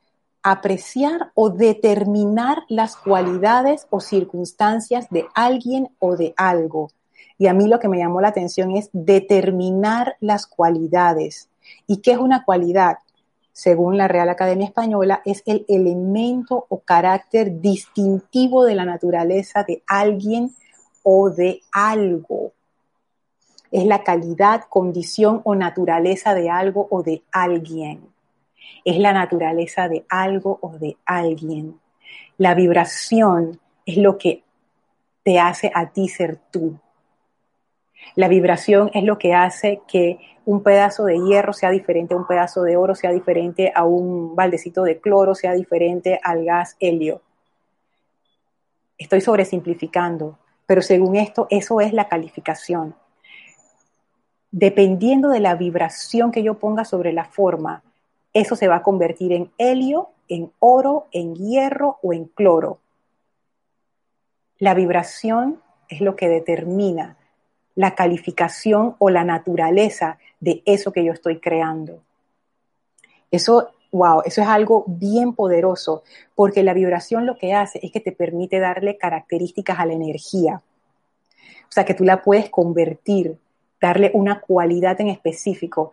apreciar 0.42 1.32
o 1.34 1.50
determinar 1.50 2.64
las 2.68 2.96
cualidades 2.96 3.86
o 3.90 4.00
circunstancias 4.00 5.08
de 5.10 5.26
alguien 5.34 5.88
o 5.98 6.16
de 6.16 6.34
algo. 6.36 6.90
Y 7.38 7.46
a 7.46 7.54
mí 7.54 7.68
lo 7.68 7.78
que 7.78 7.88
me 7.88 7.98
llamó 7.98 8.20
la 8.20 8.28
atención 8.28 8.76
es 8.76 8.90
determinar 8.92 10.16
las 10.20 10.46
cualidades. 10.46 11.48
¿Y 11.86 11.98
qué 11.98 12.12
es 12.12 12.18
una 12.18 12.44
cualidad? 12.44 12.98
Según 13.52 13.96
la 13.96 14.08
Real 14.08 14.28
Academia 14.28 14.66
Española, 14.66 15.22
es 15.24 15.42
el 15.46 15.64
elemento 15.68 16.66
o 16.68 16.80
carácter 16.80 17.60
distintivo 17.60 18.64
de 18.64 18.74
la 18.74 18.84
naturaleza 18.84 19.64
de 19.64 19.82
alguien 19.86 20.54
o 21.02 21.30
de 21.30 21.62
algo. 21.72 22.52
Es 23.70 23.86
la 23.86 24.02
calidad, 24.04 24.64
condición 24.68 25.40
o 25.44 25.54
naturaleza 25.54 26.34
de 26.34 26.50
algo 26.50 26.88
o 26.90 27.02
de 27.02 27.22
alguien 27.32 28.09
es 28.84 28.98
la 28.98 29.12
naturaleza 29.12 29.88
de 29.88 30.04
algo 30.08 30.58
o 30.62 30.78
de 30.78 30.96
alguien. 31.04 31.78
La 32.38 32.54
vibración 32.54 33.60
es 33.84 33.96
lo 33.96 34.18
que 34.18 34.42
te 35.22 35.38
hace 35.38 35.70
a 35.74 35.90
ti 35.90 36.08
ser 36.08 36.36
tú. 36.50 36.78
La 38.14 38.28
vibración 38.28 38.90
es 38.94 39.04
lo 39.04 39.18
que 39.18 39.34
hace 39.34 39.82
que 39.86 40.18
un 40.44 40.62
pedazo 40.62 41.04
de 41.04 41.18
hierro 41.18 41.52
sea 41.52 41.70
diferente 41.70 42.14
a 42.14 42.16
un 42.16 42.26
pedazo 42.26 42.62
de 42.62 42.76
oro, 42.76 42.94
sea 42.94 43.12
diferente 43.12 43.72
a 43.74 43.84
un 43.84 44.34
baldecito 44.34 44.82
de 44.82 45.00
cloro, 45.00 45.34
sea 45.34 45.52
diferente 45.52 46.18
al 46.22 46.44
gas 46.44 46.76
helio. 46.80 47.20
Estoy 48.98 49.20
sobresimplificando, 49.20 50.38
pero 50.66 50.82
según 50.82 51.16
esto, 51.16 51.46
eso 51.50 51.80
es 51.80 51.92
la 51.92 52.08
calificación. 52.08 52.94
Dependiendo 54.50 55.28
de 55.28 55.40
la 55.40 55.54
vibración 55.54 56.32
que 56.32 56.42
yo 56.42 56.58
ponga 56.58 56.84
sobre 56.84 57.12
la 57.12 57.24
forma, 57.24 57.82
eso 58.32 58.56
se 58.56 58.68
va 58.68 58.76
a 58.76 58.82
convertir 58.82 59.32
en 59.32 59.50
helio, 59.58 60.10
en 60.28 60.52
oro, 60.58 61.08
en 61.12 61.34
hierro 61.34 61.98
o 62.02 62.12
en 62.12 62.26
cloro. 62.26 62.78
La 64.58 64.74
vibración 64.74 65.60
es 65.88 66.00
lo 66.00 66.16
que 66.16 66.28
determina 66.28 67.16
la 67.74 67.94
calificación 67.94 68.94
o 68.98 69.10
la 69.10 69.24
naturaleza 69.24 70.18
de 70.38 70.62
eso 70.66 70.92
que 70.92 71.04
yo 71.04 71.12
estoy 71.12 71.40
creando. 71.40 72.02
Eso, 73.30 73.70
wow, 73.92 74.22
eso 74.24 74.42
es 74.42 74.48
algo 74.48 74.84
bien 74.86 75.34
poderoso, 75.34 76.02
porque 76.34 76.62
la 76.62 76.74
vibración 76.74 77.26
lo 77.26 77.38
que 77.38 77.54
hace 77.54 77.80
es 77.82 77.90
que 77.90 78.00
te 78.00 78.12
permite 78.12 78.58
darle 78.58 78.96
características 78.98 79.78
a 79.78 79.86
la 79.86 79.94
energía. 79.94 80.62
O 81.68 81.72
sea, 81.72 81.84
que 81.84 81.94
tú 81.94 82.04
la 82.04 82.22
puedes 82.22 82.50
convertir, 82.50 83.38
darle 83.80 84.10
una 84.14 84.40
cualidad 84.40 85.00
en 85.00 85.08
específico 85.08 85.92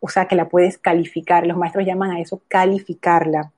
o 0.00 0.08
sea, 0.08 0.26
que 0.26 0.36
la 0.36 0.48
puedes 0.48 0.78
calificar. 0.78 1.46
Los 1.46 1.56
maestros 1.56 1.86
llaman 1.86 2.10
a 2.10 2.20
eso 2.20 2.42
calificarla. 2.48 3.52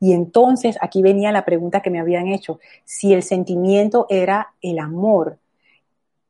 Y 0.00 0.12
entonces 0.12 0.76
aquí 0.80 1.02
venía 1.02 1.32
la 1.32 1.44
pregunta 1.44 1.80
que 1.80 1.90
me 1.90 2.00
habían 2.00 2.28
hecho, 2.28 2.60
si 2.84 3.14
el 3.14 3.22
sentimiento 3.22 4.06
era 4.10 4.52
el 4.60 4.78
amor. 4.78 5.38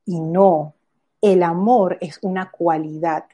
Y 0.06 0.20
no, 0.20 0.74
el 1.20 1.42
amor 1.42 1.98
es 2.00 2.18
una 2.22 2.50
cualidad. 2.50 3.24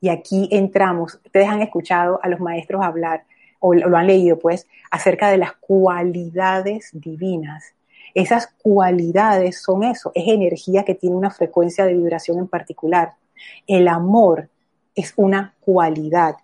Y 0.00 0.10
aquí 0.10 0.48
entramos, 0.52 1.20
ustedes 1.24 1.48
han 1.48 1.62
escuchado 1.62 2.20
a 2.22 2.28
los 2.28 2.40
maestros 2.40 2.84
hablar, 2.84 3.24
o 3.60 3.74
lo 3.74 3.96
han 3.96 4.06
leído 4.06 4.38
pues, 4.38 4.66
acerca 4.90 5.30
de 5.30 5.38
las 5.38 5.52
cualidades 5.54 6.90
divinas. 6.92 7.74
Esas 8.14 8.48
cualidades 8.62 9.62
son 9.62 9.84
eso, 9.84 10.12
es 10.14 10.28
energía 10.28 10.84
que 10.84 10.94
tiene 10.94 11.16
una 11.16 11.30
frecuencia 11.30 11.84
de 11.84 11.94
vibración 11.94 12.38
en 12.38 12.48
particular. 12.48 13.14
El 13.66 13.88
amor 13.88 14.48
es 14.98 15.12
una 15.16 15.54
cualidad 15.60 16.36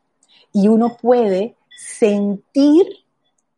y 0.53 0.69
uno 0.69 0.97
puede 1.01 1.57
sentir 1.77 2.87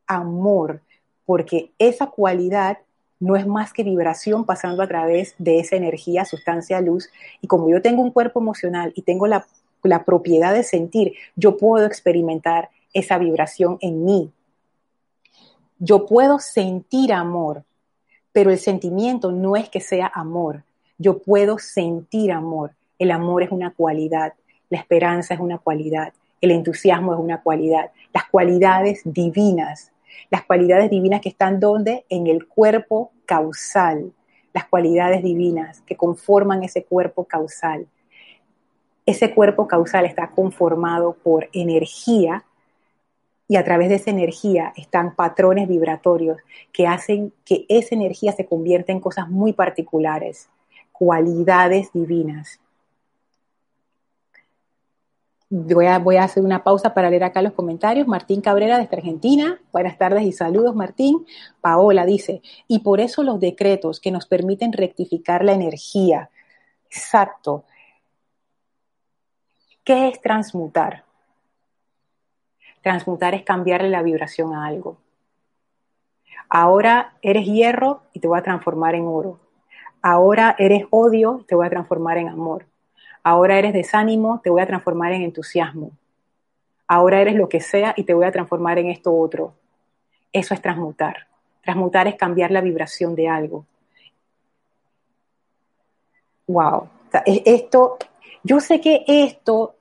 amor 0.06 0.80
porque 1.26 1.72
esa 1.78 2.06
cualidad 2.06 2.78
no 3.18 3.36
es 3.36 3.46
más 3.46 3.72
que 3.72 3.82
vibración 3.82 4.44
pasando 4.44 4.82
a 4.82 4.88
través 4.88 5.34
de 5.38 5.58
esa 5.58 5.76
energía, 5.76 6.24
sustancia, 6.24 6.80
luz. 6.80 7.10
Y 7.40 7.46
como 7.46 7.68
yo 7.68 7.82
tengo 7.82 8.02
un 8.02 8.10
cuerpo 8.10 8.40
emocional 8.40 8.92
y 8.94 9.02
tengo 9.02 9.26
la, 9.26 9.46
propiedad 10.04 10.52
de 10.52 10.64
sentir, 10.64 11.14
yo 11.36 11.56
puedo 11.56 11.86
experimentar 11.86 12.70
esa 12.92 13.18
vibración 13.18 13.78
en 13.80 14.04
mí. 14.04 14.32
Yo 15.78 16.06
puedo 16.06 16.38
sentir 16.38 17.12
amor, 17.12 17.62
pero 18.32 18.50
el 18.50 18.58
sentimiento 18.58 19.30
no 19.30 19.56
es 19.56 19.68
que 19.68 19.80
sea 19.80 20.10
amor. 20.12 20.64
Yo 20.98 21.18
puedo 21.18 21.58
sentir 21.58 22.32
amor. 22.32 22.72
El 22.98 23.10
amor 23.10 23.42
es 23.44 23.50
una 23.52 23.72
cualidad. 23.72 24.34
La 24.70 24.78
esperanza 24.78 25.34
es 25.34 25.40
una 25.40 25.58
cualidad, 25.58 26.12
el 26.40 26.50
entusiasmo 26.50 27.14
es 27.14 27.20
una 27.20 27.42
cualidad, 27.42 27.90
las 28.12 28.24
cualidades 28.24 29.02
divinas, 29.04 29.92
las 30.30 30.44
cualidades 30.44 30.90
divinas 30.90 31.20
que 31.20 31.28
están 31.28 31.60
donde? 31.60 32.04
En 32.08 32.26
el 32.26 32.46
cuerpo 32.46 33.12
causal, 33.26 34.12
las 34.52 34.66
cualidades 34.66 35.22
divinas 35.22 35.82
que 35.82 35.96
conforman 35.96 36.62
ese 36.64 36.84
cuerpo 36.84 37.24
causal. 37.24 37.86
Ese 39.04 39.34
cuerpo 39.34 39.68
causal 39.68 40.04
está 40.04 40.30
conformado 40.30 41.14
por 41.22 41.48
energía 41.52 42.44
y 43.48 43.56
a 43.56 43.64
través 43.64 43.88
de 43.88 43.96
esa 43.96 44.10
energía 44.10 44.72
están 44.76 45.14
patrones 45.14 45.68
vibratorios 45.68 46.38
que 46.72 46.86
hacen 46.86 47.32
que 47.44 47.64
esa 47.68 47.94
energía 47.94 48.32
se 48.32 48.46
convierta 48.46 48.92
en 48.92 49.00
cosas 49.00 49.28
muy 49.28 49.52
particulares, 49.52 50.48
cualidades 50.90 51.92
divinas. 51.92 52.60
Voy 55.48 55.86
a, 55.86 56.24
hacer 56.24 56.42
una 56.42 56.64
pausa 56.64 56.92
para 56.92 57.08
leer 57.08 57.22
acá 57.22 57.40
los 57.40 57.52
comentarios. 57.52 58.08
Martín 58.08 58.40
Cabrera 58.40 58.78
desde 58.78 58.96
Argentina. 58.96 59.60
Buenas 59.72 59.96
tardes 59.96 60.24
y 60.24 60.32
saludos, 60.32 60.74
Martín. 60.74 61.24
Paola 61.60 62.04
dice, 62.04 62.42
y 62.66 62.80
por 62.80 63.00
eso 63.00 63.22
los 63.22 63.38
decretos 63.38 64.00
que 64.00 64.10
nos 64.10 64.26
permiten 64.26 64.72
rectificar 64.72 65.44
la 65.44 65.52
energía. 65.52 66.30
Exacto. 66.86 67.64
¿Qué 69.84 70.08
es 70.08 70.20
transmutar? 70.20 71.04
Transmutar 72.82 73.34
es 73.34 73.44
cambiarle 73.44 73.88
la 73.88 74.02
vibración 74.02 74.52
a 74.52 74.66
algo. 74.66 74.98
Ahora 76.48 77.18
eres 77.22 77.46
hierro 77.46 78.02
y 78.12 78.18
te 78.18 78.26
voy 78.26 78.38
a 78.38 78.42
transformar 78.42 78.96
en 78.96 79.06
oro. 79.06 79.38
Ahora 80.02 80.56
eres 80.58 80.86
odio 80.90 81.38
y 81.42 81.44
te 81.44 81.54
voy 81.54 81.66
a 81.66 81.70
transformar 81.70 82.18
en 82.18 82.28
amor. 82.28 82.66
Ahora 83.28 83.58
eres 83.58 83.72
desánimo, 83.72 84.40
te 84.40 84.50
voy 84.50 84.62
a 84.62 84.68
transformar 84.68 85.10
en 85.10 85.22
entusiasmo. 85.22 85.90
Ahora 86.86 87.20
eres 87.20 87.34
lo 87.34 87.48
que 87.48 87.60
sea 87.60 87.92
y 87.96 88.04
te 88.04 88.14
voy 88.14 88.24
a 88.24 88.30
transformar 88.30 88.78
en 88.78 88.86
esto 88.86 89.12
otro. 89.12 89.52
Eso 90.32 90.54
es 90.54 90.62
transmutar. 90.62 91.26
Transmutar 91.60 92.06
es 92.06 92.14
cambiar 92.14 92.52
la 92.52 92.60
vibración 92.60 93.16
de 93.16 93.26
algo. 93.26 93.66
Wow. 96.46 96.88
esto, 97.24 97.98
Yo 98.44 98.60
sé 98.60 98.80
que 98.80 99.02
esto 99.08 99.74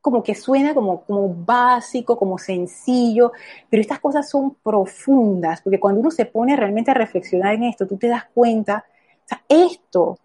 como 0.00 0.24
que 0.24 0.34
suena 0.34 0.74
como, 0.74 1.02
como 1.02 1.32
básico, 1.32 2.18
como 2.18 2.38
sencillo, 2.38 3.30
pero 3.70 3.80
estas 3.80 4.00
cosas 4.00 4.28
son 4.28 4.56
profundas, 4.56 5.62
porque 5.62 5.78
cuando 5.78 6.00
uno 6.00 6.10
se 6.10 6.26
pone 6.26 6.56
realmente 6.56 6.90
a 6.90 6.94
reflexionar 6.94 7.54
en 7.54 7.62
esto, 7.62 7.86
tú 7.86 7.96
te 7.96 8.08
das 8.08 8.24
cuenta, 8.34 8.84
o 9.30 9.36
esto 9.48 10.18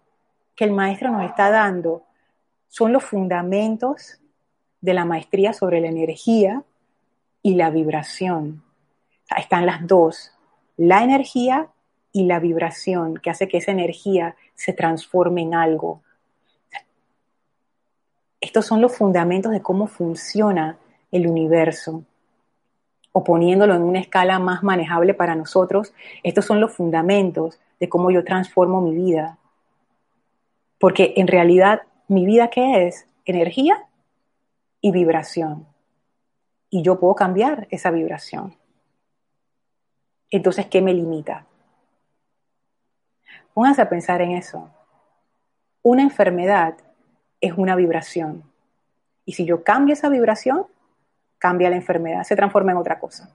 que 0.56 0.64
el 0.64 0.72
maestro 0.72 1.12
nos 1.12 1.24
está 1.26 1.48
dando 1.48 2.02
son 2.74 2.92
los 2.92 3.04
fundamentos 3.04 4.18
de 4.80 4.94
la 4.94 5.04
maestría 5.04 5.52
sobre 5.52 5.80
la 5.80 5.86
energía 5.86 6.64
y 7.40 7.54
la 7.54 7.70
vibración. 7.70 8.64
Están 9.36 9.64
las 9.64 9.86
dos, 9.86 10.32
la 10.76 11.04
energía 11.04 11.68
y 12.10 12.24
la 12.24 12.40
vibración, 12.40 13.18
que 13.18 13.30
hace 13.30 13.46
que 13.46 13.58
esa 13.58 13.70
energía 13.70 14.34
se 14.56 14.72
transforme 14.72 15.42
en 15.42 15.54
algo. 15.54 16.02
Estos 18.40 18.66
son 18.66 18.80
los 18.80 18.96
fundamentos 18.96 19.52
de 19.52 19.62
cómo 19.62 19.86
funciona 19.86 20.76
el 21.12 21.28
universo. 21.28 22.02
O 23.12 23.22
poniéndolo 23.22 23.76
en 23.76 23.82
una 23.82 24.00
escala 24.00 24.40
más 24.40 24.64
manejable 24.64 25.14
para 25.14 25.36
nosotros, 25.36 25.94
estos 26.24 26.44
son 26.44 26.60
los 26.60 26.72
fundamentos 26.72 27.60
de 27.78 27.88
cómo 27.88 28.10
yo 28.10 28.24
transformo 28.24 28.80
mi 28.80 28.96
vida. 28.96 29.38
Porque 30.80 31.14
en 31.16 31.28
realidad, 31.28 31.82
¿mi 32.08 32.26
vida 32.26 32.48
qué 32.48 32.86
es? 32.86 33.06
Energía 33.24 33.86
y 34.80 34.92
vibración. 34.92 35.66
Y 36.70 36.82
yo 36.82 36.98
puedo 36.98 37.14
cambiar 37.14 37.66
esa 37.70 37.90
vibración. 37.90 38.56
Entonces, 40.30 40.66
¿qué 40.66 40.82
me 40.82 40.92
limita? 40.92 41.46
Pónganse 43.54 43.82
a 43.82 43.88
pensar 43.88 44.20
en 44.20 44.32
eso. 44.32 44.70
Una 45.82 46.02
enfermedad 46.02 46.76
es 47.40 47.52
una 47.56 47.76
vibración. 47.76 48.42
Y 49.24 49.34
si 49.34 49.44
yo 49.44 49.62
cambio 49.62 49.92
esa 49.92 50.08
vibración, 50.08 50.66
cambia 51.38 51.70
la 51.70 51.76
enfermedad, 51.76 52.24
se 52.24 52.36
transforma 52.36 52.72
en 52.72 52.78
otra 52.78 52.98
cosa. 52.98 53.30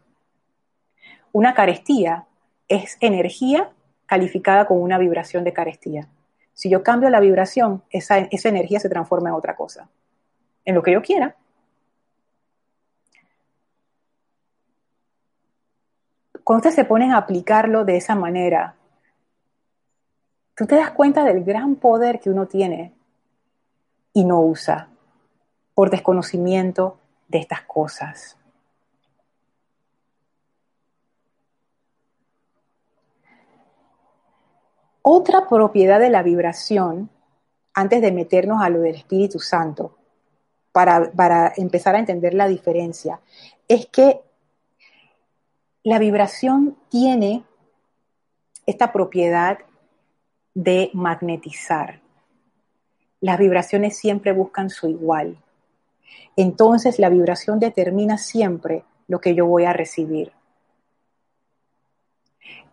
Una 1.32 1.54
carestía 1.54 2.26
es 2.68 2.98
energía 3.02 3.72
calificada 4.06 4.66
con 4.66 4.82
una 4.82 4.98
vibración 4.98 5.44
de 5.44 5.54
carestía. 5.54 6.08
Si 6.60 6.70
yo 6.70 6.84
cambio 6.84 7.10
la 7.10 7.22
vibración, 7.22 7.84
esa, 7.90 8.18
energía 8.18 8.82
se 8.82 8.90
transforma 8.90 9.30
en 9.30 9.36
otra 9.36 9.56
cosa, 9.56 9.88
en 10.66 10.76
lo 10.76 10.84
que 10.84 10.92
yo 10.92 11.02
quiera. 11.02 11.38
Ustedes 16.44 16.76
se 16.76 16.84
ponen 16.84 17.12
a 17.12 17.18
aplicarlo 17.18 17.86
de 17.86 17.96
esa 17.96 18.14
manera, 18.14 18.76
tú 20.54 20.68
te 20.68 20.76
das 20.76 20.92
cuenta 20.92 21.24
del 21.24 21.46
gran 21.46 21.78
poder 21.78 22.20
que 22.20 22.30
uno 22.30 22.46
tiene 22.46 22.94
y 24.12 24.26
no 24.26 24.42
usa 24.42 24.90
por 25.74 25.90
desconocimiento 25.90 27.00
de 27.30 27.38
estas 27.38 27.62
cosas. 27.62 28.38
Otra 35.02 35.48
propiedad 35.48 36.00
de 36.00 36.10
la 36.10 36.24
vibración, 36.24 37.10
antes 37.74 38.02
de 38.02 38.12
meternos 38.12 38.62
a 38.62 38.70
lo 38.70 38.82
del 38.82 38.96
Espíritu 38.96 39.40
Santo, 39.40 39.98
para, 40.72 41.12
para 41.12 41.54
empezar 41.58 41.96
a 41.96 42.00
entender 42.00 42.34
la 42.34 42.48
diferencia, 42.48 43.20
es 43.68 43.88
que 43.88 44.22
la 45.84 46.00
vibración 46.00 46.78
tiene 46.90 47.44
esta 48.66 48.92
propiedad 48.92 49.60
de 50.54 50.92
magnetizar 50.94 52.02
las 53.22 53.38
vibraciones 53.38 53.98
siempre 53.98 54.32
buscan 54.32 54.70
su 54.70 54.88
igual. 54.88 55.38
Entonces 56.36 57.00
la 57.00 57.10
vibración 57.10 57.60
determina 57.60 58.18
siempre 58.18 58.84
lo 59.08 59.20
que 59.20 59.36
yo 59.36 59.46
voy 59.46 59.66
a 59.66 59.74
recibir. 59.74 60.32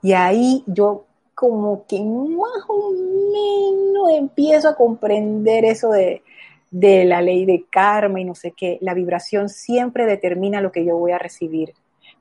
Y 0.03 0.13
ahí 0.13 0.63
yo 0.67 1.07
como 1.37 1.85
que 1.87 2.01
más 2.01 2.65
o 2.67 2.91
menos 2.91 4.11
empiezo 4.19 4.71
a 4.71 4.75
comprender 4.75 5.67
eso 5.67 5.91
de, 5.91 6.23
de 6.71 7.05
la 7.05 7.21
ley 7.21 7.45
de 7.45 7.67
karma 7.71 8.21
y 8.21 8.25
no 8.25 8.35
sé 8.35 8.53
qué. 8.53 8.79
La 8.81 8.95
vibración 8.95 9.51
siempre 9.51 10.07
determina 10.07 10.63
lo 10.63 10.73
que 10.73 10.87
yo 10.87 10.97
voy 10.97 11.13
a 11.13 11.19
recibir, 11.19 11.75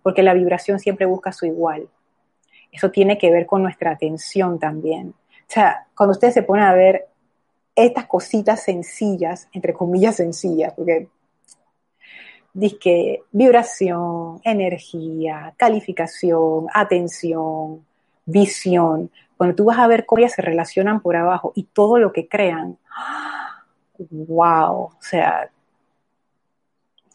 porque 0.03 0.21
la 0.21 0.33
vibración 0.33 0.79
siempre 0.79 1.05
busca 1.05 1.31
su 1.31 1.45
igual. 1.45 1.87
Eso 2.73 2.91
tiene 2.91 3.17
que 3.17 3.31
ver 3.31 3.45
con 3.45 3.63
nuestra 3.63 3.91
atención 3.91 4.59
también. 4.59 5.09
O 5.09 5.47
sea, 5.47 5.87
cuando 5.95 6.11
ustedes 6.11 6.33
se 6.33 6.43
ponen 6.43 6.65
a 6.65 6.73
ver 6.73 7.07
estas 7.73 8.07
cositas 8.07 8.63
sencillas, 8.63 9.47
entre 9.53 9.73
comillas 9.73 10.17
sencillas, 10.17 10.73
porque 10.73 11.07
dice 12.53 13.23
vibración, 13.31 14.41
energía, 14.43 15.53
calificación, 15.55 16.67
atención, 16.73 17.85
visión. 18.25 19.11
Cuando 19.37 19.55
tú 19.55 19.65
vas 19.65 19.79
a 19.79 19.87
ver 19.87 20.05
cómo 20.05 20.19
ellas 20.19 20.33
se 20.33 20.41
relacionan 20.41 21.01
por 21.01 21.15
abajo 21.15 21.51
y 21.55 21.63
todo 21.63 21.99
lo 21.99 22.11
que 22.11 22.27
crean, 22.27 22.77
wow, 24.09 24.73
o 24.75 24.97
sea, 24.99 25.49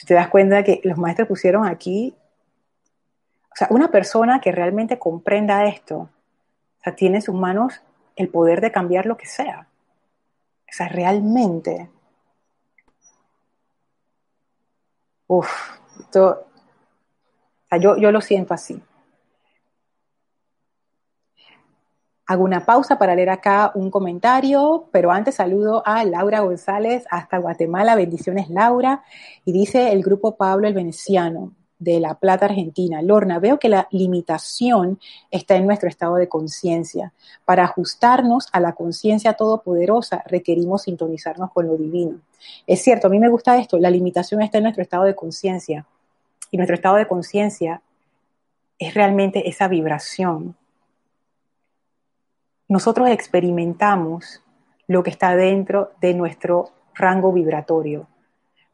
te 0.07 0.15
das 0.15 0.29
cuenta 0.29 0.65
que 0.65 0.81
los 0.85 0.99
maestros 0.99 1.29
pusieron 1.29 1.67
aquí, 1.67 2.15
o 3.53 3.57
sea, 3.57 3.69
una 3.71 3.91
persona 3.91 4.41
que 4.41 4.53
realmente 4.53 4.99
comprenda 4.99 5.67
esto, 5.67 5.97
o 5.97 6.83
sea, 6.83 6.95
tiene 6.95 7.17
en 7.17 7.23
sus 7.23 7.35
manos 7.35 7.83
el 8.17 8.29
poder 8.29 8.61
de 8.61 8.73
cambiar 8.73 9.07
lo 9.07 9.17
que 9.17 9.27
sea. 9.27 9.67
O 10.69 10.73
sea, 10.73 10.89
realmente. 10.89 11.91
Uf, 15.27 15.51
yo, 16.13 17.97
yo 17.97 18.13
lo 18.13 18.21
siento 18.21 18.55
así. 18.55 18.83
Hago 22.31 22.45
una 22.45 22.65
pausa 22.65 22.97
para 22.97 23.17
leer 23.17 23.29
acá 23.29 23.73
un 23.75 23.91
comentario, 23.91 24.87
pero 24.93 25.11
antes 25.11 25.35
saludo 25.35 25.83
a 25.85 26.05
Laura 26.05 26.39
González 26.39 27.05
hasta 27.11 27.39
Guatemala. 27.39 27.97
Bendiciones, 27.97 28.49
Laura. 28.49 29.03
Y 29.45 29.51
dice 29.51 29.91
el 29.91 30.01
grupo 30.05 30.37
Pablo 30.37 30.69
el 30.69 30.75
Veneciano 30.75 31.53
de 31.81 31.99
La 31.99 32.15
Plata, 32.15 32.45
Argentina. 32.45 33.03
Lorna, 33.03 33.41
veo 33.41 33.59
que 33.59 33.69
la 33.69 33.89
limitación 33.91 35.01
está 35.33 35.57
en 35.57 35.67
nuestro 35.67 35.89
estado 35.89 36.15
de 36.15 36.29
conciencia. 36.29 37.13
Para 37.45 37.65
ajustarnos 37.65 38.47
a 38.53 38.61
la 38.61 38.75
conciencia 38.75 39.33
todopoderosa 39.33 40.23
requerimos 40.29 40.83
sintonizarnos 40.83 41.51
con 41.51 41.67
lo 41.67 41.77
divino. 41.77 42.21
Es 42.65 42.81
cierto, 42.81 43.09
a 43.09 43.11
mí 43.11 43.19
me 43.19 43.29
gusta 43.29 43.59
esto, 43.59 43.77
la 43.77 43.91
limitación 43.91 44.41
está 44.41 44.59
en 44.59 44.63
nuestro 44.63 44.85
estado 44.85 45.03
de 45.03 45.17
conciencia. 45.17 45.85
Y 46.53 46.59
nuestro 46.59 46.77
estado 46.77 46.95
de 46.95 47.09
conciencia 47.09 47.83
es 48.79 48.95
realmente 48.95 49.49
esa 49.49 49.67
vibración. 49.67 50.55
Nosotros 52.71 53.11
experimentamos 53.11 54.45
lo 54.87 55.03
que 55.03 55.11
está 55.11 55.35
dentro 55.35 55.91
de 56.01 56.15
nuestro 56.15 56.71
rango 56.95 57.33
vibratorio. 57.33 58.07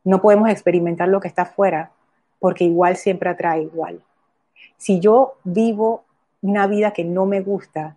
No 0.04 0.20
podemos 0.20 0.50
experimentar 0.50 1.08
lo 1.08 1.18
que 1.18 1.28
está 1.28 1.42
afuera 1.42 1.92
porque 2.38 2.64
igual 2.64 2.98
siempre 2.98 3.30
atrae 3.30 3.62
igual. 3.62 4.02
Si 4.76 5.00
yo 5.00 5.36
vivo 5.44 6.04
una 6.42 6.66
vida 6.66 6.90
que 6.90 7.04
no 7.04 7.24
me 7.24 7.40
gusta 7.40 7.96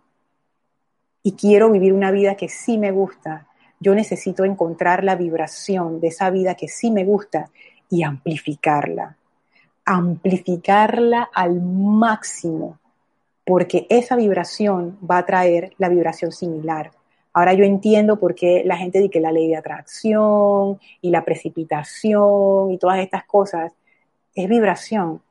y 1.22 1.34
quiero 1.34 1.70
vivir 1.70 1.91
una 1.91 2.12
vida 2.12 2.36
que 2.36 2.47
sí 2.47 2.78
me 2.78 2.91
gusta, 2.91 3.47
yo 3.82 3.93
necesito 3.93 4.45
encontrar 4.45 5.04
la 5.04 5.18
vibración 5.18 6.00
de 6.00 6.08
esa 6.08 6.30
vida 6.30 6.56
que 6.56 6.70
sí 6.70 6.91
me 6.91 7.04
gusta 7.04 7.50
y 7.89 8.04
amplificarla. 8.04 9.18
Amplificarla 9.84 11.30
al 11.34 11.62
máximo, 11.62 12.80
porque 13.50 13.88
esa 13.89 14.16
vibración 14.16 15.00
va 15.02 15.18
a 15.18 15.26
traer 15.26 15.74
la 15.80 15.89
vibración 15.89 16.32
similar. 16.32 16.91
Ahora 17.34 17.54
yo 17.54 17.64
entiendo 17.64 18.20
por 18.20 18.36
qué 18.36 18.62
la 18.64 18.78
gente 18.78 19.00
dice 19.00 19.10
que 19.10 19.20
la 19.20 19.32
ley 19.32 19.47
de 19.47 19.56
atracción 19.56 20.80
y 21.02 21.10
la 21.10 21.26
precipitación 21.26 22.70
y 22.70 22.78
todas 22.78 23.00
estas 23.00 23.24
cosas 23.24 23.74
es 24.36 24.47
vibración. 24.47 25.24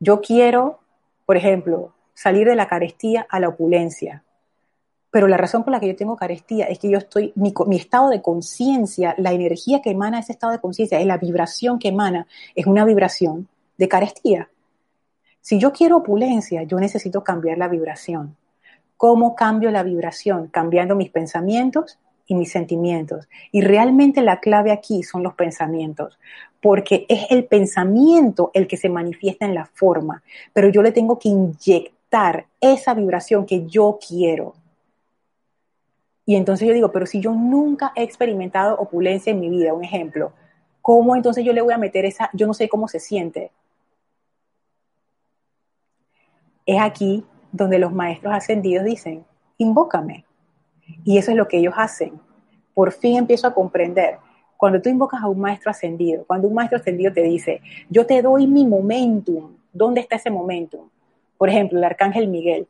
Yo 0.00 0.22
quiero, 0.22 0.78
por 1.26 1.36
ejemplo, 1.36 1.92
salir 2.14 2.48
de 2.48 2.56
la 2.56 2.68
carestía 2.68 3.26
a 3.28 3.38
la 3.38 3.48
opulencia. 3.48 4.24
Pero 5.10 5.28
la 5.28 5.36
razón 5.36 5.62
por 5.62 5.72
la 5.72 5.80
que 5.80 5.88
yo 5.88 5.96
tengo 5.96 6.16
carestía 6.16 6.64
es 6.68 6.78
que 6.78 6.88
yo 6.88 6.96
estoy, 6.96 7.34
mi, 7.34 7.52
mi 7.66 7.76
estado 7.76 8.08
de 8.08 8.22
conciencia, 8.22 9.14
la 9.18 9.34
energía 9.34 9.82
que 9.82 9.90
emana 9.90 10.20
ese 10.20 10.32
estado 10.32 10.54
de 10.54 10.58
conciencia, 10.58 10.98
es 10.98 11.06
la 11.06 11.18
vibración 11.18 11.78
que 11.78 11.88
emana, 11.88 12.26
es 12.54 12.64
una 12.64 12.86
vibración 12.86 13.46
de 13.76 13.88
carestía. 13.88 14.48
Si 15.44 15.58
yo 15.58 15.74
quiero 15.74 15.98
opulencia, 15.98 16.62
yo 16.62 16.80
necesito 16.80 17.22
cambiar 17.22 17.58
la 17.58 17.68
vibración. 17.68 18.34
¿Cómo 18.96 19.36
cambio 19.36 19.70
la 19.70 19.82
vibración? 19.82 20.46
Cambiando 20.46 20.96
mis 20.96 21.10
pensamientos 21.10 21.98
y 22.26 22.34
mis 22.34 22.50
sentimientos. 22.50 23.28
Y 23.52 23.60
realmente 23.60 24.22
la 24.22 24.40
clave 24.40 24.72
aquí 24.72 25.02
son 25.02 25.22
los 25.22 25.34
pensamientos, 25.34 26.18
porque 26.62 27.04
es 27.10 27.26
el 27.28 27.44
pensamiento 27.44 28.52
el 28.54 28.66
que 28.66 28.78
se 28.78 28.88
manifiesta 28.88 29.44
en 29.44 29.54
la 29.54 29.66
forma, 29.66 30.22
pero 30.54 30.70
yo 30.70 30.80
le 30.80 30.92
tengo 30.92 31.18
que 31.18 31.28
inyectar 31.28 32.46
esa 32.58 32.94
vibración 32.94 33.44
que 33.44 33.66
yo 33.66 33.98
quiero. 34.00 34.54
Y 36.24 36.36
entonces 36.36 36.66
yo 36.66 36.72
digo, 36.72 36.90
pero 36.90 37.04
si 37.04 37.20
yo 37.20 37.32
nunca 37.32 37.92
he 37.96 38.02
experimentado 38.02 38.78
opulencia 38.78 39.30
en 39.30 39.40
mi 39.40 39.50
vida, 39.50 39.74
un 39.74 39.84
ejemplo, 39.84 40.32
¿cómo 40.80 41.14
entonces 41.14 41.44
yo 41.44 41.52
le 41.52 41.60
voy 41.60 41.74
a 41.74 41.78
meter 41.78 42.06
esa, 42.06 42.30
yo 42.32 42.46
no 42.46 42.54
sé 42.54 42.66
cómo 42.70 42.88
se 42.88 42.98
siente? 42.98 43.50
Es 46.66 46.80
aquí 46.80 47.24
donde 47.52 47.78
los 47.78 47.92
maestros 47.92 48.34
ascendidos 48.34 48.84
dicen, 48.84 49.24
invócame. 49.58 50.24
Y 51.04 51.18
eso 51.18 51.30
es 51.30 51.36
lo 51.36 51.48
que 51.48 51.58
ellos 51.58 51.74
hacen. 51.76 52.20
Por 52.74 52.92
fin 52.92 53.16
empiezo 53.16 53.46
a 53.46 53.54
comprender. 53.54 54.18
Cuando 54.56 54.80
tú 54.80 54.88
invocas 54.88 55.22
a 55.22 55.28
un 55.28 55.40
maestro 55.40 55.70
ascendido, 55.70 56.24
cuando 56.26 56.48
un 56.48 56.54
maestro 56.54 56.78
ascendido 56.78 57.12
te 57.12 57.22
dice, 57.22 57.60
yo 57.90 58.06
te 58.06 58.22
doy 58.22 58.46
mi 58.46 58.66
momentum, 58.66 59.56
¿dónde 59.72 60.00
está 60.00 60.16
ese 60.16 60.30
momentum? 60.30 60.88
Por 61.36 61.48
ejemplo, 61.48 61.78
el 61.78 61.84
arcángel 61.84 62.28
Miguel, 62.28 62.66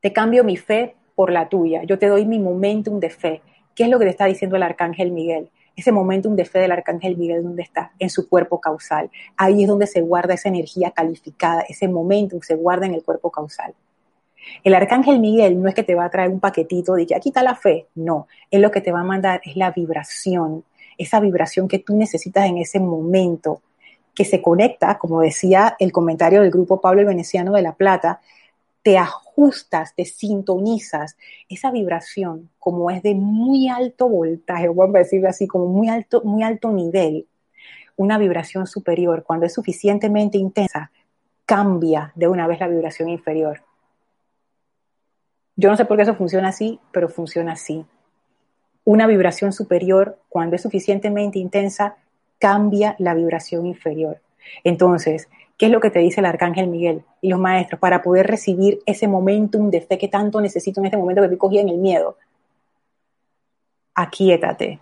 te 0.00 0.12
cambio 0.12 0.44
mi 0.44 0.56
fe 0.56 0.94
por 1.14 1.32
la 1.32 1.48
tuya, 1.48 1.82
yo 1.84 1.98
te 1.98 2.06
doy 2.06 2.24
mi 2.26 2.38
momentum 2.38 3.00
de 3.00 3.10
fe. 3.10 3.42
¿Qué 3.74 3.84
es 3.84 3.88
lo 3.90 3.98
que 3.98 4.04
te 4.04 4.10
está 4.10 4.26
diciendo 4.26 4.56
el 4.56 4.62
arcángel 4.62 5.10
Miguel? 5.10 5.50
Ese 5.78 5.92
momentum 5.92 6.34
de 6.34 6.44
fe 6.44 6.58
del 6.58 6.72
arcángel 6.72 7.16
Miguel, 7.16 7.44
¿dónde 7.44 7.62
está? 7.62 7.92
En 8.00 8.10
su 8.10 8.28
cuerpo 8.28 8.60
causal. 8.60 9.12
Ahí 9.36 9.62
es 9.62 9.68
donde 9.68 9.86
se 9.86 10.00
guarda 10.00 10.34
esa 10.34 10.48
energía 10.48 10.90
calificada, 10.90 11.60
ese 11.68 11.86
momentum 11.86 12.40
se 12.40 12.56
guarda 12.56 12.86
en 12.86 12.94
el 12.94 13.04
cuerpo 13.04 13.30
causal. 13.30 13.76
El 14.64 14.74
arcángel 14.74 15.20
Miguel 15.20 15.62
no 15.62 15.68
es 15.68 15.76
que 15.76 15.84
te 15.84 15.94
va 15.94 16.06
a 16.06 16.10
traer 16.10 16.30
un 16.30 16.40
paquetito 16.40 16.94
de 16.94 17.06
que 17.06 17.14
aquí 17.14 17.28
está 17.28 17.44
la 17.44 17.54
fe, 17.54 17.86
no, 17.94 18.26
él 18.50 18.60
lo 18.60 18.72
que 18.72 18.80
te 18.80 18.90
va 18.90 19.02
a 19.02 19.04
mandar 19.04 19.40
es 19.44 19.54
la 19.54 19.70
vibración, 19.70 20.64
esa 20.96 21.20
vibración 21.20 21.68
que 21.68 21.78
tú 21.78 21.94
necesitas 21.94 22.46
en 22.46 22.58
ese 22.58 22.80
momento, 22.80 23.62
que 24.16 24.24
se 24.24 24.42
conecta, 24.42 24.98
como 24.98 25.20
decía 25.20 25.76
el 25.78 25.92
comentario 25.92 26.42
del 26.42 26.50
grupo 26.50 26.80
Pablo 26.80 27.02
el 27.02 27.06
Veneciano 27.06 27.52
de 27.52 27.62
La 27.62 27.74
Plata, 27.74 28.20
te 28.88 28.96
ajustas, 28.96 29.94
te 29.94 30.06
sintonizas, 30.06 31.18
esa 31.50 31.70
vibración 31.70 32.48
como 32.58 32.90
es 32.90 33.02
de 33.02 33.14
muy 33.14 33.68
alto 33.68 34.08
voltaje, 34.08 34.66
vamos 34.68 34.94
a 34.94 35.00
decirlo 35.00 35.28
así, 35.28 35.46
como 35.46 35.66
muy 35.66 35.90
alto, 35.90 36.22
muy 36.24 36.42
alto 36.42 36.70
nivel, 36.70 37.26
una 37.96 38.16
vibración 38.16 38.66
superior, 38.66 39.24
cuando 39.24 39.44
es 39.44 39.52
suficientemente 39.52 40.38
intensa, 40.38 40.90
cambia 41.44 42.12
de 42.14 42.28
una 42.28 42.46
vez 42.46 42.60
la 42.60 42.68
vibración 42.68 43.10
inferior. 43.10 43.60
Yo 45.54 45.68
no 45.68 45.76
sé 45.76 45.84
por 45.84 45.98
qué 45.98 46.04
eso 46.04 46.14
funciona 46.14 46.48
así, 46.48 46.80
pero 46.90 47.10
funciona 47.10 47.52
así. 47.52 47.84
Una 48.84 49.06
vibración 49.06 49.52
superior, 49.52 50.18
cuando 50.30 50.56
es 50.56 50.62
suficientemente 50.62 51.38
intensa, 51.38 51.96
cambia 52.38 52.96
la 52.98 53.12
vibración 53.12 53.66
inferior. 53.66 54.22
Entonces, 54.64 55.28
¿qué 55.58 55.66
es 55.66 55.72
lo 55.72 55.80
que 55.80 55.90
te 55.90 55.98
dice 55.98 56.20
el 56.20 56.26
arcángel 56.26 56.68
Miguel 56.68 57.04
y 57.20 57.28
los 57.28 57.38
maestros 57.38 57.80
para 57.80 58.00
poder 58.00 58.26
recibir 58.26 58.80
ese 58.86 59.08
momentum 59.08 59.70
de 59.70 59.82
fe 59.82 59.98
que 59.98 60.08
tanto 60.08 60.40
necesito 60.40 60.80
en 60.80 60.86
este 60.86 60.96
momento 60.96 61.20
que 61.20 61.28
me 61.28 61.36
cogí 61.36 61.58
en 61.58 61.68
el 61.68 61.78
miedo? 61.78 62.16
Aquíétate. 63.94 64.78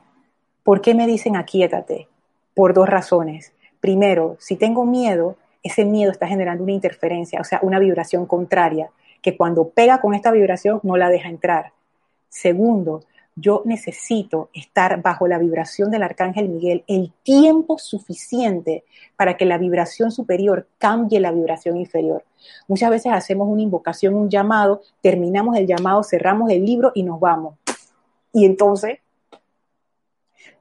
¿Por 0.62 0.82
qué 0.82 0.94
me 0.94 1.06
dicen 1.06 1.34
aquíétate? 1.36 2.08
Por 2.54 2.74
dos 2.74 2.88
razones. 2.88 3.52
Primero, 3.80 4.36
si 4.38 4.56
tengo 4.56 4.84
miedo, 4.84 5.36
ese 5.62 5.84
miedo 5.84 6.12
está 6.12 6.26
generando 6.26 6.62
una 6.62 6.72
interferencia, 6.72 7.40
o 7.40 7.44
sea, 7.44 7.58
una 7.62 7.78
vibración 7.78 8.26
contraria, 8.26 8.90
que 9.22 9.36
cuando 9.36 9.70
pega 9.70 10.00
con 10.00 10.14
esta 10.14 10.30
vibración 10.30 10.80
no 10.82 10.96
la 10.96 11.08
deja 11.08 11.28
entrar. 11.28 11.72
Segundo, 12.28 13.02
yo 13.36 13.62
necesito 13.66 14.48
estar 14.54 15.02
bajo 15.02 15.28
la 15.28 15.38
vibración 15.38 15.90
del 15.90 16.02
arcángel 16.02 16.48
Miguel 16.48 16.84
el 16.86 17.12
tiempo 17.22 17.78
suficiente 17.78 18.84
para 19.14 19.36
que 19.36 19.44
la 19.44 19.58
vibración 19.58 20.10
superior 20.10 20.66
cambie 20.78 21.20
la 21.20 21.32
vibración 21.32 21.76
inferior. 21.76 22.24
Muchas 22.66 22.88
veces 22.88 23.12
hacemos 23.12 23.46
una 23.48 23.60
invocación, 23.60 24.14
un 24.14 24.30
llamado, 24.30 24.80
terminamos 25.02 25.54
el 25.56 25.66
llamado, 25.66 26.02
cerramos 26.02 26.50
el 26.50 26.64
libro 26.64 26.92
y 26.94 27.02
nos 27.02 27.20
vamos. 27.20 27.56
Y 28.32 28.46
entonces 28.46 29.00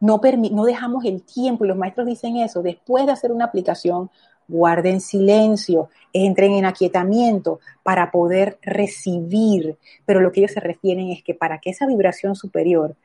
no, 0.02 0.20
no 0.52 0.66
dejamos 0.66 1.06
el 1.06 1.24
tiempo, 1.24 1.64
y 1.64 1.70
los 1.70 1.78
maestros 1.78 2.08
dicen 2.08 2.36
eso, 2.38 2.62
después 2.62 3.06
de 3.06 3.14
hacer 3.14 3.32
una 3.32 3.46
aplicación, 3.46 4.10
guarden 4.48 5.02
silencio, 5.02 5.90
entren 6.14 6.54
en 6.54 6.66
aquietamiento 6.66 7.60
para 7.84 8.12
poder 8.12 8.58
recibir. 8.62 9.78
Pero 10.06 10.22
lo 10.22 10.32
que 10.32 10.42
ellos 10.42 10.52
se 10.52 10.60
refieren 10.60 11.10
es 11.10 11.24
que 11.24 11.34
para 11.34 11.60
que 11.60 11.72
esa 11.72 11.88
vibración 11.88 12.36
superior 12.36 12.96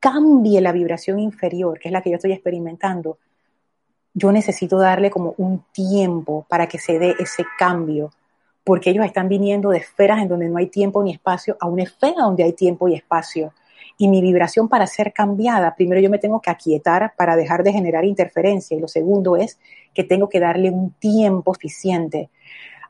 cambie 0.00 0.60
la 0.60 0.72
vibración 0.72 1.18
inferior, 1.18 1.78
que 1.78 1.88
es 1.88 1.92
la 1.92 2.02
que 2.02 2.10
yo 2.10 2.16
estoy 2.16 2.32
experimentando, 2.32 3.18
yo 4.14 4.32
necesito 4.32 4.78
darle 4.78 5.10
como 5.10 5.34
un 5.38 5.64
tiempo 5.72 6.46
para 6.48 6.66
que 6.66 6.78
se 6.78 6.98
dé 6.98 7.14
ese 7.18 7.44
cambio, 7.58 8.10
porque 8.64 8.90
ellos 8.90 9.04
están 9.04 9.28
viniendo 9.28 9.70
de 9.70 9.78
esferas 9.78 10.20
en 10.20 10.28
donde 10.28 10.48
no 10.48 10.58
hay 10.58 10.66
tiempo 10.66 11.02
ni 11.02 11.12
espacio 11.12 11.56
a 11.60 11.66
una 11.66 11.84
esfera 11.84 12.22
donde 12.22 12.44
hay 12.44 12.52
tiempo 12.52 12.88
y 12.88 12.94
espacio 12.94 13.52
y 14.00 14.06
mi 14.06 14.22
vibración 14.22 14.68
para 14.68 14.86
ser 14.86 15.12
cambiada, 15.12 15.74
primero 15.74 16.00
yo 16.00 16.08
me 16.08 16.18
tengo 16.18 16.40
que 16.40 16.50
aquietar 16.50 17.14
para 17.16 17.34
dejar 17.34 17.64
de 17.64 17.72
generar 17.72 18.04
interferencia. 18.04 18.76
Y 18.76 18.80
lo 18.80 18.86
segundo 18.86 19.36
es 19.36 19.58
que 19.92 20.04
tengo 20.04 20.28
que 20.28 20.38
darle 20.38 20.70
un 20.70 20.92
tiempo 20.92 21.52
suficiente 21.52 22.30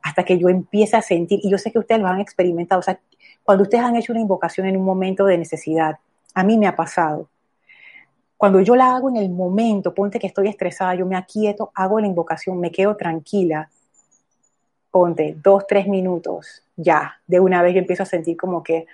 hasta 0.03 0.23
que 0.23 0.39
yo 0.39 0.49
empiece 0.49 0.97
a 0.97 1.03
sentir, 1.03 1.41
y 1.43 1.51
yo 1.51 1.59
sé 1.59 1.73
que 1.73 1.79
ustedes 1.79 2.01
lo 2.01 2.07
han 2.07 2.21
experimentado, 2.21 2.79
o 2.79 2.83
sea, 2.83 3.01
cuando 3.43 3.63
ustedes 3.63 3.83
han 3.83 3.97
hecho 3.97 4.13
una 4.13 4.21
invocación 4.21 4.67
en 4.67 4.77
un 4.77 4.85
momento 4.85 5.25
de 5.25 5.39
necesidad, 5.39 5.97
a 6.35 6.45
mí 6.45 6.59
me 6.59 6.67
ha 6.67 6.77
pasado. 6.77 7.29
Cuando 8.37 8.61
yo 8.61 8.77
la 8.77 8.95
hago 8.95 9.09
en 9.09 9.17
el 9.17 9.31
momento, 9.31 9.95
ponte 9.95 10.21
que 10.21 10.29
estoy 10.29 10.49
estresada, 10.49 10.95
yo 10.95 11.07
me 11.07 11.17
aquieto, 11.17 11.73
hago 11.75 11.99
la 11.99 12.07
invocación, 12.07 12.61
me 12.61 12.71
quedo 12.71 12.97
tranquila, 12.97 13.71
ponte 14.91 15.37
dos, 15.43 15.67
tres 15.67 15.89
minutos, 15.89 16.63
ya, 16.77 17.19
de 17.27 17.41
una 17.41 17.63
vez 17.63 17.75
yo 17.75 17.81
empiezo 17.81 18.05
a 18.05 18.07
sentir 18.07 18.37
como 18.37 18.63
que 18.63 18.87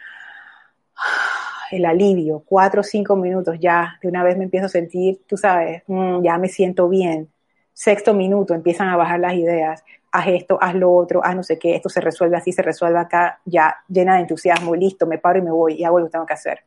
el 1.71 1.85
alivio, 1.87 2.43
cuatro 2.47 2.81
o 2.81 2.85
cinco 2.85 3.17
minutos 3.17 3.57
ya, 3.61 3.99
de 4.03 4.09
una 4.09 4.23
vez 4.23 4.37
me 4.37 4.45
empiezo 4.45 4.67
a 4.67 4.71
sentir, 4.71 5.21
tú 5.27 5.37
sabes, 5.37 5.83
mm, 5.87 6.23
ya 6.23 6.39
me 6.39 6.49
siento 6.49 6.89
bien. 6.89 7.29
Sexto 7.73 8.15
minuto 8.15 8.55
empiezan 8.55 8.89
a 8.89 8.97
bajar 8.97 9.21
las 9.21 9.35
ideas, 9.35 9.85
haz 10.13 10.29
esto, 10.29 10.59
haz 10.61 10.75
lo 10.75 10.95
otro, 10.95 11.25
haz 11.25 11.35
no 11.35 11.43
sé 11.43 11.59
qué, 11.59 11.75
esto 11.75 11.89
se 11.89 12.01
resuelve 12.01 12.37
así, 12.37 12.53
se 12.53 12.63
resuelve 12.63 13.01
acá, 13.01 13.41
ya 13.45 13.77
llena 13.89 14.15
de 14.15 14.23
entusiasmo, 14.23 14.77
listo, 14.77 15.07
me 15.07 15.19
paro 15.19 15.41
y 15.41 15.43
me 15.43 15.51
voy 15.51 15.75
y 15.75 15.85
hago 15.85 15.99
lo 15.99 16.07
que 16.07 16.13
tengo 16.13 16.27
que 16.27 16.35
hacer. 16.35 16.61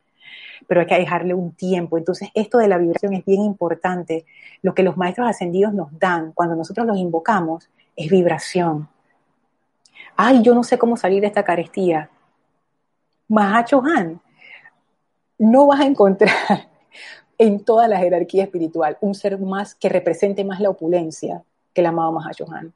Pero 0.66 0.80
hay 0.80 0.86
que 0.86 0.98
dejarle 0.98 1.32
un 1.32 1.52
tiempo. 1.52 1.96
Entonces, 1.96 2.28
esto 2.34 2.58
de 2.58 2.68
la 2.68 2.76
vibración 2.76 3.14
es 3.14 3.24
bien 3.24 3.40
importante. 3.40 4.26
Lo 4.60 4.74
que 4.74 4.82
los 4.82 4.98
maestros 4.98 5.28
ascendidos 5.28 5.72
nos 5.72 5.98
dan 5.98 6.32
cuando 6.32 6.56
nosotros 6.56 6.86
los 6.86 6.98
invocamos 6.98 7.70
es 7.96 8.10
vibración. 8.10 8.88
Ay, 10.16 10.42
yo 10.42 10.54
no 10.54 10.62
sé 10.64 10.76
cómo 10.76 10.96
salir 10.96 11.20
de 11.22 11.28
esta 11.28 11.44
carestía. 11.44 12.10
Mahacho 13.28 13.82
Han, 13.84 14.20
no 15.38 15.66
vas 15.66 15.80
a 15.80 15.86
encontrar 15.86 16.34
en 17.38 17.64
toda 17.64 17.88
la 17.88 17.98
jerarquía 17.98 18.44
espiritual 18.44 18.98
un 19.00 19.14
ser 19.14 19.38
más 19.38 19.74
que 19.74 19.88
represente 19.88 20.44
más 20.44 20.60
la 20.60 20.70
opulencia 20.70 21.42
que 21.72 21.80
el 21.80 21.86
amado 21.86 22.12
Mahashohan. 22.12 22.72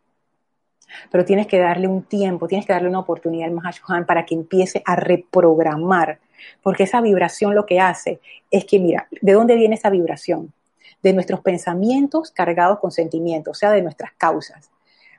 Pero 1.11 1.25
tienes 1.25 1.47
que 1.47 1.59
darle 1.59 1.89
un 1.89 2.03
tiempo, 2.03 2.47
tienes 2.47 2.67
que 2.67 2.73
darle 2.73 2.89
una 2.89 3.01
oportunidad 3.01 3.49
al 3.49 3.55
Mahashohan 3.55 4.07
para 4.07 4.25
que 4.27 4.35
empiece 4.35 4.83
a 4.85 4.95
reprogramar, 4.95 6.19
porque 6.63 6.85
esa 6.85 7.01
vibración 7.01 7.55
lo 7.55 7.67
que 7.67 7.81
hace 7.81 8.21
es 8.51 8.65
que, 8.65 8.79
mira, 8.79 9.09
¿de 9.21 9.33
dónde 9.33 9.57
viene 9.57 9.75
esa 9.75 9.91
vibración? 9.91 10.53
De 11.03 11.13
nuestros 11.13 11.41
pensamientos 11.41 12.31
cargados 12.31 12.79
con 12.79 12.91
sentimientos, 12.91 13.57
o 13.57 13.59
sea, 13.59 13.71
de 13.71 13.83
nuestras 13.83 14.13
causas. 14.13 14.71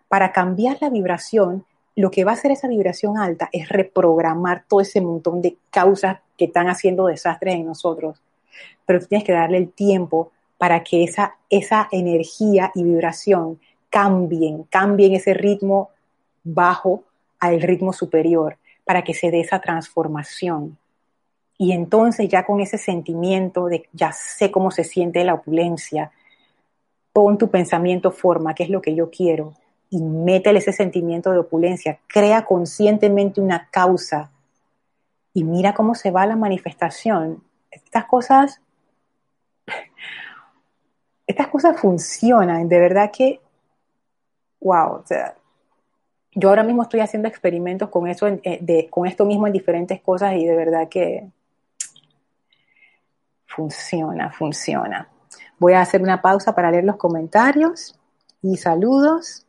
Para 0.08 0.32
cambiar 0.32 0.78
la 0.80 0.90
vibración, 0.90 1.66
lo 1.96 2.10
que 2.12 2.24
va 2.24 2.32
a 2.32 2.34
hacer 2.36 2.52
esa 2.52 2.68
vibración 2.68 3.18
alta 3.18 3.50
es 3.52 3.70
reprogramar 3.70 4.66
todo 4.68 4.82
ese 4.82 5.02
montón 5.02 5.42
de 5.42 5.58
causas 5.70 6.20
que 6.38 6.46
están 6.46 6.68
haciendo 6.68 7.06
desastres 7.06 7.56
en 7.56 7.66
nosotros. 7.66 8.22
Pero 8.86 9.00
tú 9.00 9.08
tienes 9.08 9.26
que 9.26 9.34
darle 9.34 9.58
el 9.58 9.72
tiempo 9.72 10.32
para 10.58 10.84
que 10.84 11.04
esa, 11.04 11.36
esa 11.50 11.88
energía 11.92 12.72
y 12.74 12.84
vibración 12.84 13.60
cambien, 13.90 14.64
cambien 14.64 15.14
ese 15.14 15.34
ritmo 15.34 15.90
bajo 16.44 17.04
al 17.40 17.62
ritmo 17.62 17.94
superior, 17.94 18.58
para 18.86 19.04
que 19.04 19.14
se 19.14 19.30
dé 19.30 19.42
esa 19.42 19.60
transformación. 19.60 20.78
Y 21.58 21.74
entonces 21.74 22.28
ya 22.28 22.46
con 22.46 22.60
ese 22.60 22.78
sentimiento 22.78 23.68
de 23.68 23.88
ya 23.94 24.12
sé 24.12 24.52
cómo 24.52 24.72
se 24.72 24.84
siente 24.84 25.24
la 25.24 25.36
opulencia, 25.36 26.12
pon 27.12 27.38
tu 27.38 27.50
pensamiento 27.50 28.12
forma, 28.12 28.56
qué 28.56 28.64
es 28.64 28.70
lo 28.70 28.82
que 28.82 28.96
yo 28.96 29.12
quiero, 29.12 29.54
y 29.94 30.02
métele 30.02 30.58
ese 30.58 30.74
sentimiento 30.74 31.32
de 31.32 31.38
opulencia, 31.38 32.00
crea 32.08 32.46
conscientemente 32.46 33.40
una 33.40 33.70
causa 33.70 34.32
y 35.36 35.44
mira 35.44 35.76
cómo 35.76 35.94
se 35.94 36.10
va 36.10 36.26
la 36.26 36.36
manifestación. 36.36 37.44
Estas 37.70 38.06
cosas, 38.06 38.60
estas 41.28 41.48
cosas 41.48 41.80
funcionan, 41.80 42.68
de 42.68 42.80
verdad 42.80 43.12
que, 43.16 43.40
wow, 44.62 45.04
yo 46.34 46.50
ahora 46.50 46.64
mismo 46.64 46.82
estoy 46.82 47.02
haciendo 47.02 47.28
experimentos 47.28 47.90
con 47.90 48.08
eso, 48.08 48.26
eh, 48.28 48.88
con 48.90 49.06
esto 49.06 49.26
mismo 49.26 49.46
en 49.46 49.54
diferentes 49.54 50.02
cosas 50.02 50.34
y 50.34 50.48
de 50.48 50.56
verdad 50.56 50.90
que 50.90 51.30
funciona, 53.46 54.32
funciona. 54.32 55.08
Voy 55.60 55.74
a 55.74 55.82
hacer 55.82 56.02
una 56.02 56.20
pausa 56.20 56.56
para 56.56 56.72
leer 56.72 56.84
los 56.84 56.98
comentarios 56.98 57.96
y 58.42 58.58
saludos. 58.58 59.46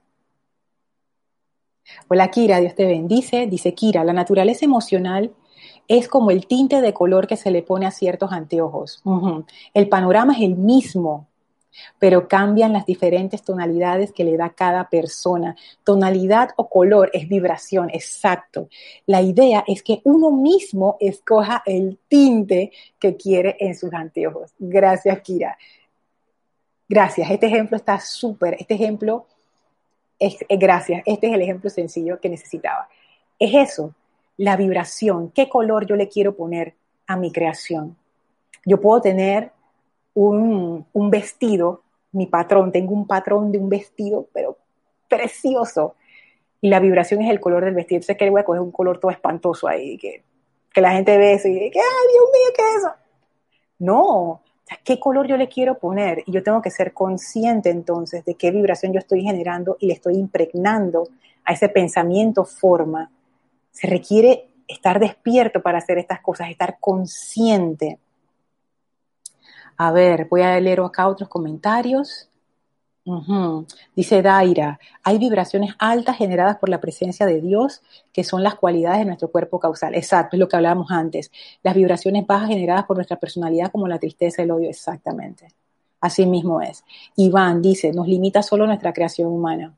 Hola 2.09 2.31
Kira, 2.31 2.61
Dios 2.61 2.75
te 2.75 2.87
bendice. 2.87 3.47
Dice 3.47 3.75
Kira, 3.75 4.05
la 4.05 4.13
naturaleza 4.13 4.65
emocional 4.65 5.33
es 5.89 6.09
como 6.09 6.31
el 6.31 6.47
tinte 6.47 6.81
de 6.81 6.95
color 6.95 7.27
que 7.27 7.37
se 7.37 7.51
le 7.51 7.63
pone 7.63 7.87
a 7.87 7.91
ciertos 7.91 8.33
anteojos. 8.33 9.03
El 9.75 9.89
panorama 9.89 10.33
es 10.35 10.41
el 10.41 10.57
mismo, 10.57 11.29
pero 11.99 12.29
cambian 12.29 12.73
las 12.73 12.87
diferentes 12.87 13.43
tonalidades 13.43 14.13
que 14.13 14.25
le 14.25 14.37
da 14.37 14.51
cada 14.51 14.89
persona. 14.89 15.57
Tonalidad 15.83 16.51
o 16.57 16.69
color 16.69 17.11
es 17.13 17.29
vibración, 17.29 17.91
exacto. 17.91 18.69
La 19.07 19.21
idea 19.21 19.65
es 19.67 19.83
que 19.83 20.01
uno 20.05 20.31
mismo 20.31 20.97
escoja 21.01 21.63
el 21.67 21.99
tinte 22.09 22.73
que 22.99 23.17
quiere 23.17 23.57
en 23.59 23.75
sus 23.75 23.93
anteojos. 23.93 24.53
Gracias, 24.59 25.21
Kira. 25.21 25.59
Gracias, 26.89 27.31
este 27.31 27.47
ejemplo 27.47 27.77
está 27.77 27.99
súper, 27.99 28.57
este 28.59 28.75
ejemplo, 28.75 29.27
eh, 30.19 30.57
gracias, 30.57 31.03
este 31.07 31.29
es 31.29 31.35
el 31.35 31.43
ejemplo 31.43 31.71
sencillo 31.71 32.21
que 32.21 32.29
necesitaba. 32.29 32.89
Es 33.39 33.55
eso, 33.55 33.95
la 34.37 34.57
vibración, 34.57 35.31
qué 35.31 35.49
color 35.49 35.87
yo 35.87 35.97
le 35.97 36.09
quiero 36.09 36.35
poner 36.35 36.75
a 37.07 37.17
mi 37.17 37.33
creación. 37.33 37.97
Yo 38.65 38.81
puedo 38.81 39.01
tener 39.01 39.53
un, 40.15 40.87
vestido, 41.11 41.83
mi 42.13 42.27
patrón, 42.27 42.73
tengo 42.73 42.95
un 42.95 43.07
patrón 43.07 43.53
de 43.53 43.59
un 43.59 43.69
vestido, 43.69 44.29
pero 44.33 44.57
precioso. 45.09 45.97
Y 46.61 46.69
la 46.69 46.81
vibración 46.81 47.21
es 47.23 47.31
el 47.31 47.41
color 47.41 47.65
del 47.65 47.75
vestido. 47.75 47.99
Entonces, 47.99 48.17
que 48.17 48.31
voy 48.31 48.41
a 48.41 48.45
coger 48.45 48.63
un 48.63 48.73
color 48.73 48.99
todo 48.99 49.11
espantoso 49.11 49.69
ahí, 49.69 49.99
que, 49.99 50.25
que 50.73 50.81
la 50.81 50.93
gente 50.93 51.19
ve 51.19 51.35
eso 51.35 51.49
y 51.49 51.53
dice, 51.53 51.65
¡ay, 51.65 52.13
Dios 52.13 52.25
mío, 52.33 52.53
qué 52.57 52.63
es 52.63 52.77
eso! 52.79 52.93
No, 53.81 54.41
¿qué 54.83 54.99
color 54.99 55.27
yo 55.27 55.37
le 55.37 55.49
quiero 55.49 55.79
poner? 55.79 56.23
Y 56.27 56.33
yo 56.33 56.43
tengo 56.43 56.63
que 56.63 56.71
ser 56.71 56.93
consciente 56.93 57.71
entonces 57.71 58.25
de 58.25 58.35
qué 58.35 58.51
vibración 58.51 58.93
yo 58.93 58.99
estoy 58.99 59.23
generando 59.23 59.77
y 59.81 59.87
le 59.87 59.95
estoy 59.95 60.17
impregnando 60.17 61.09
a 61.45 61.53
ese 61.53 61.69
pensamiento 61.69 62.45
forma. 62.45 63.11
Se 63.71 63.87
requiere 63.87 64.49
estar 64.67 64.99
despierto 64.99 65.63
para 65.63 65.79
hacer 65.79 65.99
estas 65.99 66.21
cosas, 66.21 66.51
estar 66.51 66.79
consciente. 66.81 67.99
A 69.77 69.93
ver, 69.93 70.27
voy 70.31 70.43
a 70.43 70.59
leer 70.61 70.81
acá 70.81 71.09
otros 71.09 71.29
comentarios. 71.29 72.29
Dice 73.95 74.23
Daira, 74.23 74.81
hay 75.03 75.19
vibraciones 75.19 75.75
altas 75.79 76.17
generadas 76.17 76.57
por 76.57 76.71
la 76.71 76.81
presencia 76.81 77.27
de 77.27 77.41
Dios, 77.43 77.83
que 78.13 78.25
son 78.25 78.43
las 78.43 78.55
cualidades 78.55 79.01
de 79.01 79.05
nuestro 79.05 79.31
cuerpo 79.31 79.61
causal. 79.61 79.95
Exacto, 79.95 80.37
es 80.37 80.41
lo 80.41 80.49
que 80.49 80.57
hablábamos 80.57 80.91
antes. 80.91 81.31
Las 81.63 81.75
vibraciones 81.75 82.27
bajas 82.27 82.49
generadas 82.49 82.85
por 82.85 82.97
nuestra 82.97 83.19
personalidad, 83.19 83.71
como 83.71 83.89
la 83.89 83.99
tristeza, 83.99 84.43
el 84.43 84.51
odio, 84.51 84.71
exactamente. 84.71 85.49
Así 86.01 86.25
mismo 86.25 86.63
es. 86.63 86.85
Iván 87.17 87.61
dice, 87.61 87.93
nos 87.93 88.09
limita 88.09 88.43
solo 88.43 88.67
nuestra 88.67 88.93
creación 88.93 89.29
humana. 89.29 89.75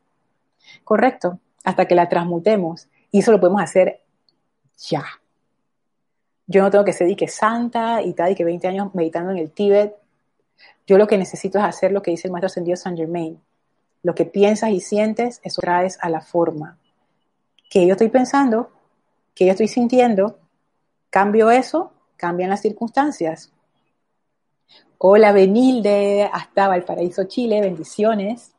Correcto, 0.85 1.41
hasta 1.65 1.87
que 1.87 1.95
la 1.97 2.09
transmutemos. 2.09 2.89
Y 3.11 3.21
eso 3.21 3.33
lo 3.33 3.41
podemos 3.41 3.61
hacer 3.61 4.03
ya. 4.89 5.05
Yo 6.47 6.63
no 6.63 6.71
tengo 6.71 6.85
que 6.85 6.93
ser 6.93 7.09
y 7.09 7.17
que 7.17 7.27
santa 7.27 8.03
y 8.03 8.13
tal, 8.13 8.33
y 8.33 8.35
que 8.37 8.45
20 8.45 8.69
años 8.69 8.95
meditando 8.95 9.33
en 9.33 9.39
el 9.39 9.51
Tíbet. 9.51 9.97
Yo 10.87 10.99
lo 10.99 11.07
que 11.07 11.19
necesito 11.19 11.59
es 11.59 11.65
hacer 11.65 11.93
lo 11.93 12.03
que 12.03 12.13
dice 12.13 12.29
el 12.29 12.33
maestro 12.33 12.47
ascendido 12.47 12.77
Saint 12.77 12.99
Germain. 12.99 13.41
Lo 14.03 14.15
que 14.15 14.25
piensas 14.25 14.71
y 14.71 14.81
sientes, 14.81 15.41
eso 15.43 15.61
traes 15.61 15.99
a 16.01 16.09
la 16.09 16.21
forma. 16.21 16.79
Que 17.69 17.87
yo 17.87 17.93
estoy 17.93 18.09
pensando, 18.09 18.71
que 19.35 19.47
yo 19.47 19.51
estoy 19.51 19.69
sintiendo, 19.69 20.39
cambio 21.11 21.51
eso, 21.51 21.93
cambian 22.17 22.51
las 22.51 22.63
circunstancias. 22.63 23.53
Hola 24.99 25.33
Benilde, 25.33 26.31
hasta 26.33 26.69
Valparaíso, 26.69 27.25
Chile, 27.25 27.61
bendiciones. 27.61 28.53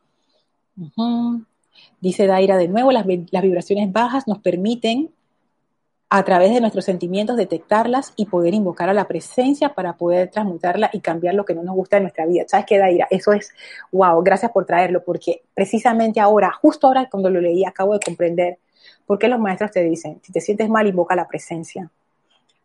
Dice 1.99 2.27
Daira 2.27 2.57
de 2.57 2.67
nuevo, 2.67 2.91
las, 2.91 3.05
las 3.31 3.41
vibraciones 3.41 3.91
bajas 3.91 4.27
nos 4.27 4.39
permiten 4.39 5.11
a 6.09 6.23
través 6.23 6.53
de 6.53 6.61
nuestros 6.61 6.85
sentimientos 6.85 7.35
detectarlas 7.35 8.13
y 8.15 8.27
poder 8.27 8.53
invocar 8.53 8.87
a 8.87 8.93
la 8.93 9.07
presencia 9.07 9.73
para 9.73 9.97
poder 9.97 10.29
transmutarla 10.29 10.89
y 10.93 11.01
cambiar 11.01 11.35
lo 11.35 11.43
que 11.43 11.53
no 11.53 11.63
nos 11.63 11.75
gusta 11.75 11.97
de 11.97 12.03
nuestra 12.03 12.25
vida. 12.25 12.45
¿Sabes 12.47 12.65
qué, 12.65 12.77
Daira? 12.77 13.07
Eso 13.09 13.33
es, 13.33 13.53
wow, 13.91 14.21
gracias 14.23 14.51
por 14.51 14.65
traerlo, 14.65 15.03
porque 15.03 15.43
precisamente 15.53 16.21
ahora, 16.21 16.51
justo 16.51 16.87
ahora 16.87 17.09
cuando 17.09 17.29
lo 17.29 17.41
leí, 17.41 17.65
acabo 17.65 17.93
de 17.93 17.99
comprender 17.99 18.57
por 19.05 19.19
qué 19.19 19.27
los 19.27 19.39
maestros 19.39 19.71
te 19.71 19.83
dicen, 19.83 20.19
si 20.23 20.31
te 20.31 20.39
sientes 20.39 20.69
mal, 20.69 20.87
invoca 20.87 21.15
la 21.15 21.27
presencia. 21.27 21.91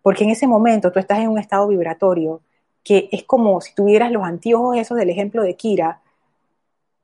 Porque 0.03 0.25
en 0.25 0.31
ese 0.31 0.47
momento 0.47 0.93
tú 0.93 1.01
estás 1.01 1.19
en 1.19 1.29
un 1.29 1.39
estado 1.39 1.67
vibratorio 1.67 2.41
que 2.85 3.09
es 3.13 3.25
como 3.25 3.61
si 3.61 3.75
tuvieras 3.75 4.11
los 4.11 4.25
anteojos 4.25 4.77
esos 4.77 4.97
del 4.97 5.11
ejemplo 5.11 5.43
de 5.43 5.55
Kira 5.55 6.01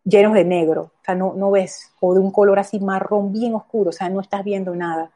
llenos 0.04 0.34
de 0.34 0.44
negro, 0.44 0.92
o 1.00 1.04
sea, 1.04 1.14
no, 1.14 1.34
no 1.34 1.50
ves, 1.50 1.92
o 2.00 2.14
de 2.14 2.20
un 2.20 2.30
color 2.30 2.58
así 2.58 2.80
marrón 2.80 3.32
bien 3.32 3.54
oscuro, 3.54 3.90
o 3.90 3.92
sea, 3.92 4.08
no 4.08 4.20
estás 4.20 4.42
viendo 4.42 4.74
nada 4.74 5.10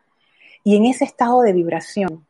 y 0.64 0.76
en 0.76 0.86
ese 0.86 1.04
estado 1.04 1.40
de 1.42 1.52
vibración, 1.52 2.26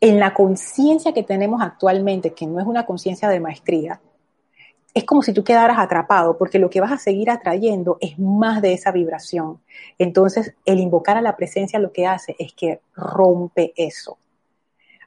en 0.00 0.20
la 0.20 0.34
conciencia 0.34 1.12
que 1.12 1.22
tenemos 1.22 1.62
actualmente, 1.62 2.34
que 2.34 2.46
no 2.46 2.60
es 2.60 2.66
una 2.66 2.84
conciencia 2.84 3.28
de 3.28 3.40
maestría, 3.40 4.00
es 4.96 5.04
como 5.04 5.22
si 5.22 5.34
tú 5.34 5.44
quedaras 5.44 5.78
atrapado, 5.78 6.38
porque 6.38 6.58
lo 6.58 6.70
que 6.70 6.80
vas 6.80 6.92
a 6.92 6.98
seguir 6.98 7.30
atrayendo 7.30 7.98
es 8.00 8.18
más 8.18 8.62
de 8.62 8.72
esa 8.72 8.92
vibración. 8.92 9.60
Entonces, 9.98 10.54
el 10.64 10.80
invocar 10.80 11.18
a 11.18 11.22
la 11.22 11.36
presencia 11.36 11.78
lo 11.78 11.92
que 11.92 12.06
hace 12.06 12.34
es 12.38 12.54
que 12.54 12.80
rompe 12.94 13.74
eso. 13.76 14.16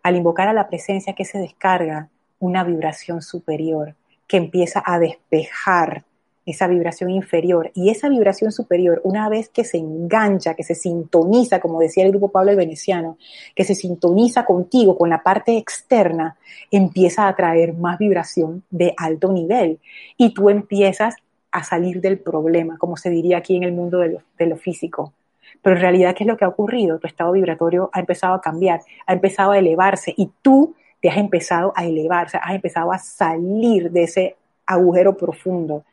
Al 0.04 0.16
invocar 0.16 0.48
a 0.48 0.54
la 0.54 0.68
presencia 0.68 1.14
que 1.14 1.26
se 1.26 1.40
descarga 1.40 2.10
una 2.38 2.64
vibración 2.64 3.24
superior, 3.24 3.96
que 4.28 4.38
empieza 4.38 4.84
a 4.86 5.00
despejar 5.00 6.06
esa 6.46 6.68
vibración 6.68 7.10
inferior. 7.12 7.72
Y 7.74 7.90
esa 7.90 8.10
vibración 8.10 8.52
superior, 8.52 9.02
una 9.04 9.30
vez 9.30 9.50
que 9.50 9.64
se 9.64 9.78
engancha, 9.78 10.56
que 10.56 10.64
se 10.64 10.76
sintoniza, 10.76 11.60
como 11.60 11.80
decía 11.80 12.06
el 12.06 12.12
grupo 12.12 12.32
Pablo 12.32 12.52
el 12.52 12.58
Veneciano, 12.58 13.18
que 13.56 13.64
se 13.64 13.76
sintoniza 13.76 14.46
contigo, 14.46 14.98
con 14.98 15.10
la 15.10 15.22
parte 15.22 15.58
externa, 15.58 16.38
empieza 16.72 17.28
a 17.28 17.36
traer 17.36 17.74
más 17.74 18.00
vibración 18.00 18.64
de 18.70 18.94
alto 18.98 19.32
nivel. 19.32 19.80
Y 20.18 20.34
tú 20.34 20.50
empiezas 20.50 21.16
a 21.52 21.64
salir 21.64 22.02
del 22.02 22.20
problema, 22.20 22.78
como 22.78 22.98
se 22.98 23.10
diría 23.10 23.38
aquí 23.38 23.56
en 23.56 23.64
el 23.64 23.72
mundo 23.72 24.00
de 24.00 24.46
lo, 24.46 24.58
físico. 24.58 25.14
Pero 25.62 25.76
en 25.76 25.82
realidad, 25.82 26.16
¿qué 26.16 26.24
es 26.24 26.28
lo 26.28 26.38
que 26.38 26.46
ha 26.46 26.50
ocurrido? 26.50 27.00
Tu 27.00 27.08
estado 27.08 27.32
vibratorio 27.32 27.90
ha 27.92 28.00
empezado 28.00 28.34
a 28.34 28.42
cambiar, 28.42 28.82
ha 29.06 29.14
empezado 29.14 29.52
a 29.52 29.58
elevarse 29.58 30.14
y 30.16 30.30
tú 30.42 30.76
te 31.02 31.10
has 31.10 31.18
empezado 31.18 31.74
a 31.76 31.86
elevarse, 31.86 32.38
has 32.42 32.56
empezado 32.56 32.92
a 32.92 32.98
salir 32.98 33.92
de 33.92 34.04
ese 34.04 34.36
agujero 34.66 35.18
profundo 35.18 35.84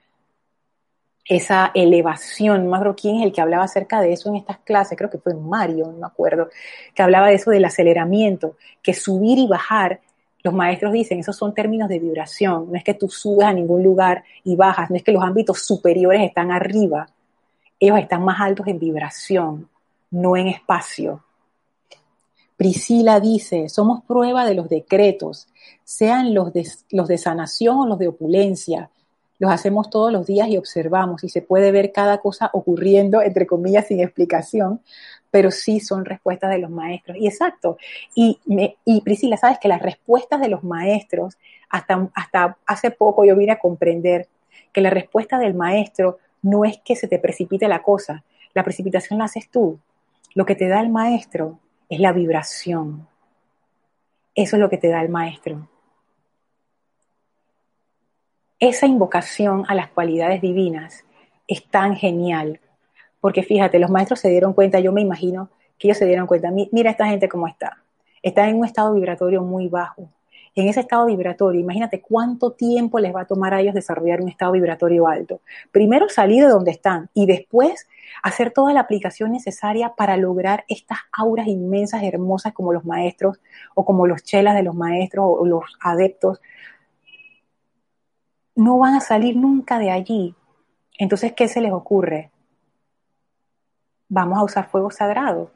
esa 1.29 1.71
elevación. 1.75 2.71
Quién 2.97 3.17
es 3.17 3.27
el 3.27 3.33
que 3.33 3.41
hablaba 3.41 3.65
acerca 3.65 4.01
de 4.01 4.13
eso 4.13 4.29
en 4.29 4.37
estas 4.37 4.59
clases, 4.59 4.97
creo 4.97 5.11
que 5.11 5.19
fue 5.19 5.35
Mario, 5.35 5.87
no 5.87 5.99
me 5.99 6.07
acuerdo, 6.07 6.49
que 6.95 7.03
hablaba 7.03 7.29
de 7.29 7.35
eso 7.35 7.51
del 7.51 7.65
aceleramiento, 7.65 8.57
que 8.83 8.95
subir 8.95 9.39
y 9.39 9.47
bajar, 9.47 10.01
los 10.43 10.55
maestros 10.55 10.93
dicen, 10.93 11.19
esos 11.19 11.37
son 11.37 11.55
términos 11.55 11.89
de 11.89 11.99
vibración, 11.99 12.71
no 12.71 12.77
es 12.77 12.85
que 12.85 12.95
tú 12.95 13.09
subes 13.09 13.47
a 13.47 13.53
ningún 13.53 13.83
lugar 13.83 14.23
y 14.45 14.55
bajas, 14.55 14.91
no 14.91 14.97
es 14.97 15.03
que 15.03 15.11
los 15.11 15.25
ámbitos 15.25 15.63
superiores 15.63 16.23
están 16.23 16.53
arriba, 16.53 17.09
ellos 17.81 17.99
están 17.99 18.25
más 18.25 18.41
altos 18.41 18.67
en 18.69 18.79
vibración, 18.79 19.69
no 20.11 20.37
en 20.37 20.47
espacio. 20.47 21.25
Priscila 22.57 23.19
dice, 23.21 23.69
somos 23.69 24.03
prueba 24.05 24.47
de 24.47 24.55
los 24.55 24.69
decretos, 24.69 25.49
sean 25.85 26.33
los 26.33 26.53
de, 26.53 26.67
los 26.91 27.09
de 27.09 27.19
sanación 27.19 27.79
o 27.79 27.87
los 27.87 27.99
de 27.99 28.09
opulencia, 28.09 28.91
los 29.39 29.51
hacemos 29.51 29.91
todos 29.91 30.13
los 30.13 30.27
días 30.27 30.49
y 30.49 30.57
observamos 30.57 31.25
y 31.25 31.29
se 31.29 31.43
puede 31.43 31.71
ver 31.73 31.93
cada 31.93 32.19
cosa 32.19 32.51
ocurriendo, 32.53 33.23
entre 33.23 33.47
comillas, 33.47 33.87
sin 33.87 34.01
explicación, 34.01 34.81
pero 35.31 35.51
sí 35.51 35.81
son 35.81 36.05
respuestas 36.05 36.51
de 36.51 36.59
los 36.59 36.71
maestros. 36.71 37.17
Y 37.19 37.27
exacto, 37.27 37.77
y, 38.15 38.41
y 38.85 39.01
Priscila, 39.03 39.37
sabes 39.37 39.59
que 39.59 39.69
las 39.69 39.83
respuestas 39.83 40.41
de 40.41 40.49
los 40.49 40.65
maestros, 40.65 41.37
hasta, 41.69 42.09
hasta 42.15 42.57
hace 42.67 42.91
poco 42.91 43.25
yo 43.25 43.37
vine 43.37 43.53
a 43.53 43.59
comprender 43.59 44.29
que 44.73 44.81
la 44.81 44.91
respuesta 44.91 45.39
del 45.39 45.55
maestro 45.55 46.19
no 46.43 46.65
es 46.65 46.79
que 46.79 46.97
se 46.97 47.09
te 47.09 47.19
precipite 47.19 47.69
la 47.69 47.83
cosa, 47.83 48.25
la 48.55 48.65
precipitación 48.65 49.19
la 49.19 49.27
haces 49.27 49.51
tú. 49.51 49.79
Lo 50.35 50.47
que 50.47 50.55
te 50.55 50.69
da 50.69 50.81
el 50.81 50.91
maestro 50.91 51.59
es 51.89 51.99
la 51.99 52.13
vibración. 52.13 53.07
Eso 54.35 54.57
es 54.57 54.61
lo 54.61 54.69
que 54.69 54.77
te 54.77 54.89
da 54.89 55.01
el 55.03 55.09
maestro 55.09 55.67
esa 58.59 58.87
invocación 58.87 59.65
a 59.69 59.75
las 59.75 59.89
cualidades 59.89 60.41
divinas 60.41 61.05
es 61.47 61.65
tan 61.69 61.95
genial, 61.95 62.61
porque 63.21 63.43
fíjate, 63.43 63.79
los 63.79 63.91
maestros 63.91 64.21
se 64.21 64.31
dieron 64.31 64.55
cuenta, 64.55 64.81
yo 64.81 64.93
me 64.93 65.03
imagino 65.03 65.51
que 65.79 65.89
ellos 65.89 65.99
se 65.99 66.07
dieron 66.07 66.27
cuenta, 66.27 66.51
mira 66.51 66.91
esta 66.91 67.07
gente 67.07 67.29
cómo 67.29 67.47
está, 67.47 67.83
está 68.23 68.49
en 68.49 68.57
un 68.57 68.65
estado 68.65 68.95
vibratorio 68.95 69.43
muy 69.43 69.69
bajo. 69.69 70.09
En 70.55 70.69
ese 70.69 70.81
estado 70.81 71.05
vibratorio, 71.05 71.61
imagínate 71.61 72.01
cuánto 72.01 72.53
tiempo 72.53 72.99
les 72.99 73.15
va 73.15 73.21
a 73.21 73.27
tomar 73.27 73.53
a 73.53 73.61
ellos 73.61 73.75
desarrollar 73.75 74.23
un 74.23 74.31
estado 74.31 74.53
vibratorio 74.53 75.07
alto. 75.07 75.43
Primero 75.71 76.09
salir 76.09 76.43
de 76.43 76.49
donde 76.49 76.71
están 76.71 77.11
y 77.13 77.27
después 77.27 77.87
hacer 78.23 78.53
toda 78.53 78.73
la 78.73 78.81
aplicación 78.81 79.33
necesaria 79.33 79.93
para 79.95 80.17
lograr 80.17 80.65
estas 80.69 81.01
auras 81.13 81.47
inmensas, 81.47 82.03
hermosas 82.03 82.55
como 82.55 82.73
los 82.73 82.87
maestros 82.87 83.39
o 83.75 83.85
como 83.85 84.07
los 84.07 84.23
chelas 84.23 84.55
de 84.55 84.63
los 84.63 84.75
maestros 84.75 85.27
o 85.29 85.45
los 85.45 85.65
adeptos 85.79 86.41
no 88.57 88.79
van 88.79 88.95
a 88.95 89.01
salir 89.01 89.37
nunca 89.37 89.79
de 89.79 89.91
allí. 89.91 90.35
Entonces, 90.99 91.33
¿qué 91.35 91.47
se 91.47 91.61
les 91.61 91.73
ocurre? 91.73 92.31
Vamos 94.09 94.39
a 94.39 94.45
usar 94.45 94.69
fuego 94.69 94.91
sagrado. 94.91 95.51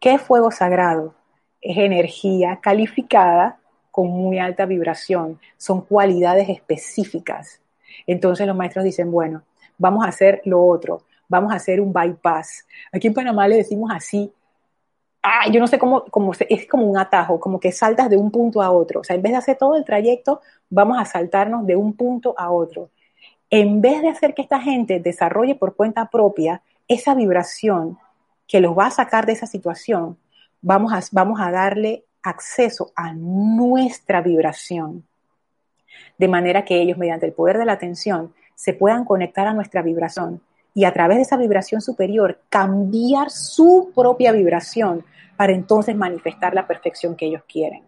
¿Qué 0.00 0.14
es 0.14 0.20
fuego 0.20 0.50
sagrado? 0.50 1.14
Es 1.60 1.78
energía 1.78 2.58
calificada 2.60 3.60
con 3.92 4.08
muy 4.08 4.38
alta 4.38 4.64
vibración, 4.64 5.38
son 5.58 5.82
cualidades 5.82 6.48
específicas. 6.48 7.60
Entonces 8.06 8.46
los 8.46 8.56
maestros 8.56 8.84
dicen, 8.86 9.12
bueno, 9.12 9.42
vamos 9.78 10.04
a 10.04 10.08
hacer 10.08 10.40
lo 10.46 10.66
otro, 10.66 11.02
vamos 11.28 11.52
a 11.52 11.56
hacer 11.56 11.80
un 11.80 11.92
bypass. 11.92 12.66
Aquí 12.90 13.06
en 13.06 13.14
Panamá 13.14 13.46
le 13.46 13.56
decimos 13.56 13.90
así, 13.94 14.32
ah, 15.22 15.48
yo 15.50 15.60
no 15.60 15.66
sé 15.66 15.78
cómo, 15.78 16.04
cómo 16.04 16.32
es 16.48 16.66
como 16.66 16.86
un 16.86 16.98
atajo, 16.98 17.38
como 17.38 17.60
que 17.60 17.72
saltas 17.72 18.10
de 18.10 18.16
un 18.16 18.30
punto 18.30 18.62
a 18.62 18.70
otro. 18.70 19.00
O 19.00 19.04
sea, 19.04 19.16
en 19.16 19.22
vez 19.22 19.32
de 19.32 19.38
hacer 19.38 19.56
todo 19.56 19.76
el 19.76 19.84
trayecto, 19.84 20.40
vamos 20.68 20.98
a 20.98 21.04
saltarnos 21.04 21.66
de 21.66 21.76
un 21.76 21.94
punto 21.94 22.34
a 22.36 22.50
otro. 22.50 22.90
En 23.50 23.80
vez 23.80 24.02
de 24.02 24.08
hacer 24.08 24.34
que 24.34 24.42
esta 24.42 24.60
gente 24.60 25.00
desarrolle 25.00 25.54
por 25.54 25.76
cuenta 25.76 26.08
propia 26.08 26.62
esa 26.88 27.14
vibración 27.14 27.98
que 28.48 28.60
los 28.60 28.76
va 28.76 28.86
a 28.86 28.90
sacar 28.90 29.26
de 29.26 29.32
esa 29.32 29.46
situación, 29.46 30.18
vamos 30.60 30.92
a, 30.92 31.00
vamos 31.12 31.40
a 31.40 31.50
darle 31.50 32.04
acceso 32.22 32.92
a 32.94 33.12
nuestra 33.12 34.20
vibración, 34.20 35.04
de 36.18 36.28
manera 36.28 36.64
que 36.64 36.80
ellos, 36.80 36.98
mediante 36.98 37.26
el 37.26 37.32
poder 37.32 37.58
de 37.58 37.64
la 37.64 37.72
atención, 37.72 38.32
se 38.54 38.74
puedan 38.74 39.04
conectar 39.04 39.46
a 39.46 39.54
nuestra 39.54 39.82
vibración 39.82 40.40
y 40.74 40.84
a 40.84 40.92
través 40.92 41.18
de 41.18 41.22
esa 41.22 41.36
vibración 41.36 41.80
superior 41.80 42.40
cambiar 42.48 43.30
su 43.30 43.92
propia 43.94 44.32
vibración 44.32 45.04
para 45.36 45.52
entonces 45.52 45.96
manifestar 45.96 46.54
la 46.54 46.66
perfección 46.66 47.16
que 47.16 47.26
ellos 47.26 47.42
quieren. 47.46 47.82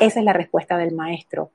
Esa 0.00 0.20
es 0.20 0.24
la 0.24 0.32
respuesta 0.32 0.76
del 0.76 0.94
maestro. 0.94 1.50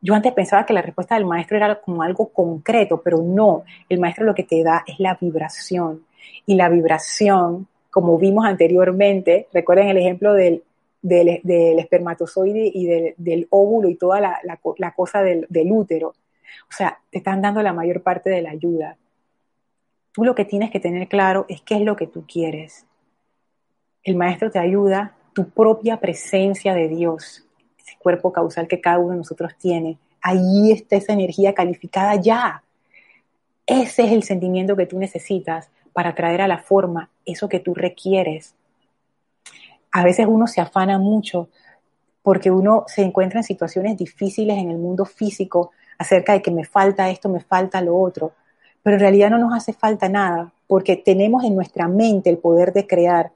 Yo 0.00 0.14
antes 0.14 0.32
pensaba 0.32 0.66
que 0.66 0.74
la 0.74 0.82
respuesta 0.82 1.14
del 1.14 1.24
maestro 1.24 1.56
era 1.56 1.80
como 1.80 2.02
algo 2.02 2.28
concreto, 2.28 3.00
pero 3.02 3.22
no, 3.22 3.64
el 3.88 3.98
maestro 3.98 4.24
lo 4.24 4.34
que 4.34 4.42
te 4.42 4.62
da 4.62 4.84
es 4.86 5.00
la 5.00 5.16
vibración. 5.20 6.04
Y 6.46 6.56
la 6.56 6.68
vibración, 6.68 7.66
como 7.90 8.18
vimos 8.18 8.44
anteriormente, 8.44 9.48
recuerden 9.52 9.88
el 9.88 9.96
ejemplo 9.96 10.34
del 10.34 10.62
del, 11.04 11.78
espermatozoide 11.78 12.70
y 12.72 12.86
del, 12.86 13.46
óvulo 13.50 13.88
y 13.88 13.96
toda 13.96 14.20
la, 14.20 14.92
cosa 14.96 15.22
del, 15.22 15.46
del 15.50 15.70
útero. 15.70 16.08
O 16.08 16.72
sea, 16.72 16.98
te 17.10 17.18
están 17.18 17.42
dando 17.42 17.62
la 17.62 17.74
mayor 17.74 18.02
parte 18.02 18.30
de 18.30 18.40
la 18.40 18.50
ayuda. 18.50 18.96
Tú 20.14 20.24
lo 20.24 20.34
que 20.34 20.46
tienes 20.46 20.70
que 20.70 20.80
tener 20.80 21.08
claro 21.08 21.44
es 21.50 21.60
qué 21.60 21.74
es 21.74 21.82
lo 21.82 21.96
que 21.96 22.06
tú 22.06 22.24
quieres. 22.26 22.86
El 24.02 24.16
maestro 24.16 24.50
te 24.50 24.58
ayuda, 24.58 25.14
tu 25.34 25.50
propia 25.50 26.00
presencia 26.00 26.72
de 26.72 26.88
Dios, 26.88 27.44
ese 27.78 27.98
cuerpo 27.98 28.32
causal 28.32 28.66
que 28.66 28.80
cada 28.80 28.98
uno 28.98 29.10
de 29.10 29.18
nosotros 29.18 29.52
tiene. 29.58 29.98
Ahí 30.22 30.72
está 30.72 30.96
esa 30.96 31.12
energía 31.12 31.52
calificada 31.52 32.16
ya. 32.16 32.62
Ese 33.66 34.04
es 34.04 34.12
el 34.12 34.22
sentimiento 34.22 34.76
que 34.76 34.86
tú 34.86 34.98
necesitas 34.98 35.68
para 35.92 36.14
traer 36.14 36.40
a 36.40 36.48
la 36.48 36.58
forma 36.58 37.10
eso 37.26 37.50
que 37.50 37.60
tú 37.60 37.74
requieres 37.74 38.54
a 39.94 40.02
veces 40.02 40.26
uno 40.28 40.48
se 40.48 40.60
afana 40.60 40.98
mucho 40.98 41.48
porque 42.20 42.50
uno 42.50 42.84
se 42.88 43.02
encuentra 43.02 43.38
en 43.38 43.44
situaciones 43.44 43.96
difíciles 43.96 44.58
en 44.58 44.70
el 44.70 44.78
mundo 44.78 45.04
físico 45.04 45.70
acerca 45.98 46.32
de 46.32 46.42
que 46.42 46.50
me 46.50 46.64
falta 46.64 47.10
esto, 47.10 47.28
me 47.28 47.40
falta 47.40 47.80
lo 47.80 47.96
otro, 47.96 48.32
pero 48.84 48.96
en 48.96 49.00
realidad 49.00 49.30
no 49.30 49.38
nos 49.38 49.54
hace 49.54 49.72
falta 49.72 50.08
nada 50.10 50.52
porque 50.68 50.96
tenemos 50.96 51.42
en 51.42 51.56
nuestra 51.56 51.88
mente 51.88 52.28
el 52.28 52.36
poder 52.36 52.72
de 52.74 52.86
crear, 52.86 53.32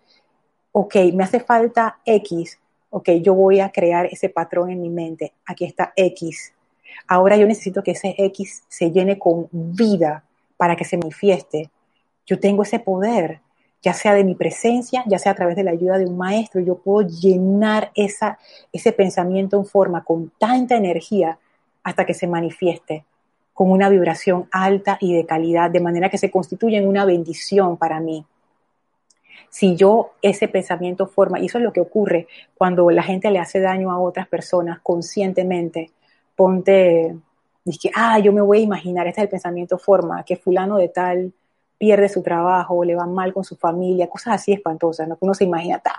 ok, 0.72 0.94
me 1.14 1.24
hace 1.24 1.40
falta 1.40 1.98
X, 2.04 2.58
ok, 2.90 3.08
yo 3.22 3.34
voy 3.34 3.60
a 3.60 3.70
crear 3.70 4.06
ese 4.06 4.28
patrón 4.28 4.70
en 4.70 4.82
mi 4.82 4.90
mente, 4.90 5.32
aquí 5.46 5.64
está 5.64 5.94
X, 5.96 6.52
ahora 7.06 7.38
yo 7.38 7.46
necesito 7.46 7.82
que 7.82 7.92
ese 7.92 8.14
X 8.18 8.62
se 8.68 8.90
llene 8.90 9.18
con 9.18 9.48
vida 9.50 10.22
para 10.58 10.76
que 10.76 10.84
se 10.84 10.98
manifieste, 10.98 11.70
yo 12.26 12.38
tengo 12.38 12.62
ese 12.62 12.78
poder, 12.78 13.40
ya 13.80 13.94
sea 13.94 14.12
de 14.12 14.24
mi 14.24 14.34
presencia, 14.34 15.02
ya 15.06 15.18
sea 15.18 15.32
a 15.32 15.36
través 15.36 15.56
de 15.56 15.64
la 15.64 15.70
ayuda 15.70 15.96
de 15.96 16.04
un 16.04 16.18
maestro, 16.18 16.60
yo 16.60 16.76
puedo 16.76 17.08
llenar 17.08 17.90
esa, 17.94 18.38
ese 18.70 18.92
pensamiento 18.92 19.56
en 19.56 19.64
forma 19.64 20.04
con 20.04 20.30
tanta 20.38 20.76
energía 20.76 21.38
hasta 21.82 22.04
que 22.04 22.12
se 22.12 22.26
manifieste 22.26 23.06
con 23.58 23.72
una 23.72 23.88
vibración 23.88 24.46
alta 24.52 24.98
y 25.00 25.12
de 25.12 25.26
calidad, 25.26 25.68
de 25.68 25.80
manera 25.80 26.08
que 26.08 26.16
se 26.16 26.30
constituye 26.30 26.76
en 26.76 26.86
una 26.86 27.04
bendición 27.04 27.76
para 27.76 27.98
mí. 27.98 28.24
Si 29.50 29.74
yo 29.74 30.12
ese 30.22 30.46
pensamiento 30.46 31.08
forma, 31.08 31.40
y 31.40 31.46
eso 31.46 31.58
es 31.58 31.64
lo 31.64 31.72
que 31.72 31.80
ocurre 31.80 32.28
cuando 32.56 32.88
la 32.90 33.02
gente 33.02 33.28
le 33.32 33.40
hace 33.40 33.58
daño 33.58 33.90
a 33.90 33.98
otras 33.98 34.28
personas 34.28 34.78
conscientemente, 34.80 35.90
ponte, 36.36 37.16
dice, 37.64 37.90
ah, 37.96 38.20
yo 38.20 38.32
me 38.32 38.42
voy 38.42 38.58
a 38.58 38.60
imaginar, 38.60 39.08
este 39.08 39.22
es 39.22 39.24
el 39.24 39.30
pensamiento 39.30 39.76
forma, 39.76 40.22
que 40.22 40.36
fulano 40.36 40.76
de 40.76 40.90
tal 40.90 41.32
pierde 41.78 42.08
su 42.08 42.22
trabajo, 42.22 42.84
le 42.84 42.94
va 42.94 43.06
mal 43.06 43.32
con 43.32 43.42
su 43.42 43.56
familia, 43.56 44.08
cosas 44.08 44.34
así 44.34 44.52
espantosas, 44.52 45.08
¿no? 45.08 45.16
que 45.16 45.24
uno 45.24 45.34
se 45.34 45.42
imagina, 45.42 45.80
ta, 45.80 45.96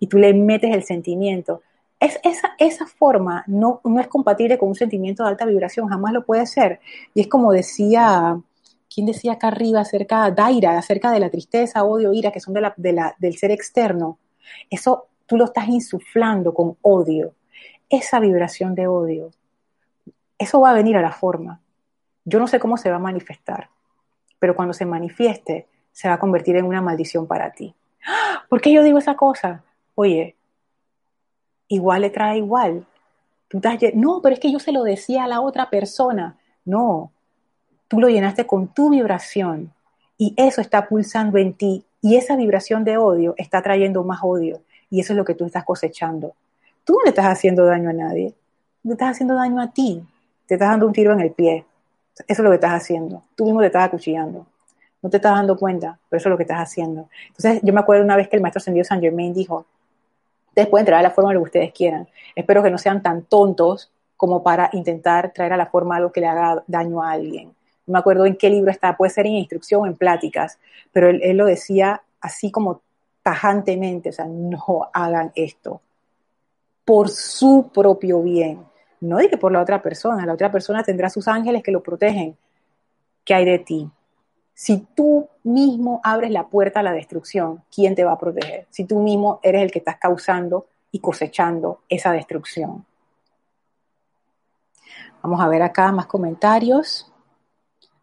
y 0.00 0.06
tú 0.06 0.16
le 0.16 0.32
metes 0.32 0.74
el 0.74 0.84
sentimiento. 0.84 1.60
Es, 2.04 2.20
esa, 2.58 2.86
forma 2.86 3.44
no, 3.46 3.80
no 3.84 4.00
es 4.00 4.08
compatible 4.08 4.58
con 4.58 4.68
un 4.68 4.74
sentimiento 4.74 5.22
de 5.22 5.30
alta 5.30 5.46
vibración, 5.46 5.88
jamás 5.88 6.12
lo 6.12 6.24
puede 6.24 6.46
ser. 6.46 6.80
Y 7.14 7.22
es 7.22 7.28
como 7.28 7.52
decía, 7.52 8.38
¿quién 8.92 9.06
decía 9.06 9.32
acá 9.32 9.48
arriba 9.48 9.80
acerca, 9.80 10.30
Daira, 10.30 10.76
acerca 10.78 11.10
de 11.10 11.20
la 11.20 11.30
tristeza, 11.30 11.84
odio, 11.84 12.12
ira, 12.12 12.30
que 12.30 12.40
son 12.40 12.54
de 12.54 12.60
la, 12.60 12.74
de 12.76 13.12
del 13.18 13.36
ser 13.36 13.50
externo? 13.50 14.18
Eso 14.70 15.06
tú 15.26 15.36
lo 15.36 15.46
estás 15.46 15.68
insuflando 15.68 16.52
con 16.52 16.76
odio. 16.82 17.34
Esa 17.88 18.20
vibración 18.20 18.74
de 18.74 18.86
odio, 18.86 19.30
eso 20.38 20.60
va 20.60 20.70
a 20.70 20.74
venir 20.74 20.96
a 20.96 21.02
la 21.02 21.12
forma. 21.12 21.60
Yo 22.24 22.38
no 22.38 22.46
sé 22.46 22.58
cómo 22.58 22.76
se 22.76 22.90
va 22.90 22.96
a 22.96 23.00
manifestar 23.00 23.68
pero 24.44 24.54
cuando 24.54 24.74
se 24.74 24.84
manifieste 24.84 25.66
se 25.90 26.06
va 26.06 26.16
a 26.16 26.18
convertir 26.18 26.56
en 26.56 26.66
una 26.66 26.82
maldición 26.82 27.26
para 27.26 27.52
ti. 27.52 27.74
¿Por 28.50 28.60
qué 28.60 28.70
yo 28.70 28.82
digo 28.82 28.98
esa 28.98 29.16
cosa? 29.16 29.64
Oye, 29.94 30.36
igual 31.68 32.02
le 32.02 32.10
trae 32.10 32.38
igual. 32.38 32.86
Tú 33.48 33.60
no, 33.94 34.20
pero 34.22 34.34
es 34.34 34.40
que 34.40 34.50
yo 34.50 34.58
se 34.58 34.72
lo 34.72 34.82
decía 34.82 35.24
a 35.24 35.28
la 35.28 35.40
otra 35.40 35.70
persona. 35.70 36.36
No, 36.64 37.12
tú 37.88 38.00
lo 38.00 38.08
llenaste 38.08 38.46
con 38.46 38.68
tu 38.68 38.90
vibración 38.90 39.72
y 40.18 40.34
eso 40.36 40.60
está 40.60 40.88
pulsando 40.88 41.38
en 41.38 41.54
ti 41.54 41.84
y 42.00 42.16
esa 42.16 42.36
vibración 42.36 42.84
de 42.84 42.96
odio 42.96 43.34
está 43.36 43.62
trayendo 43.62 44.02
más 44.04 44.20
odio 44.22 44.62
y 44.90 45.00
eso 45.00 45.12
es 45.12 45.16
lo 45.16 45.24
que 45.24 45.34
tú 45.34 45.44
estás 45.44 45.64
cosechando. 45.64 46.34
Tú 46.84 46.94
no 46.94 47.02
le 47.04 47.10
estás 47.10 47.26
haciendo 47.26 47.64
daño 47.64 47.90
a 47.90 47.92
nadie, 47.92 48.34
le 48.82 48.92
estás 48.92 49.12
haciendo 49.12 49.34
daño 49.34 49.60
a 49.60 49.70
ti, 49.70 50.02
te 50.46 50.54
estás 50.54 50.70
dando 50.70 50.86
un 50.86 50.92
tiro 50.92 51.12
en 51.12 51.20
el 51.20 51.32
pie. 51.32 51.64
Eso 52.14 52.24
es 52.26 52.38
lo 52.38 52.50
que 52.50 52.56
estás 52.56 52.72
haciendo. 52.72 53.22
Tú 53.34 53.44
mismo 53.44 53.60
te 53.60 53.66
estás 53.66 53.84
acuchillando. 53.84 54.46
No 55.02 55.10
te 55.10 55.16
estás 55.18 55.32
dando 55.32 55.56
cuenta, 55.56 55.98
pero 56.08 56.18
eso 56.18 56.28
es 56.28 56.30
lo 56.30 56.36
que 56.36 56.44
estás 56.44 56.60
haciendo. 56.60 57.08
Entonces, 57.28 57.60
yo 57.62 57.72
me 57.74 57.80
acuerdo 57.80 58.04
una 58.04 58.16
vez 58.16 58.28
que 58.28 58.36
el 58.36 58.42
maestro 58.42 58.60
ascendido 58.60 58.84
San 58.84 59.00
Germain 59.00 59.34
dijo, 59.34 59.66
ustedes 60.54 60.68
pueden 60.68 60.86
traer 60.86 61.00
a 61.00 61.08
la 61.08 61.10
forma 61.10 61.32
lo 61.32 61.40
que 61.40 61.44
ustedes 61.44 61.72
quieran. 61.72 62.08
Espero 62.34 62.62
que 62.62 62.70
no 62.70 62.78
sean 62.78 63.02
tan 63.02 63.24
tontos 63.24 63.90
como 64.16 64.42
para 64.42 64.70
intentar 64.72 65.32
traer 65.32 65.52
a 65.52 65.56
la 65.56 65.66
forma 65.66 65.96
algo 65.96 66.12
que 66.12 66.20
le 66.20 66.28
haga 66.28 66.62
daño 66.66 67.02
a 67.02 67.10
alguien. 67.10 67.54
Me 67.86 67.98
acuerdo 67.98 68.24
en 68.24 68.36
qué 68.36 68.48
libro 68.48 68.70
está, 68.70 68.96
puede 68.96 69.10
ser 69.10 69.26
en 69.26 69.32
instrucción 69.32 69.82
o 69.82 69.86
en 69.86 69.96
pláticas, 69.96 70.58
pero 70.92 71.08
él, 71.10 71.36
lo 71.36 71.46
decía 71.46 72.02
así 72.20 72.50
como 72.50 72.80
tajantemente, 73.22 74.08
o 74.10 74.12
sea, 74.12 74.26
no 74.26 74.88
hagan 74.92 75.32
esto 75.34 75.80
por 76.84 77.08
su 77.08 77.70
propio 77.72 78.22
bien 78.22 78.64
no 79.04 79.18
dije 79.18 79.36
por 79.36 79.52
la 79.52 79.60
otra 79.60 79.82
persona, 79.82 80.24
la 80.24 80.32
otra 80.32 80.50
persona 80.50 80.82
tendrá 80.82 81.10
sus 81.10 81.28
ángeles 81.28 81.62
que 81.62 81.70
lo 81.70 81.82
protegen. 81.82 82.36
¿Qué 83.24 83.34
hay 83.34 83.44
de 83.44 83.58
ti? 83.58 83.90
Si 84.54 84.86
tú 84.94 85.28
mismo 85.42 86.00
abres 86.04 86.30
la 86.30 86.46
puerta 86.46 86.80
a 86.80 86.82
la 86.84 86.92
destrucción, 86.92 87.62
¿quién 87.74 87.94
te 87.94 88.04
va 88.04 88.12
a 88.12 88.18
proteger? 88.18 88.66
Si 88.70 88.84
tú 88.84 89.00
mismo 89.00 89.40
eres 89.42 89.62
el 89.62 89.70
que 89.70 89.80
estás 89.80 89.98
causando 89.98 90.66
y 90.92 91.00
cosechando 91.00 91.80
esa 91.88 92.12
destrucción. 92.12 92.86
Vamos 95.22 95.40
a 95.40 95.48
ver 95.48 95.62
acá 95.62 95.90
más 95.90 96.06
comentarios. 96.06 97.10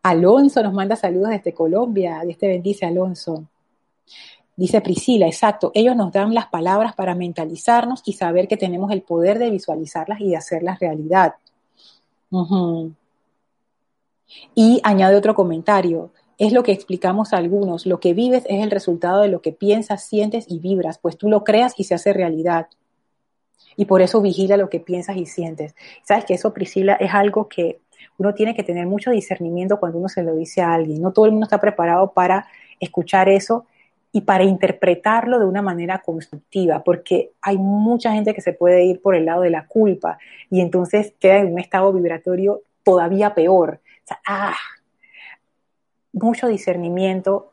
Alonso 0.03 0.61
nos 0.61 0.73
manda 0.73 0.95
saludos 0.95 1.29
desde 1.29 1.53
Colombia. 1.53 2.21
Dios 2.25 2.37
te 2.37 2.47
bendice, 2.47 2.85
Alonso. 2.85 3.45
Dice 4.55 4.81
Priscila, 4.81 5.27
exacto, 5.27 5.71
ellos 5.73 5.95
nos 5.95 6.11
dan 6.11 6.33
las 6.33 6.47
palabras 6.47 6.93
para 6.93 7.15
mentalizarnos 7.15 8.01
y 8.05 8.13
saber 8.13 8.47
que 8.47 8.57
tenemos 8.57 8.91
el 8.91 9.01
poder 9.01 9.39
de 9.39 9.49
visualizarlas 9.49 10.19
y 10.19 10.29
de 10.29 10.37
hacerlas 10.37 10.79
realidad. 10.79 11.35
Y 14.53 14.81
añade 14.83 15.15
otro 15.15 15.33
comentario, 15.33 16.11
es 16.41 16.53
lo 16.53 16.63
que 16.63 16.71
explicamos 16.71 17.33
a 17.33 17.37
algunos, 17.37 17.85
lo 17.85 17.99
que 17.99 18.15
vives 18.15 18.45
es 18.49 18.63
el 18.63 18.71
resultado 18.71 19.21
de 19.21 19.27
lo 19.27 19.43
que 19.43 19.51
piensas, 19.51 20.03
sientes 20.03 20.45
y 20.47 20.57
vibras, 20.57 20.97
pues 20.97 21.15
tú 21.15 21.29
lo 21.29 21.43
creas 21.43 21.75
y 21.77 21.83
se 21.83 21.93
hace 21.93 22.13
realidad. 22.13 22.67
Y 23.75 23.85
por 23.85 24.01
eso 24.01 24.21
vigila 24.21 24.57
lo 24.57 24.67
que 24.67 24.79
piensas 24.79 25.17
y 25.17 25.27
sientes. 25.27 25.75
Sabes 26.03 26.25
que 26.25 26.33
eso, 26.33 26.51
Priscila, 26.51 26.95
es 26.95 27.13
algo 27.13 27.47
que 27.47 27.81
uno 28.17 28.33
tiene 28.33 28.55
que 28.55 28.63
tener 28.63 28.87
mucho 28.87 29.11
discernimiento 29.11 29.79
cuando 29.79 29.99
uno 29.99 30.09
se 30.09 30.23
lo 30.23 30.35
dice 30.35 30.61
a 30.61 30.73
alguien. 30.73 30.99
No 30.99 31.13
todo 31.13 31.25
el 31.25 31.31
mundo 31.31 31.43
está 31.43 31.61
preparado 31.61 32.11
para 32.11 32.47
escuchar 32.79 33.29
eso 33.29 33.67
y 34.11 34.21
para 34.21 34.43
interpretarlo 34.43 35.37
de 35.37 35.45
una 35.45 35.61
manera 35.61 35.99
constructiva, 35.99 36.83
porque 36.83 37.33
hay 37.43 37.59
mucha 37.59 38.13
gente 38.13 38.33
que 38.33 38.41
se 38.41 38.53
puede 38.53 38.83
ir 38.83 38.99
por 38.99 39.13
el 39.13 39.25
lado 39.25 39.43
de 39.43 39.51
la 39.51 39.67
culpa 39.67 40.17
y 40.49 40.61
entonces 40.61 41.13
queda 41.19 41.37
en 41.37 41.53
un 41.53 41.59
estado 41.59 41.93
vibratorio 41.93 42.63
todavía 42.83 43.35
peor. 43.35 43.79
Ah, 44.25 44.55
mucho 46.13 46.47
discernimiento 46.47 47.51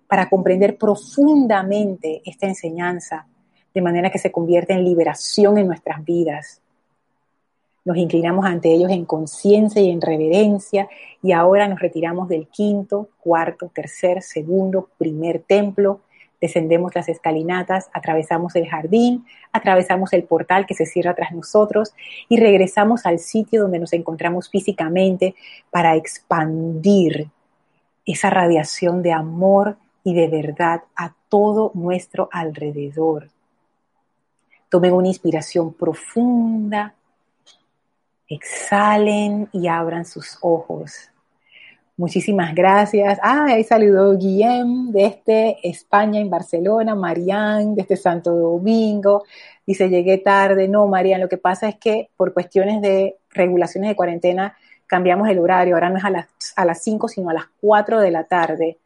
para 0.08 0.30
comprender 0.30 0.78
profundamente 0.78 2.22
esta 2.26 2.48
enseñanza, 2.48 3.28
de 3.74 3.82
manera 3.82 4.10
que 4.10 4.20
se 4.20 4.32
convierta 4.32 4.74
en 4.74 4.84
liberación 4.84 5.58
en 5.58 5.68
nuestras 5.68 6.04
vidas. 6.04 6.62
Nos 7.86 7.98
inclinamos 7.98 8.46
ante 8.46 8.74
ellos 8.74 8.92
en 8.92 9.06
conciencia 9.06 9.82
y 9.82 9.90
en 9.90 10.02
reverencia 10.02 10.90
y 11.22 11.32
ahora 11.32 11.68
nos 11.68 11.80
retiramos 11.80 12.28
del 12.28 12.48
quinto, 12.48 13.10
cuarto, 13.22 13.70
tercer, 13.74 14.22
segundo, 14.22 14.90
primer 14.98 15.40
templo 15.40 16.02
descendemos 16.40 16.94
las 16.96 17.10
escalinatas, 17.10 17.90
atravesamos 17.94 18.56
el 18.56 18.68
jardín, 18.68 19.26
atravesamos 19.52 20.14
el 20.14 20.24
portal 20.24 20.66
que 20.66 20.76
se 20.76 20.86
cierra 20.86 21.16
tras 21.16 21.32
nosotros 21.32 21.94
y 22.30 22.38
regresamos 22.38 23.06
al 23.06 23.20
sitio 23.20 23.64
donde 23.64 23.80
nos 23.80 23.94
encontramos 23.94 24.50
físicamente 24.50 25.36
para 25.72 25.96
expandir 25.96 27.30
esa 28.06 28.30
radiación 28.30 29.02
de 29.02 29.12
amor 29.14 29.78
y 30.08 30.14
de 30.14 30.30
verdad 30.30 30.84
a 30.96 31.14
todo 31.28 31.72
nuestro 31.74 32.30
alrededor. 32.32 33.28
Tomen 34.70 34.94
una 34.94 35.10
inspiración 35.10 35.74
profunda, 35.74 36.96
exhalen 38.26 39.50
y 39.52 39.68
abran 39.68 40.06
sus 40.06 40.38
ojos. 40.40 41.10
Muchísimas 41.98 42.56
gracias. 42.56 43.20
Ah, 43.22 43.48
ahí 43.50 43.66
saludó 43.66 44.18
Guillem 44.18 44.94
desde 44.94 45.58
España, 45.62 46.22
en 46.22 46.30
Barcelona, 46.30 46.96
Marianne 46.96 47.74
desde 47.76 47.98
Santo 47.98 48.32
Domingo. 48.34 49.26
Dice, 49.66 49.90
llegué 49.90 50.20
tarde. 50.20 50.70
No, 50.70 50.88
Marianne, 50.88 51.24
lo 51.24 51.30
que 51.30 51.38
pasa 51.38 51.68
es 51.68 51.76
que 51.76 52.12
por 52.16 52.34
cuestiones 52.34 52.82
de 52.82 53.18
regulaciones 53.32 53.90
de 53.90 53.96
cuarentena 53.98 54.56
cambiamos 54.86 55.28
el 55.28 55.40
horario. 55.40 55.76
Ahora 55.76 55.90
no 55.90 55.98
es 55.98 56.06
a 56.06 56.12
las, 56.12 56.28
a 56.56 56.64
las 56.64 56.82
5, 56.82 57.10
sino 57.10 57.30
a 57.30 57.34
las 57.34 57.48
4 57.60 58.00
de 58.00 58.12
la 58.12 58.24
tarde. 58.24 58.78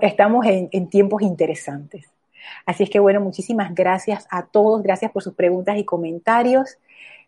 Estamos 0.00 0.46
en, 0.46 0.88
tiempos 0.88 1.22
interesantes. 1.22 2.10
Así 2.64 2.84
es 2.84 2.90
que 2.90 3.00
bueno, 3.00 3.20
muchísimas 3.20 3.74
gracias 3.74 4.26
a 4.30 4.46
todos. 4.46 4.82
Gracias 4.82 5.10
por 5.10 5.22
sus 5.22 5.34
preguntas 5.34 5.76
y 5.78 5.84
comentarios. 5.84 6.78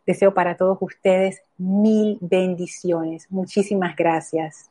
Deseo 0.07 0.32
para 0.32 0.57
todos 0.57 0.78
ustedes 0.80 1.42
mil 1.59 2.18
bendiciones. 2.20 3.26
Muchísimas 3.30 3.97
gracias. 3.97 4.70